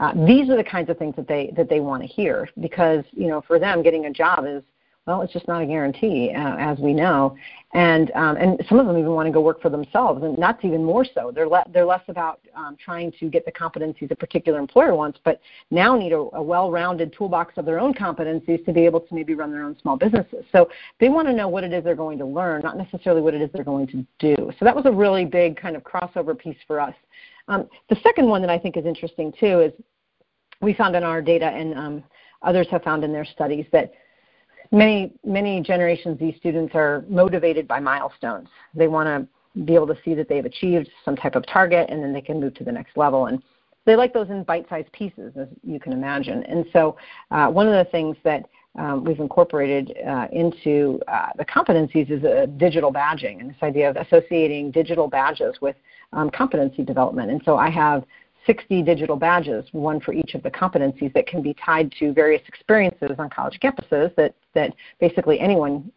Uh, 0.00 0.14
these 0.26 0.48
are 0.48 0.56
the 0.56 0.64
kinds 0.64 0.88
of 0.88 0.98
things 0.98 1.14
that 1.14 1.28
they 1.28 1.52
that 1.56 1.68
they 1.68 1.78
want 1.78 2.02
to 2.02 2.08
hear 2.08 2.48
because 2.60 3.04
you 3.12 3.28
know 3.28 3.42
for 3.46 3.58
them 3.58 3.82
getting 3.82 4.06
a 4.06 4.10
job 4.10 4.46
is 4.46 4.62
well 5.06 5.20
it's 5.20 5.32
just 5.32 5.46
not 5.46 5.62
a 5.62 5.66
guarantee 5.66 6.32
uh, 6.34 6.56
as 6.56 6.78
we 6.78 6.94
know. 6.94 7.36
And 7.74 8.10
um, 8.12 8.36
and 8.36 8.64
some 8.66 8.80
of 8.80 8.86
them 8.86 8.96
even 8.96 9.10
want 9.10 9.26
to 9.26 9.32
go 9.32 9.42
work 9.42 9.60
for 9.60 9.68
themselves 9.68 10.24
and 10.24 10.38
that's 10.38 10.64
even 10.64 10.82
more 10.82 11.04
so. 11.04 11.30
They're 11.34 11.46
le- 11.46 11.66
they're 11.70 11.84
less 11.84 12.00
about 12.08 12.40
um, 12.56 12.78
trying 12.82 13.12
to 13.20 13.28
get 13.28 13.44
the 13.44 13.52
competencies 13.52 14.10
a 14.10 14.16
particular 14.16 14.58
employer 14.58 14.94
wants 14.94 15.18
but 15.22 15.38
now 15.70 15.98
need 15.98 16.12
a, 16.12 16.28
a 16.32 16.42
well-rounded 16.42 17.12
toolbox 17.12 17.58
of 17.58 17.66
their 17.66 17.78
own 17.78 17.92
competencies 17.92 18.64
to 18.64 18.72
be 18.72 18.86
able 18.86 19.00
to 19.00 19.14
maybe 19.14 19.34
run 19.34 19.52
their 19.52 19.64
own 19.64 19.76
small 19.82 19.96
businesses. 19.98 20.46
So 20.50 20.70
they 20.98 21.10
want 21.10 21.28
to 21.28 21.34
know 21.34 21.48
what 21.48 21.62
it 21.62 21.74
is 21.74 21.84
they're 21.84 21.94
going 21.94 22.18
to 22.18 22.26
learn 22.26 22.62
not 22.62 22.78
necessarily 22.78 23.20
what 23.20 23.34
it 23.34 23.42
is 23.42 23.50
they're 23.52 23.64
going 23.64 23.86
to 23.88 24.06
do. 24.18 24.50
So 24.58 24.64
that 24.64 24.74
was 24.74 24.86
a 24.86 24.92
really 24.92 25.26
big 25.26 25.60
kind 25.60 25.76
of 25.76 25.84
crossover 25.84 26.36
piece 26.36 26.56
for 26.66 26.80
us. 26.80 26.94
Um, 27.48 27.68
the 27.88 27.96
second 28.02 28.28
one 28.28 28.40
that 28.42 28.50
I 28.50 28.58
think 28.58 28.76
is 28.76 28.86
interesting 28.86 29.32
too 29.38 29.60
is 29.60 29.72
we 30.60 30.74
found 30.74 30.96
in 30.96 31.02
our 31.02 31.22
data, 31.22 31.46
and 31.46 31.74
um, 31.74 32.04
others 32.42 32.66
have 32.70 32.82
found 32.82 33.04
in 33.04 33.12
their 33.12 33.24
studies, 33.24 33.66
that 33.72 33.92
many 34.70 35.12
many 35.24 35.60
Generation 35.60 36.18
Z 36.18 36.36
students 36.38 36.74
are 36.74 37.04
motivated 37.08 37.66
by 37.66 37.80
milestones. 37.80 38.48
They 38.74 38.88
want 38.88 39.06
to 39.06 39.62
be 39.64 39.74
able 39.74 39.88
to 39.88 39.96
see 40.04 40.14
that 40.14 40.28
they've 40.28 40.44
achieved 40.44 40.88
some 41.04 41.16
type 41.16 41.34
of 41.34 41.46
target, 41.46 41.88
and 41.90 42.02
then 42.02 42.12
they 42.12 42.20
can 42.20 42.40
move 42.40 42.54
to 42.54 42.64
the 42.64 42.72
next 42.72 42.96
level. 42.96 43.26
And 43.26 43.42
they 43.84 43.96
like 43.96 44.12
those 44.12 44.28
in 44.28 44.44
bite-sized 44.44 44.92
pieces, 44.92 45.32
as 45.36 45.48
you 45.64 45.80
can 45.80 45.92
imagine. 45.92 46.44
And 46.44 46.66
so, 46.72 46.96
uh, 47.30 47.48
one 47.48 47.66
of 47.66 47.72
the 47.72 47.90
things 47.90 48.16
that 48.24 48.46
um, 48.78 49.02
we've 49.04 49.18
incorporated 49.18 49.96
uh, 50.06 50.28
into 50.30 51.00
uh, 51.08 51.30
the 51.36 51.44
competencies 51.44 52.10
is 52.10 52.22
a 52.22 52.46
digital 52.46 52.92
badging 52.92 53.40
and 53.40 53.50
this 53.50 53.56
idea 53.62 53.90
of 53.90 53.96
associating 53.96 54.70
digital 54.70 55.08
badges 55.08 55.56
with 55.60 55.74
um, 56.12 56.30
competency 56.30 56.84
development. 56.84 57.30
And 57.30 57.42
so 57.44 57.56
I 57.56 57.68
have 57.70 58.04
60 58.46 58.82
digital 58.82 59.16
badges, 59.16 59.66
one 59.72 60.00
for 60.00 60.12
each 60.12 60.34
of 60.34 60.42
the 60.42 60.50
competencies 60.50 61.12
that 61.14 61.26
can 61.26 61.42
be 61.42 61.54
tied 61.54 61.92
to 61.98 62.12
various 62.12 62.42
experiences 62.48 63.10
on 63.18 63.28
college 63.30 63.58
campuses 63.62 64.14
that, 64.16 64.34
that 64.54 64.74
basically 64.98 65.38
anyone 65.40 65.90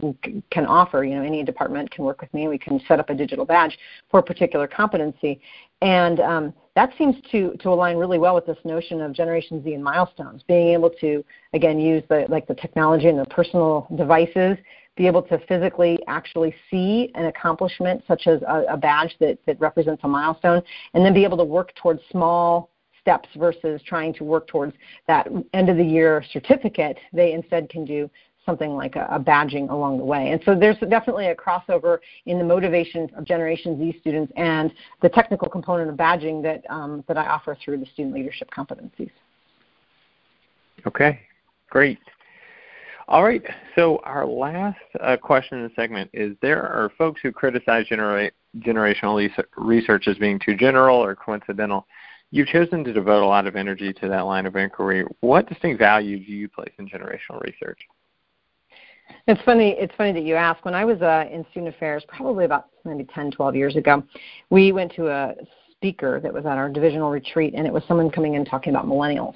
can 0.52 0.66
offer. 0.66 1.04
You 1.04 1.16
know, 1.16 1.24
any 1.24 1.44
department 1.44 1.90
can 1.92 2.04
work 2.04 2.22
with 2.22 2.34
me. 2.34 2.48
We 2.48 2.58
can 2.58 2.82
set 2.88 3.00
up 3.00 3.10
a 3.10 3.16
digital 3.16 3.46
badge 3.46 3.78
for 4.12 4.20
a 4.20 4.24
particular 4.24 4.68
competency. 4.68 5.40
And 5.82 6.20
um, 6.20 6.54
that 6.76 6.92
seems 6.98 7.16
to, 7.32 7.56
to 7.60 7.70
align 7.70 7.98
really 7.98 8.18
well 8.18 8.36
with 8.36 8.46
this 8.46 8.58
notion 8.64 9.02
of 9.02 9.14
Generation 9.14 9.64
Z 9.64 9.74
and 9.74 9.84
milestones, 9.84 10.42
being 10.48 10.70
able 10.70 10.90
to, 11.02 11.24
again, 11.54 11.80
use 11.80 12.04
the, 12.10 12.26
like 12.30 12.48
the 12.48 12.56
technology 12.56 13.08
and 13.08 13.20
the 13.20 13.26
personal 13.26 13.88
devices 13.96 14.58
be 14.96 15.08
able 15.08 15.22
to 15.24 15.40
physically 15.48 16.00
actually 16.08 16.54
see 16.70 17.12
an 17.16 17.26
accomplishment 17.26 18.04
such 18.08 18.28
as 18.28 18.42
a, 18.44 18.66
a 18.70 18.78
badge 18.78 19.16
that, 19.20 19.38
that 19.46 19.60
represents 19.60 20.04
a 20.04 20.08
milestone, 20.08 20.62
and 20.94 21.06
then 21.06 21.14
be 21.14 21.24
able 21.24 21.38
to 21.38 21.44
work 21.44 21.74
towards 21.76 22.02
small 22.12 22.70
steps 23.02 23.28
versus 23.36 23.82
trying 23.86 24.14
to 24.14 24.24
work 24.24 24.48
towards 24.48 24.74
that 25.08 25.28
end 25.54 25.70
of 25.70 25.78
the 25.78 25.84
year 25.84 26.24
certificate. 26.32 26.98
They 27.12 27.34
instead 27.34 27.70
can 27.70 27.86
do 27.86 28.10
something 28.46 28.76
like 28.76 28.96
a, 28.96 29.08
a, 29.10 29.20
badging 29.20 29.70
along 29.70 29.98
the 29.98 30.04
way. 30.04 30.32
And 30.32 30.42
so 30.46 30.58
there's 30.58 30.78
definitely 30.90 31.28
a 31.28 31.36
crossover 31.36 32.00
in 32.26 32.38
the 32.38 32.44
motivation 32.44 33.10
of 33.16 33.24
Generation 33.24 33.78
Z 33.78 34.00
students 34.02 34.34
and 34.36 34.72
the 35.02 35.10
technical 35.10 35.50
component 35.50 35.90
of 35.90 35.96
badging 35.96 36.44
that, 36.44 36.64
um, 36.70 37.04
that 37.08 37.18
I 37.18 37.26
offer 37.26 37.58
through 37.64 37.78
the 37.78 37.86
student 37.88 38.14
leadership 38.14 38.50
competencies. 38.52 39.12
Okay, 40.86 41.22
great. 41.70 42.00
All 43.14 43.24
right. 43.24 43.44
So 43.76 44.02
our 44.06 44.26
last 44.26 44.80
uh, 45.00 45.18
question 45.18 45.60
in 45.60 45.66
the 45.66 45.72
segment 45.76 46.10
is: 46.14 46.36
There 46.42 46.64
are 46.64 46.92
folks 46.98 47.22
who 47.22 47.32
criticize 47.32 47.86
genera- 47.86 48.32
generational 48.58 49.30
research 49.56 50.08
as 50.08 50.18
being 50.18 50.40
too 50.44 50.56
general 50.56 50.98
or 50.98 51.16
coincidental. 51.16 51.86
You've 52.32 52.48
chosen 52.48 52.84
to 52.86 52.92
devote 52.92 53.22
a 53.22 53.28
lot 53.28 53.46
of 53.46 53.56
energy 53.56 53.94
to 53.94 54.10
that 54.10 54.22
line 54.22 54.48
of 54.48 54.56
inquiry. 54.56 55.06
What 55.20 55.48
distinct 55.48 55.78
value 55.78 56.18
do 56.26 56.32
you 56.32 56.50
place 56.50 56.74
in 56.80 56.90
generational 56.90 57.40
research? 57.44 57.78
It's 59.28 59.42
funny. 59.44 59.76
It's 59.78 59.94
funny 59.96 60.14
that 60.14 60.24
you 60.24 60.34
ask. 60.34 60.66
When 60.66 60.74
I 60.74 60.84
was 60.84 61.00
uh, 61.04 61.26
in 61.32 61.46
student 61.52 61.76
affairs, 61.76 62.04
probably 62.08 62.46
about 62.46 62.70
maybe 62.84 63.08
10, 63.14 63.30
12 63.30 63.56
years 63.56 63.76
ago, 63.76 64.02
we 64.50 64.72
went 64.72 64.92
to 64.96 65.10
a 65.10 65.36
speaker 65.70 66.20
that 66.20 66.34
was 66.34 66.48
at 66.48 66.58
our 66.58 66.68
divisional 66.68 67.12
retreat, 67.12 67.54
and 67.56 67.68
it 67.68 67.74
was 67.74 67.84
someone 67.88 68.10
coming 68.10 68.34
in 68.34 68.44
talking 68.44 68.74
about 68.74 68.88
millennials. 68.88 69.36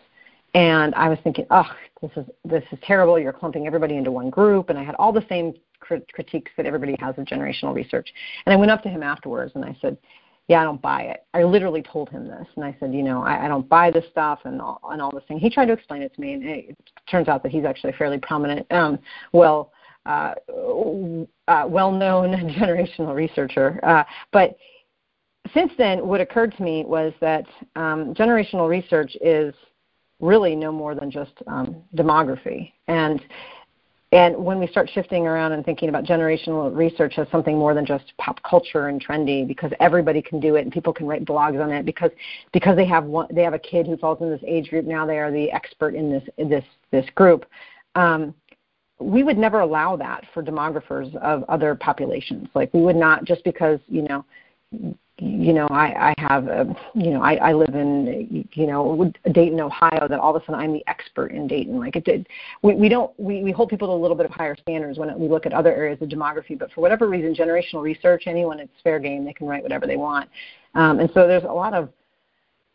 And 0.53 0.95
I 0.95 1.09
was 1.09 1.19
thinking, 1.23 1.45
oh, 1.51 1.69
this 2.01 2.11
is 2.15 2.25
this 2.45 2.63
is 2.71 2.79
terrible. 2.83 3.19
You're 3.19 3.33
clumping 3.33 3.67
everybody 3.67 3.97
into 3.97 4.11
one 4.11 4.29
group. 4.29 4.69
And 4.69 4.79
I 4.79 4.83
had 4.83 4.95
all 4.95 5.11
the 5.11 5.25
same 5.29 5.53
crit- 5.79 6.11
critiques 6.13 6.51
that 6.57 6.65
everybody 6.65 6.95
has 6.99 7.17
of 7.17 7.25
generational 7.25 7.73
research. 7.73 8.09
And 8.45 8.53
I 8.53 8.55
went 8.57 8.71
up 8.71 8.81
to 8.83 8.89
him 8.89 9.03
afterwards 9.03 9.51
and 9.55 9.63
I 9.63 9.77
said, 9.81 9.97
yeah, 10.47 10.61
I 10.61 10.63
don't 10.63 10.81
buy 10.81 11.03
it. 11.03 11.25
I 11.33 11.43
literally 11.43 11.81
told 11.81 12.09
him 12.09 12.25
this, 12.25 12.47
and 12.55 12.63
I 12.63 12.75
said, 12.79 12.93
you 12.93 13.03
know, 13.03 13.21
I, 13.21 13.45
I 13.45 13.47
don't 13.49 13.67
buy 13.67 13.91
this 13.91 14.05
stuff 14.11 14.39
and 14.45 14.61
all, 14.61 14.79
and 14.91 15.01
all 15.01 15.11
this 15.11 15.23
thing. 15.27 15.39
He 15.39 15.49
tried 15.49 15.65
to 15.65 15.73
explain 15.73 16.01
it 16.01 16.13
to 16.15 16.21
me, 16.21 16.33
and 16.33 16.43
it 16.43 16.77
turns 17.09 17.27
out 17.27 17.43
that 17.43 17.51
he's 17.51 17.65
actually 17.65 17.89
a 17.89 17.97
fairly 17.97 18.17
prominent, 18.17 18.65
um, 18.71 18.97
well, 19.33 19.73
uh, 20.05 20.33
uh, 21.49 21.65
well-known 21.67 22.31
generational 22.57 23.13
researcher. 23.13 23.77
Uh, 23.83 24.05
but 24.31 24.55
since 25.53 25.71
then, 25.77 26.07
what 26.07 26.21
occurred 26.21 26.55
to 26.55 26.63
me 26.63 26.85
was 26.85 27.11
that 27.19 27.45
um, 27.75 28.13
generational 28.13 28.69
research 28.69 29.17
is 29.21 29.53
really 30.19 30.55
no 30.55 30.71
more 30.71 30.95
than 30.95 31.11
just 31.11 31.33
um, 31.47 31.83
demography. 31.95 32.73
And 32.87 33.21
and 34.13 34.37
when 34.37 34.57
we 34.57 34.67
start 34.67 34.89
shifting 34.89 35.27
around 35.27 35.51
and 35.51 35.65
thinking 35.65 35.89
about 35.89 36.05
generational 36.05 36.73
research 36.73 37.15
as 37.17 37.27
something 37.29 37.57
more 37.57 37.73
than 37.73 37.85
just 37.85 38.13
pop 38.17 38.41
culture 38.43 38.87
and 38.87 39.05
trendy, 39.05 39.45
because 39.45 39.71
everybody 39.81 40.21
can 40.21 40.39
do 40.39 40.55
it 40.55 40.61
and 40.61 40.71
people 40.71 40.93
can 40.93 41.05
write 41.05 41.25
blogs 41.25 41.61
on 41.61 41.71
it, 41.71 41.85
because 41.85 42.11
because 42.53 42.77
they 42.77 42.85
have 42.85 43.03
one, 43.03 43.27
they 43.31 43.43
have 43.43 43.53
a 43.53 43.59
kid 43.59 43.85
who 43.85 43.97
falls 43.97 44.21
in 44.21 44.29
this 44.29 44.41
age 44.47 44.69
group, 44.69 44.85
now 44.85 45.05
they 45.05 45.17
are 45.17 45.31
the 45.31 45.51
expert 45.51 45.93
in 45.93 46.09
this 46.09 46.23
this 46.37 46.63
this 46.91 47.05
group. 47.15 47.45
Um, 47.95 48.33
we 48.99 49.23
would 49.23 49.37
never 49.37 49.59
allow 49.59 49.97
that 49.97 50.23
for 50.33 50.41
demographers 50.41 51.13
of 51.17 51.43
other 51.49 51.75
populations. 51.75 52.47
Like 52.55 52.73
we 52.73 52.81
would 52.81 52.95
not 52.95 53.25
just 53.25 53.43
because 53.43 53.79
you 53.89 54.03
know 54.03 54.23
you 55.19 55.51
know, 55.51 55.67
I, 55.67 56.09
I 56.09 56.13
have, 56.19 56.47
a, 56.47 56.75
you 56.93 57.09
know, 57.09 57.23
I, 57.23 57.35
I 57.35 57.53
live 57.53 57.73
in, 57.73 58.47
you 58.53 58.67
know, 58.67 59.11
Dayton, 59.31 59.59
Ohio. 59.59 60.07
That 60.07 60.19
all 60.19 60.35
of 60.35 60.41
a 60.41 60.45
sudden 60.45 60.61
I'm 60.61 60.73
the 60.73 60.83
expert 60.87 61.31
in 61.31 61.47
Dayton. 61.47 61.79
Like 61.79 61.95
it 61.95 62.05
did, 62.05 62.27
we, 62.61 62.75
we 62.75 62.87
don't, 62.87 63.11
we, 63.19 63.41
we 63.41 63.51
hold 63.51 63.69
people 63.69 63.87
to 63.87 63.93
a 63.93 63.95
little 63.95 64.15
bit 64.15 64.27
of 64.27 64.31
higher 64.31 64.55
standards 64.55 64.99
when 64.99 65.17
we 65.19 65.27
look 65.27 65.47
at 65.47 65.53
other 65.53 65.73
areas 65.73 65.99
of 66.01 66.09
demography. 66.09 66.57
But 66.57 66.71
for 66.71 66.81
whatever 66.81 67.09
reason, 67.09 67.33
generational 67.33 67.81
research, 67.81 68.23
anyone 68.27 68.59
it's 68.59 68.71
fair 68.83 68.99
game. 68.99 69.25
They 69.25 69.33
can 69.33 69.47
write 69.47 69.63
whatever 69.63 69.87
they 69.87 69.97
want, 69.97 70.29
um, 70.75 70.99
and 70.99 71.09
so 71.13 71.27
there's 71.27 71.43
a 71.43 71.47
lot 71.47 71.73
of 71.73 71.89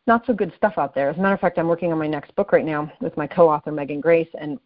not 0.08 0.26
so 0.26 0.32
good 0.32 0.52
stuff 0.56 0.74
out 0.78 0.96
there. 0.96 1.10
As 1.10 1.16
a 1.16 1.20
matter 1.20 1.34
of 1.34 1.40
fact, 1.40 1.58
I'm 1.58 1.68
working 1.68 1.92
on 1.92 1.98
my 1.98 2.08
next 2.08 2.34
book 2.34 2.52
right 2.52 2.64
now 2.64 2.92
with 3.00 3.16
my 3.16 3.28
co-author 3.28 3.70
Megan 3.70 4.00
Grace, 4.00 4.28
and 4.40 4.58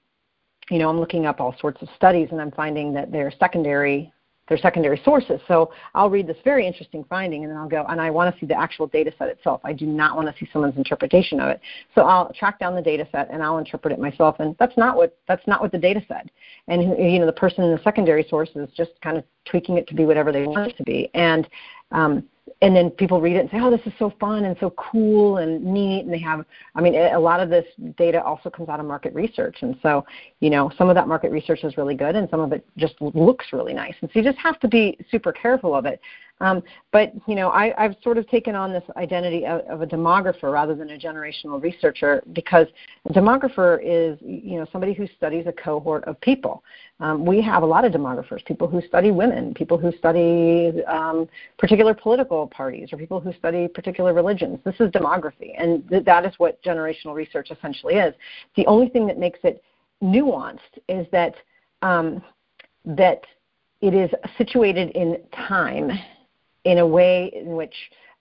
you 0.71 0.79
know, 0.79 0.89
I'm 0.89 0.99
looking 0.99 1.27
up 1.27 1.41
all 1.41 1.55
sorts 1.61 1.83
of 1.83 1.89
studies, 1.95 2.29
and 2.33 2.41
I'm 2.41 2.53
finding 2.53 2.95
that 2.95 3.13
they're 3.13 3.33
secondary 3.39 4.13
their 4.49 4.59
secondary 4.59 5.01
sources. 5.05 5.41
So 5.49 5.73
I'll 5.95 6.11
read 6.11 6.27
this 6.27 6.37
very 6.45 6.67
interesting 6.67 7.05
finding 7.09 7.45
and 7.45 7.51
then 7.51 7.59
I'll 7.59 7.69
go, 7.69 7.85
and 7.89 8.01
I 8.01 8.11
want 8.11 8.33
to 8.35 8.41
see 8.41 8.47
the 8.47 8.59
actual 8.59 8.87
data 8.87 9.13
set 9.19 9.29
itself. 9.29 9.61
I 9.65 9.73
do 9.73 9.87
not 9.87 10.17
want 10.17 10.29
to 10.29 10.35
see 10.39 10.49
someone's 10.53 10.77
interpretation 10.77 11.41
of 11.41 11.49
it. 11.49 11.61
So 11.95 12.03
I'll 12.03 12.33
track 12.33 12.59
down 12.59 12.75
the 12.75 12.83
data 12.83 13.07
set 13.11 13.29
and 13.31 13.43
I'll 13.43 13.59
interpret 13.59 13.93
it 13.93 13.99
myself. 13.99 14.37
And 14.39 14.55
that's 14.59 14.77
not 14.77 14.97
what, 14.97 15.17
that's 15.27 15.47
not 15.47 15.61
what 15.61 15.73
the 15.73 15.79
data 15.79 16.03
said. 16.07 16.31
And, 16.69 16.83
you 16.83 17.19
know, 17.19 17.27
the 17.27 17.33
person 17.33 17.65
in 17.65 17.73
the 17.73 17.83
secondary 17.83 18.27
source 18.29 18.51
is 18.55 18.69
just 18.77 18.93
kind 19.03 19.17
of 19.17 19.25
tweaking 19.45 19.77
it 19.77 19.87
to 19.89 19.95
be 19.95 20.05
whatever 20.05 20.33
they 20.33 20.47
want 20.47 20.71
it 20.71 20.77
to 20.77 20.85
be. 20.85 21.11
And, 21.15 21.49
um, 21.93 22.25
and 22.63 22.75
then 22.75 22.91
people 22.91 23.21
read 23.21 23.37
it 23.37 23.41
and 23.41 23.51
say, 23.51 23.59
"Oh, 23.61 23.71
this 23.71 23.85
is 23.87 23.93
so 23.99 24.13
fun 24.21 24.45
and 24.45 24.57
so 24.61 24.71
cool 24.71 25.39
and 25.39 25.63
neat." 25.65 26.05
And 26.05 26.13
they 26.13 26.19
have, 26.19 26.45
I 26.75 26.81
mean, 26.81 26.95
a 26.95 27.19
lot 27.19 27.41
of 27.41 27.51
this 27.51 27.67
data 27.99 28.23
also 28.23 28.51
comes 28.51 28.69
out 28.69 28.81
of 28.81 28.87
market 28.87 29.15
research, 29.15 29.59
and 29.63 29.77
so 29.83 30.05
you 30.41 30.51
know, 30.51 30.71
some 30.79 30.89
of 30.89 30.95
that 30.95 31.09
market 31.09 31.31
research 31.31 31.65
is 31.65 31.77
really 31.77 31.95
good, 31.95 32.17
and 32.17 32.29
some 32.31 32.41
of 32.41 32.53
it 32.53 32.67
just 32.77 32.95
looks 33.01 33.47
really 33.53 33.75
nice. 33.75 33.95
And 34.01 34.11
so 34.13 34.21
you 34.21 34.25
just 34.25 34.39
have 34.39 34.59
to 34.61 34.69
be 34.69 34.99
super 35.11 35.33
careful 35.33 35.75
of 35.75 35.87
it. 35.87 36.01
Um, 36.41 36.63
but 36.93 37.13
you 37.27 37.35
know, 37.35 37.49
I, 37.49 37.73
I've 37.83 37.97
sort 38.03 38.19
of 38.19 38.29
taken 38.29 38.55
on 38.55 38.71
this 38.71 38.83
identity 38.97 39.47
of, 39.47 39.61
of, 39.63 39.81
a 39.81 39.87
demographer 39.87 40.53
rather 40.53 40.75
than 40.75 40.91
a 40.91 40.99
generational 40.99 41.63
researcher 41.63 42.23
because 42.35 42.67
a 43.09 43.13
demographer 43.13 43.81
is 43.83 44.19
you 44.21 44.59
know 44.59 44.67
somebody 44.71 44.93
who 44.93 45.09
studies 45.17 45.47
a 45.47 45.53
cohort 45.53 46.05
of 46.05 46.21
people. 46.21 46.63
Um, 47.01 47.25
we 47.25 47.41
have 47.41 47.63
a 47.63 47.67
lot 47.67 47.87
of 47.87 47.93
demographers, 47.93 48.45
people 48.45 48.69
who 48.69 48.83
study 48.83 49.11
women, 49.11 49.55
people 49.55 49.79
who 49.79 49.91
study 49.93 50.85
um, 50.85 51.27
particular 51.59 51.95
political 51.95 52.47
parties, 52.49 52.93
or 52.93 52.99
people 52.99 53.19
who 53.19 53.33
study 53.35 53.67
particular 53.67 54.13
religions. 54.13 54.59
This 54.65 54.77
is 54.79 54.91
demography, 54.91 55.55
and 55.57 55.89
th- 55.89 56.05
that 56.05 56.27
is 56.27 56.35
what 56.37 56.63
generational 56.63 57.15
research 57.15 57.51
essentially 57.51 57.95
is. 57.95 58.15
The 58.57 58.67
only 58.67 58.91
thing 58.91 59.07
that 59.07 59.19
makes 59.19 59.39
it 59.43 59.63
nuanced 60.03 60.59
is 60.87 61.07
that 61.13 61.35
um, 61.81 62.23
that 62.85 63.23
it 63.81 63.95
is 63.95 64.11
situated 64.37 64.91
in 64.91 65.19
time 65.33 65.91
in 66.67 66.79
a 66.79 66.87
way 66.87 67.31
in 67.35 67.55
which 67.55 67.75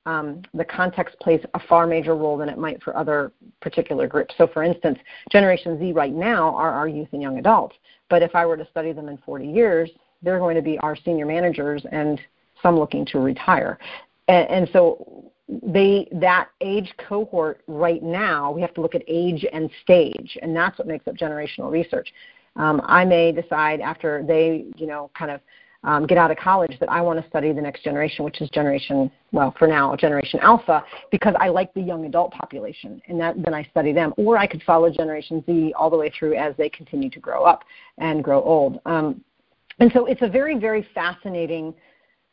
um, 0.06 0.44
the 0.54 0.64
context 0.64 1.18
plays 1.20 1.42
a 1.56 1.60
far 1.68 1.88
major 1.88 2.16
role 2.16 2.38
than 2.38 2.48
it 2.48 2.60
might 2.60 2.82
for 2.84 2.96
other 2.96 3.32
particular 3.60 4.08
groups. 4.08 4.36
So, 4.38 4.46
for 4.46 4.64
instance, 4.64 5.00
Generation 5.32 5.80
Z 5.80 5.94
right 5.94 6.14
now 6.14 6.56
are 6.56 6.72
our 6.72 6.88
youth 6.88 7.10
and 7.12 7.22
young 7.22 7.40
adults. 7.40 7.76
But 8.10 8.22
if 8.22 8.36
I 8.36 8.46
were 8.46 8.56
to 8.56 8.68
study 8.70 8.92
them 8.92 9.10
in 9.10 9.18
40 9.18 9.48
years, 9.48 9.90
they're 10.22 10.38
going 10.38 10.56
to 10.56 10.62
be 10.62 10.78
our 10.80 10.96
senior 10.96 11.26
managers 11.26 11.84
and 11.92 12.22
some 12.62 12.78
looking 12.78 13.04
to 13.08 13.20
retire. 13.20 13.80
And, 14.28 14.48
and 14.50 14.70
so, 14.72 15.32
they 15.48 16.08
that 16.12 16.50
age 16.62 16.92
cohort 17.08 17.62
right 17.68 18.02
now, 18.02 18.52
we 18.52 18.62
have 18.62 18.74
to 18.76 18.82
look 18.82 18.96
at 18.96 19.04
age 19.08 19.46
and 19.54 19.70
stage, 19.84 20.38
and 20.42 20.56
that's 20.56 20.78
what 20.80 20.88
makes 20.88 21.08
up 21.08 21.16
generational 21.16 21.72
research. 21.72 22.12
Um, 22.56 22.82
I 22.86 23.06
may 23.06 23.32
decide 23.32 23.82
after 23.82 24.24
they, 24.26 24.66
you 24.76 24.88
know, 24.88 25.12
kind 25.18 25.30
of 25.30 25.42
um, 25.86 26.06
get 26.08 26.18
out 26.18 26.32
of 26.32 26.38
college 26.38 26.78
that 26.80 26.90
I 26.90 27.00
want 27.00 27.22
to 27.22 27.30
study 27.30 27.54
the 27.54 27.62
next 27.62 27.84
generation, 27.84 28.26
which 28.26 28.42
is 28.42 28.50
generation, 28.50 29.10
well, 29.32 29.54
for 29.58 29.68
now, 29.68 29.96
generation 29.96 30.40
alpha, 30.42 30.84
because 31.12 31.36
I 31.40 31.50
like 31.50 31.74
the 31.76 31.82
young 31.82 32.06
adult 32.06 32.32
population, 32.34 33.02
and 33.08 33.20
that, 33.22 33.36
then 33.44 33.54
I 33.54 33.64
study 33.70 33.94
them. 33.94 34.12
Or 34.18 34.38
I 34.38 34.48
could 34.48 34.64
follow 34.64 34.90
generation 34.90 35.44
Z 35.46 35.74
all 35.78 35.92
the 35.92 35.98
way 35.98 36.12
through 36.18 36.36
as 36.36 36.56
they 36.58 36.70
continue 36.70 37.10
to 37.12 37.20
grow 37.20 37.44
up 37.44 37.64
and 38.00 38.24
grow 38.24 38.42
old. 38.42 38.80
Um, 38.86 39.24
and 39.80 39.92
so 39.94 40.06
it's 40.08 40.24
a 40.24 40.28
very, 40.28 40.58
very 40.58 40.88
fascinating, 40.96 41.74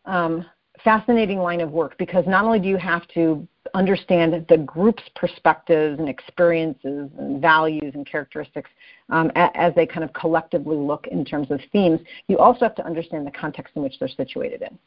um, 0.07 0.47
fascinating 0.85 1.39
line 1.39 1.61
of 1.61 1.71
work 1.71 1.97
because 1.99 2.25
not 2.27 2.45
only 2.45 2.59
do 2.59 2.69
you 2.69 2.77
have 2.77 3.07
to 3.09 3.47
understand 3.75 4.45
the 4.49 4.59
group's 4.59 5.03
perspectives 5.15 5.99
and 5.99 6.09
experiences 6.09 7.11
and 7.19 7.41
values 7.41 7.93
and 7.95 8.07
characteristics 8.07 8.71
um, 9.11 9.31
as 9.37 9.75
they 9.75 9.87
kind 9.87 10.05
of 10.05 10.13
collectively 10.13 10.77
look 10.77 11.07
in 11.09 11.25
terms 11.25 11.51
of 11.51 11.61
themes, 11.73 12.01
you 12.29 12.39
also 12.39 12.61
have 12.61 12.75
to 12.75 12.85
understand 12.85 13.27
the 13.27 13.31
context 13.31 13.75
in 13.77 13.83
which 13.83 13.99
they're 13.99 14.09
situated 14.09 14.63
in. 14.63 14.79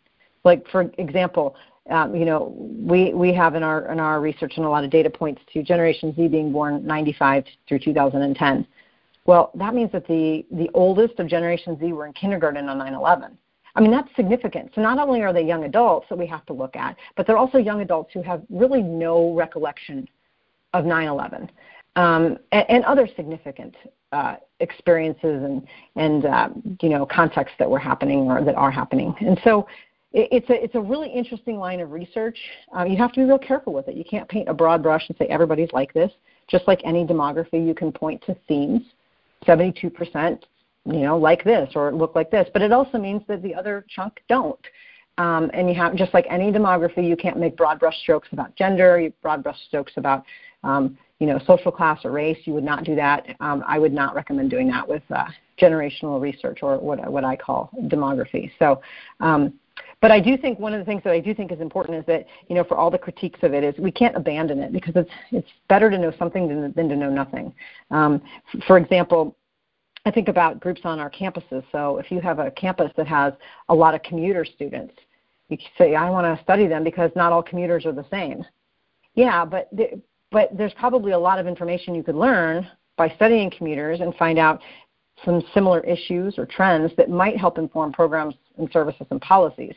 Like, 0.43 0.67
for 0.69 0.91
example, 0.97 1.55
um, 1.89 2.15
you 2.15 2.25
know, 2.25 2.53
we, 2.57 3.13
we 3.13 3.33
have 3.33 3.55
in 3.55 3.63
our, 3.63 3.91
in 3.91 3.99
our 3.99 4.19
research 4.19 4.53
and 4.57 4.65
a 4.65 4.69
lot 4.69 4.83
of 4.83 4.89
data 4.89 5.09
points 5.09 5.41
to 5.53 5.63
Generation 5.63 6.13
Z 6.15 6.27
being 6.27 6.51
born 6.51 6.85
95 6.85 7.45
through 7.67 7.79
2010. 7.79 8.67
Well, 9.25 9.51
that 9.55 9.73
means 9.73 9.91
that 9.91 10.07
the, 10.07 10.45
the 10.51 10.69
oldest 10.73 11.19
of 11.19 11.27
Generation 11.27 11.77
Z 11.79 11.93
were 11.93 12.05
in 12.05 12.13
kindergarten 12.13 12.69
on 12.69 12.77
9 12.77 12.93
11. 12.93 13.37
I 13.75 13.81
mean, 13.81 13.91
that's 13.91 14.09
significant. 14.15 14.71
So 14.73 14.81
not 14.81 14.99
only 14.99 15.21
are 15.21 15.33
they 15.33 15.43
young 15.43 15.65
adults 15.65 16.07
that 16.09 16.17
we 16.17 16.25
have 16.27 16.45
to 16.45 16.53
look 16.53 16.75
at, 16.75 16.95
but 17.17 17.27
they're 17.27 17.37
also 17.37 17.57
young 17.57 17.81
adults 17.81 18.11
who 18.13 18.21
have 18.21 18.41
really 18.49 18.81
no 18.81 19.33
recollection 19.33 20.07
of 20.73 20.85
9 20.85 21.07
11 21.07 21.51
um, 21.95 22.37
and, 22.51 22.65
and, 22.69 22.85
other 22.85 23.07
significant 23.15 23.75
uh, 24.11 24.35
experiences 24.59 25.43
and, 25.43 25.67
and 25.95 26.25
uh, 26.25 26.49
you 26.81 26.89
know, 26.89 27.05
contexts 27.05 27.55
that 27.59 27.69
were 27.69 27.79
happening 27.79 28.31
or 28.31 28.43
that 28.43 28.55
are 28.55 28.71
happening. 28.71 29.15
And 29.21 29.39
so 29.43 29.67
it, 30.11 30.27
it's, 30.31 30.49
a, 30.49 30.63
it's 30.63 30.75
a 30.75 30.81
really 30.81 31.09
interesting 31.09 31.57
line 31.57 31.79
of 31.79 31.91
research. 31.91 32.37
Um, 32.73 32.87
you 32.87 32.97
have 32.97 33.11
to 33.13 33.21
be 33.21 33.25
real 33.25 33.39
careful 33.39 33.73
with 33.73 33.87
it. 33.87 33.95
You 33.95 34.03
can't 34.03 34.27
paint 34.27 34.49
a 34.49 34.53
broad 34.53 34.83
brush 34.83 35.03
and 35.07 35.17
say 35.17 35.25
everybody's 35.27 35.71
like 35.71 35.93
this. 35.93 36.11
Just 36.49 36.67
like 36.67 36.81
any 36.83 37.05
demography, 37.05 37.65
you 37.65 37.73
can 37.73 37.91
point 37.91 38.21
to 38.25 38.35
themes. 38.47 38.81
72% 39.45 40.39
you 40.85 41.01
know, 41.01 41.17
like 41.17 41.43
this 41.43 41.69
or 41.75 41.91
look 41.91 42.15
like 42.15 42.31
this. 42.31 42.47
But 42.53 42.61
it 42.61 42.71
also 42.71 42.97
means 42.97 43.21
that 43.27 43.41
the 43.41 43.53
other 43.53 43.85
chunk 43.89 44.21
don't. 44.29 44.59
Um, 45.17 45.49
and 45.53 45.69
you 45.69 45.75
have 45.75 45.95
just 45.95 46.13
like 46.13 46.25
any 46.29 46.51
demography, 46.51 47.07
you 47.07 47.15
can't 47.15 47.37
make 47.37 47.55
broad 47.55 47.79
brush 47.79 47.97
strokes 48.01 48.27
about 48.31 48.55
gender, 48.55 49.09
broad 49.21 49.43
brush 49.43 49.59
strokes 49.67 49.93
about 49.95 50.23
um, 50.63 50.97
you 51.19 51.27
know 51.27 51.39
social 51.47 51.71
class 51.71 52.03
or 52.03 52.11
race. 52.11 52.37
You 52.43 52.53
would 52.53 52.63
not 52.63 52.83
do 52.83 52.95
that. 52.95 53.25
Um, 53.39 53.63
I 53.65 53.79
would 53.79 53.93
not 53.93 54.13
recommend 54.13 54.49
doing 54.49 54.67
that 54.67 54.87
with 54.87 55.03
uh, 55.09 55.25
generational 55.59 56.19
research 56.19 56.59
or 56.61 56.77
what 56.77 57.09
what 57.09 57.23
I 57.23 57.35
call 57.35 57.69
demography. 57.83 58.51
So. 58.59 58.81
Um, 59.19 59.53
but 60.01 60.11
I 60.11 60.21
do 60.21 60.37
think 60.37 60.59
one 60.59 60.73
of 60.73 60.79
the 60.79 60.85
things 60.85 61.03
that 61.03 61.11
I 61.11 61.19
do 61.19 61.33
think 61.33 61.51
is 61.51 61.59
important 61.59 61.97
is 61.97 62.05
that 62.05 62.25
you 62.47 62.55
know 62.55 62.63
for 62.63 62.77
all 62.77 62.89
the 62.89 62.97
critiques 62.97 63.39
of 63.43 63.53
it 63.53 63.63
is 63.63 63.77
we 63.77 63.91
can't 63.91 64.15
abandon 64.15 64.59
it 64.59 64.71
because 64.71 64.95
it's 64.95 65.09
it's 65.31 65.49
better 65.67 65.89
to 65.89 65.97
know 65.97 66.13
something 66.17 66.47
than, 66.47 66.71
than 66.73 66.89
to 66.89 66.95
know 66.95 67.09
nothing. 67.09 67.53
Um, 67.91 68.21
for 68.67 68.77
example, 68.77 69.35
I 70.05 70.11
think 70.11 70.27
about 70.27 70.59
groups 70.59 70.81
on 70.83 70.99
our 70.99 71.09
campuses. 71.09 71.63
So 71.71 71.97
if 71.97 72.11
you 72.11 72.21
have 72.21 72.39
a 72.39 72.51
campus 72.51 72.91
that 72.95 73.07
has 73.07 73.33
a 73.69 73.75
lot 73.75 73.95
of 73.95 74.03
commuter 74.03 74.45
students, 74.45 74.93
you 75.49 75.57
say, 75.77 75.95
I 75.95 76.09
want 76.09 76.25
to 76.25 76.43
study 76.43 76.67
them 76.67 76.83
because 76.83 77.11
not 77.15 77.31
all 77.31 77.41
commuters 77.41 77.85
are 77.85 77.91
the 77.91 78.05
same. 78.11 78.45
Yeah, 79.15 79.45
but 79.45 79.69
but 80.31 80.49
there's 80.55 80.73
probably 80.73 81.13
a 81.13 81.19
lot 81.19 81.39
of 81.39 81.47
information 81.47 81.95
you 81.95 82.03
could 82.03 82.15
learn 82.15 82.67
by 82.97 83.09
studying 83.15 83.49
commuters 83.49 84.01
and 84.01 84.13
find 84.15 84.37
out 84.37 84.61
some 85.23 85.41
similar 85.53 85.79
issues 85.81 86.37
or 86.37 86.45
trends 86.45 86.91
that 86.97 87.09
might 87.09 87.37
help 87.37 87.57
inform 87.57 87.93
programs 87.93 88.35
and 88.57 88.69
services 88.71 89.07
and 89.11 89.21
policies. 89.21 89.73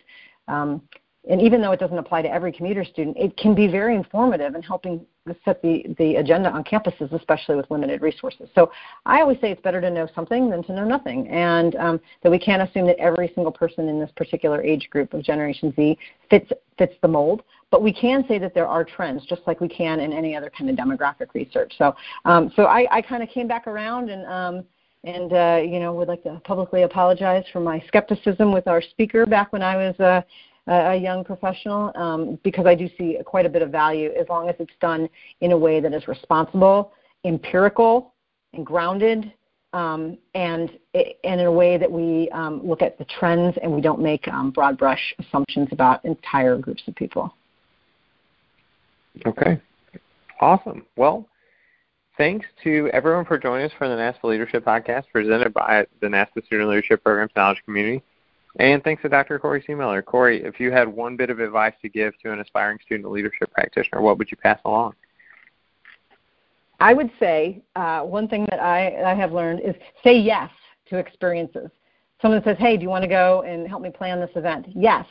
Um, 0.48 0.82
and 1.28 1.42
even 1.42 1.60
though 1.60 1.72
it 1.72 1.80
doesn't 1.80 1.98
apply 1.98 2.22
to 2.22 2.30
every 2.30 2.52
commuter 2.52 2.84
student, 2.84 3.16
it 3.16 3.36
can 3.36 3.54
be 3.54 3.66
very 3.66 3.94
informative 3.94 4.54
in 4.54 4.62
helping 4.62 5.04
set 5.44 5.60
the, 5.60 5.84
the 5.98 6.16
agenda 6.16 6.50
on 6.50 6.64
campuses, 6.64 7.12
especially 7.12 7.56
with 7.56 7.70
limited 7.70 8.00
resources. 8.00 8.48
So 8.54 8.70
I 9.04 9.20
always 9.20 9.38
say 9.40 9.50
it's 9.50 9.60
better 9.60 9.80
to 9.80 9.90
know 9.90 10.08
something 10.14 10.48
than 10.48 10.62
to 10.64 10.72
know 10.72 10.84
nothing, 10.84 11.28
and 11.28 11.74
um, 11.76 12.00
that 12.22 12.30
we 12.30 12.38
can't 12.38 12.62
assume 12.62 12.86
that 12.86 12.96
every 12.98 13.30
single 13.34 13.52
person 13.52 13.88
in 13.88 14.00
this 14.00 14.10
particular 14.16 14.62
age 14.62 14.88
group 14.90 15.12
of 15.12 15.22
Generation 15.22 15.72
Z 15.76 15.98
fits 16.30 16.50
fits 16.78 16.94
the 17.02 17.08
mold. 17.08 17.42
But 17.70 17.82
we 17.82 17.92
can 17.92 18.26
say 18.26 18.38
that 18.38 18.54
there 18.54 18.66
are 18.66 18.82
trends, 18.82 19.26
just 19.26 19.42
like 19.46 19.60
we 19.60 19.68
can 19.68 20.00
in 20.00 20.12
any 20.12 20.34
other 20.34 20.50
kind 20.56 20.70
of 20.70 20.76
demographic 20.76 21.34
research. 21.34 21.74
So, 21.76 21.94
um, 22.24 22.50
so 22.56 22.64
I, 22.64 22.86
I 22.90 23.02
kind 23.02 23.22
of 23.22 23.28
came 23.28 23.48
back 23.48 23.66
around 23.66 24.10
and. 24.10 24.26
Um, 24.26 24.64
and 25.04 25.32
uh, 25.32 25.60
you 25.62 25.78
know 25.78 25.92
would 25.92 26.08
like 26.08 26.24
to 26.24 26.40
publicly 26.44 26.82
apologize 26.82 27.44
for 27.52 27.60
my 27.60 27.80
skepticism 27.86 28.52
with 28.52 28.66
our 28.66 28.82
speaker 28.82 29.26
back 29.26 29.52
when 29.52 29.62
I 29.62 29.76
was 29.76 30.00
uh, 30.00 30.22
a 30.68 30.96
young 30.96 31.24
professional 31.24 31.92
um, 31.96 32.38
because 32.42 32.66
I 32.66 32.74
do 32.74 32.88
see 32.98 33.18
quite 33.24 33.46
a 33.46 33.48
bit 33.48 33.62
of 33.62 33.70
value 33.70 34.10
as 34.18 34.28
long 34.28 34.48
as 34.48 34.54
it's 34.58 34.74
done 34.80 35.08
in 35.40 35.52
a 35.52 35.56
way 35.56 35.80
that 35.80 35.94
is 35.94 36.06
responsible, 36.06 36.92
empirical, 37.24 38.14
and 38.52 38.64
grounded, 38.64 39.32
um, 39.72 40.18
and, 40.34 40.70
and 40.94 41.40
in 41.40 41.46
a 41.46 41.52
way 41.52 41.76
that 41.76 41.90
we 41.90 42.28
um, 42.30 42.66
look 42.66 42.82
at 42.82 42.98
the 42.98 43.04
trends 43.04 43.56
and 43.62 43.70
we 43.70 43.80
don't 43.80 44.00
make 44.00 44.26
um, 44.28 44.50
broad 44.50 44.78
brush 44.78 45.14
assumptions 45.18 45.68
about 45.72 46.04
entire 46.04 46.56
groups 46.56 46.82
of 46.86 46.94
people. 46.94 47.34
Okay, 49.26 49.60
awesome. 50.40 50.84
Well, 50.96 51.26
thanks 52.16 52.46
to 52.64 52.88
everyone 52.92 53.24
for 53.24 53.38
joining 53.38 53.66
us 53.66 53.72
for 53.76 53.88
the 53.88 53.94
NASPA 53.94 54.24
Leadership 54.24 54.64
Podcast 54.64 55.04
presented 55.12 55.52
by 55.52 55.86
the 56.00 56.06
NASPA 56.06 56.44
Student 56.46 56.68
Leadership 56.68 57.02
Programs 57.02 57.32
Knowledge 57.36 57.62
Community. 57.64 58.02
And 58.59 58.82
thanks 58.82 59.02
to 59.02 59.09
Dr. 59.09 59.38
Corey 59.38 59.62
Seemiller. 59.66 60.04
Corey, 60.04 60.42
if 60.42 60.59
you 60.59 60.72
had 60.72 60.88
one 60.88 61.16
bit 61.16 61.30
of 61.30 61.38
advice 61.38 61.74
to 61.82 61.88
give 61.88 62.18
to 62.20 62.32
an 62.32 62.40
aspiring 62.40 62.78
student 62.84 63.11
leadership 63.11 63.50
practitioner, 63.52 64.02
what 64.02 64.18
would 64.18 64.30
you 64.30 64.36
pass 64.36 64.59
along? 64.64 64.94
I 66.80 66.92
would 66.92 67.11
say 67.20 67.62
uh, 67.76 68.02
one 68.02 68.28
thing 68.28 68.46
that 68.50 68.61
I, 68.61 69.02
I 69.02 69.14
have 69.14 69.32
learned 69.32 69.61
is 69.61 69.74
say 70.02 70.18
yes 70.18 70.50
to 70.90 70.98
experiences. 70.98 71.70
Someone 72.20 72.42
says, 72.42 72.56
hey, 72.59 72.76
do 72.76 72.82
you 72.82 72.88
want 72.88 73.02
to 73.02 73.09
go 73.09 73.42
and 73.42 73.66
help 73.68 73.82
me 73.82 73.90
plan 73.90 74.20
this 74.20 74.30
event? 74.34 74.66
Yes. 74.74 75.06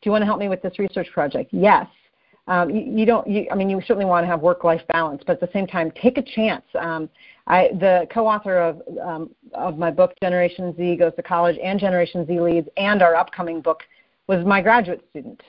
Do 0.00 0.08
you 0.08 0.12
want 0.12 0.22
to 0.22 0.26
help 0.26 0.40
me 0.40 0.48
with 0.48 0.62
this 0.62 0.78
research 0.78 1.08
project? 1.12 1.50
Yes. 1.52 1.86
Um, 2.48 2.70
you, 2.70 2.80
you, 2.80 3.06
don't. 3.06 3.26
You, 3.28 3.46
I 3.52 3.54
mean, 3.54 3.68
you 3.68 3.78
certainly 3.82 4.06
want 4.06 4.24
to 4.24 4.26
have 4.26 4.40
work-life 4.40 4.80
balance, 4.88 5.22
but 5.26 5.34
at 5.34 5.40
the 5.40 5.50
same 5.52 5.66
time, 5.66 5.92
take 6.02 6.16
a 6.16 6.22
chance. 6.22 6.64
Um, 6.78 7.08
I, 7.46 7.68
the 7.78 8.06
co-author 8.10 8.58
of 8.58 8.82
um, 9.02 9.30
of 9.52 9.78
my 9.78 9.90
book 9.90 10.14
Generation 10.20 10.74
Z 10.76 10.96
Goes 10.96 11.12
to 11.16 11.22
College 11.22 11.58
and 11.62 11.78
Generation 11.78 12.26
Z 12.26 12.40
Leads 12.40 12.68
and 12.78 13.02
our 13.02 13.14
upcoming 13.14 13.60
book 13.60 13.82
was 14.28 14.44
my 14.46 14.62
graduate 14.62 15.04
student, 15.10 15.42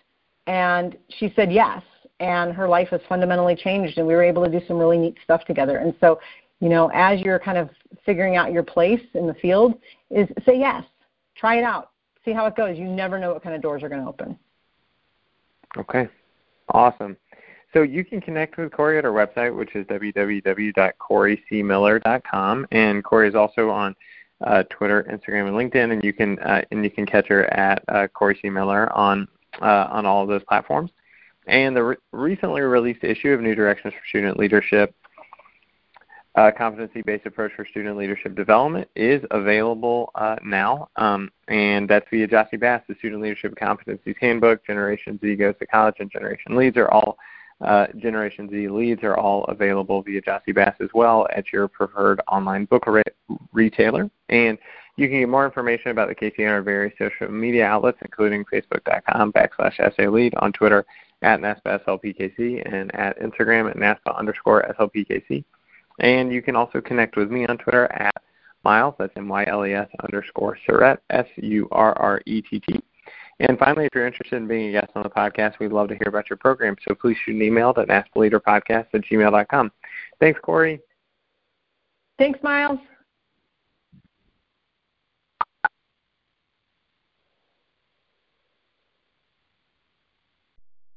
and 0.47 0.97
she 1.17 1.31
said 1.37 1.51
yes, 1.51 1.81
and 2.19 2.53
her 2.53 2.67
life 2.67 2.89
has 2.89 3.01
fundamentally 3.07 3.55
changed, 3.55 3.97
and 3.97 4.05
we 4.05 4.13
were 4.13 4.23
able 4.23 4.43
to 4.43 4.51
do 4.51 4.65
some 4.67 4.77
really 4.77 4.97
neat 4.97 5.15
stuff 5.23 5.45
together. 5.45 5.77
And 5.77 5.93
so, 6.01 6.19
you 6.59 6.67
know, 6.67 6.91
as 6.93 7.21
you're 7.21 7.39
kind 7.39 7.57
of 7.57 7.69
figuring 8.05 8.35
out 8.35 8.51
your 8.51 8.63
place 8.63 9.01
in 9.13 9.25
the 9.25 9.33
field, 9.35 9.75
is 10.09 10.27
say 10.45 10.59
yes, 10.59 10.83
try 11.35 11.57
it 11.57 11.63
out, 11.63 11.91
see 12.25 12.33
how 12.33 12.45
it 12.45 12.57
goes. 12.57 12.77
You 12.77 12.85
never 12.85 13.17
know 13.19 13.33
what 13.33 13.41
kind 13.41 13.55
of 13.55 13.61
doors 13.61 13.83
are 13.83 13.89
going 13.89 14.01
to 14.01 14.07
open. 14.07 14.37
Okay, 15.77 16.09
awesome. 16.71 17.15
So 17.73 17.83
you 17.83 18.03
can 18.03 18.19
connect 18.19 18.57
with 18.57 18.71
Corey 18.71 18.97
at 18.97 19.05
our 19.05 19.11
website, 19.11 19.55
which 19.55 19.75
is 19.75 19.85
www.coreyseemiller.com, 19.87 22.67
and 22.71 23.03
Corey 23.03 23.29
is 23.29 23.35
also 23.35 23.69
on 23.69 23.95
uh, 24.45 24.63
Twitter, 24.69 25.03
Instagram, 25.03 25.47
and 25.47 25.55
LinkedIn, 25.55 25.93
and 25.93 26.03
you 26.03 26.11
can 26.13 26.39
uh, 26.39 26.63
and 26.71 26.83
you 26.83 26.89
can 26.89 27.05
catch 27.05 27.27
her 27.27 27.45
at 27.53 27.83
uh, 27.89 28.07
Corey 28.07 28.39
Seemiller 28.43 28.91
on 28.95 29.27
uh, 29.61 29.85
on 29.91 30.07
all 30.07 30.23
of 30.23 30.29
those 30.29 30.41
platforms. 30.47 30.89
And 31.47 31.75
the 31.75 31.83
re- 31.83 31.97
recently 32.11 32.61
released 32.61 33.03
issue 33.03 33.31
of 33.31 33.41
New 33.41 33.53
Directions 33.55 33.93
for 33.93 34.01
Student 34.07 34.37
Leadership 34.37 34.95
uh, 36.39 36.51
competency-based 36.51 37.25
approach 37.25 37.51
for 37.53 37.65
student 37.65 37.97
leadership 37.97 38.33
development 38.33 38.87
is 38.95 39.21
available 39.31 40.09
uh, 40.15 40.37
now, 40.41 40.87
um, 40.95 41.29
and 41.49 41.89
that's 41.89 42.05
via 42.09 42.25
Jossey-Bass. 42.25 42.81
The 42.87 42.95
Student 42.95 43.21
Leadership 43.21 43.55
Competencies 43.55 44.15
Handbook, 44.21 44.65
Generation 44.65 45.19
Z 45.21 45.35
Goes 45.35 45.55
to 45.59 45.67
College, 45.67 45.95
and 45.99 46.09
Generation 46.09 46.55
Leads 46.55 46.77
are 46.77 46.89
all 46.91 47.17
uh, 47.59 47.87
Generation 47.97 48.49
Z 48.49 48.69
leads 48.69 49.03
are 49.03 49.17
all 49.17 49.43
available 49.45 50.01
via 50.01 50.21
Jossey-Bass 50.21 50.75
as 50.79 50.87
well 50.93 51.27
at 51.35 51.51
your 51.51 51.67
preferred 51.67 52.21
online 52.29 52.63
book 52.63 52.87
re- 52.87 53.03
retailer. 53.51 54.09
And 54.29 54.57
you 54.95 55.09
can 55.09 55.19
get 55.19 55.27
more 55.27 55.43
information 55.43 55.91
about 55.91 56.07
the 56.07 56.15
KC 56.15 56.39
on 56.47 56.53
our 56.53 56.61
various 56.61 56.93
social 56.97 57.29
media 57.29 57.65
outlets, 57.65 57.97
including 58.01 58.45
facebook.com 58.45 59.33
backslash 59.33 59.75
SALead, 59.77 60.31
on 60.37 60.53
Twitter 60.53 60.85
at 61.21 61.41
NASPA 61.41 61.83
SLPKC, 61.83 62.73
and 62.73 62.95
at 62.95 63.19
Instagram 63.19 63.69
at 63.69 63.75
NASPA 63.75 64.17
underscore 64.17 64.63
SLPKC. 64.79 65.43
And 65.99 66.31
you 66.31 66.41
can 66.41 66.55
also 66.55 66.81
connect 66.81 67.15
with 67.17 67.29
me 67.31 67.45
on 67.45 67.57
Twitter 67.57 67.91
at 67.91 68.15
Myles, 68.63 68.95
that's 68.99 69.13
M-Y-L-E-S 69.15 69.87
underscore 70.03 70.57
Surrett, 70.67 70.97
S-U-R-R-E-T-T. 71.09 72.83
And 73.41 73.57
finally, 73.57 73.85
if 73.85 73.95
you're 73.95 74.05
interested 74.05 74.35
in 74.35 74.47
being 74.47 74.69
a 74.69 74.81
guest 74.81 74.91
on 74.95 75.03
the 75.03 75.09
podcast, 75.09 75.59
we'd 75.59 75.71
love 75.71 75.87
to 75.89 75.95
hear 75.95 76.07
about 76.07 76.29
your 76.29 76.37
program. 76.37 76.75
So 76.87 76.93
please 76.93 77.15
shoot 77.23 77.35
an 77.35 77.41
email 77.41 77.73
to 77.73 77.85
naspaleaderpodcast 77.85 78.87
at 78.93 79.01
gmail.com. 79.01 79.71
Thanks, 80.19 80.39
Corey. 80.41 80.81
Thanks, 82.17 82.39
Myles. 82.43 82.79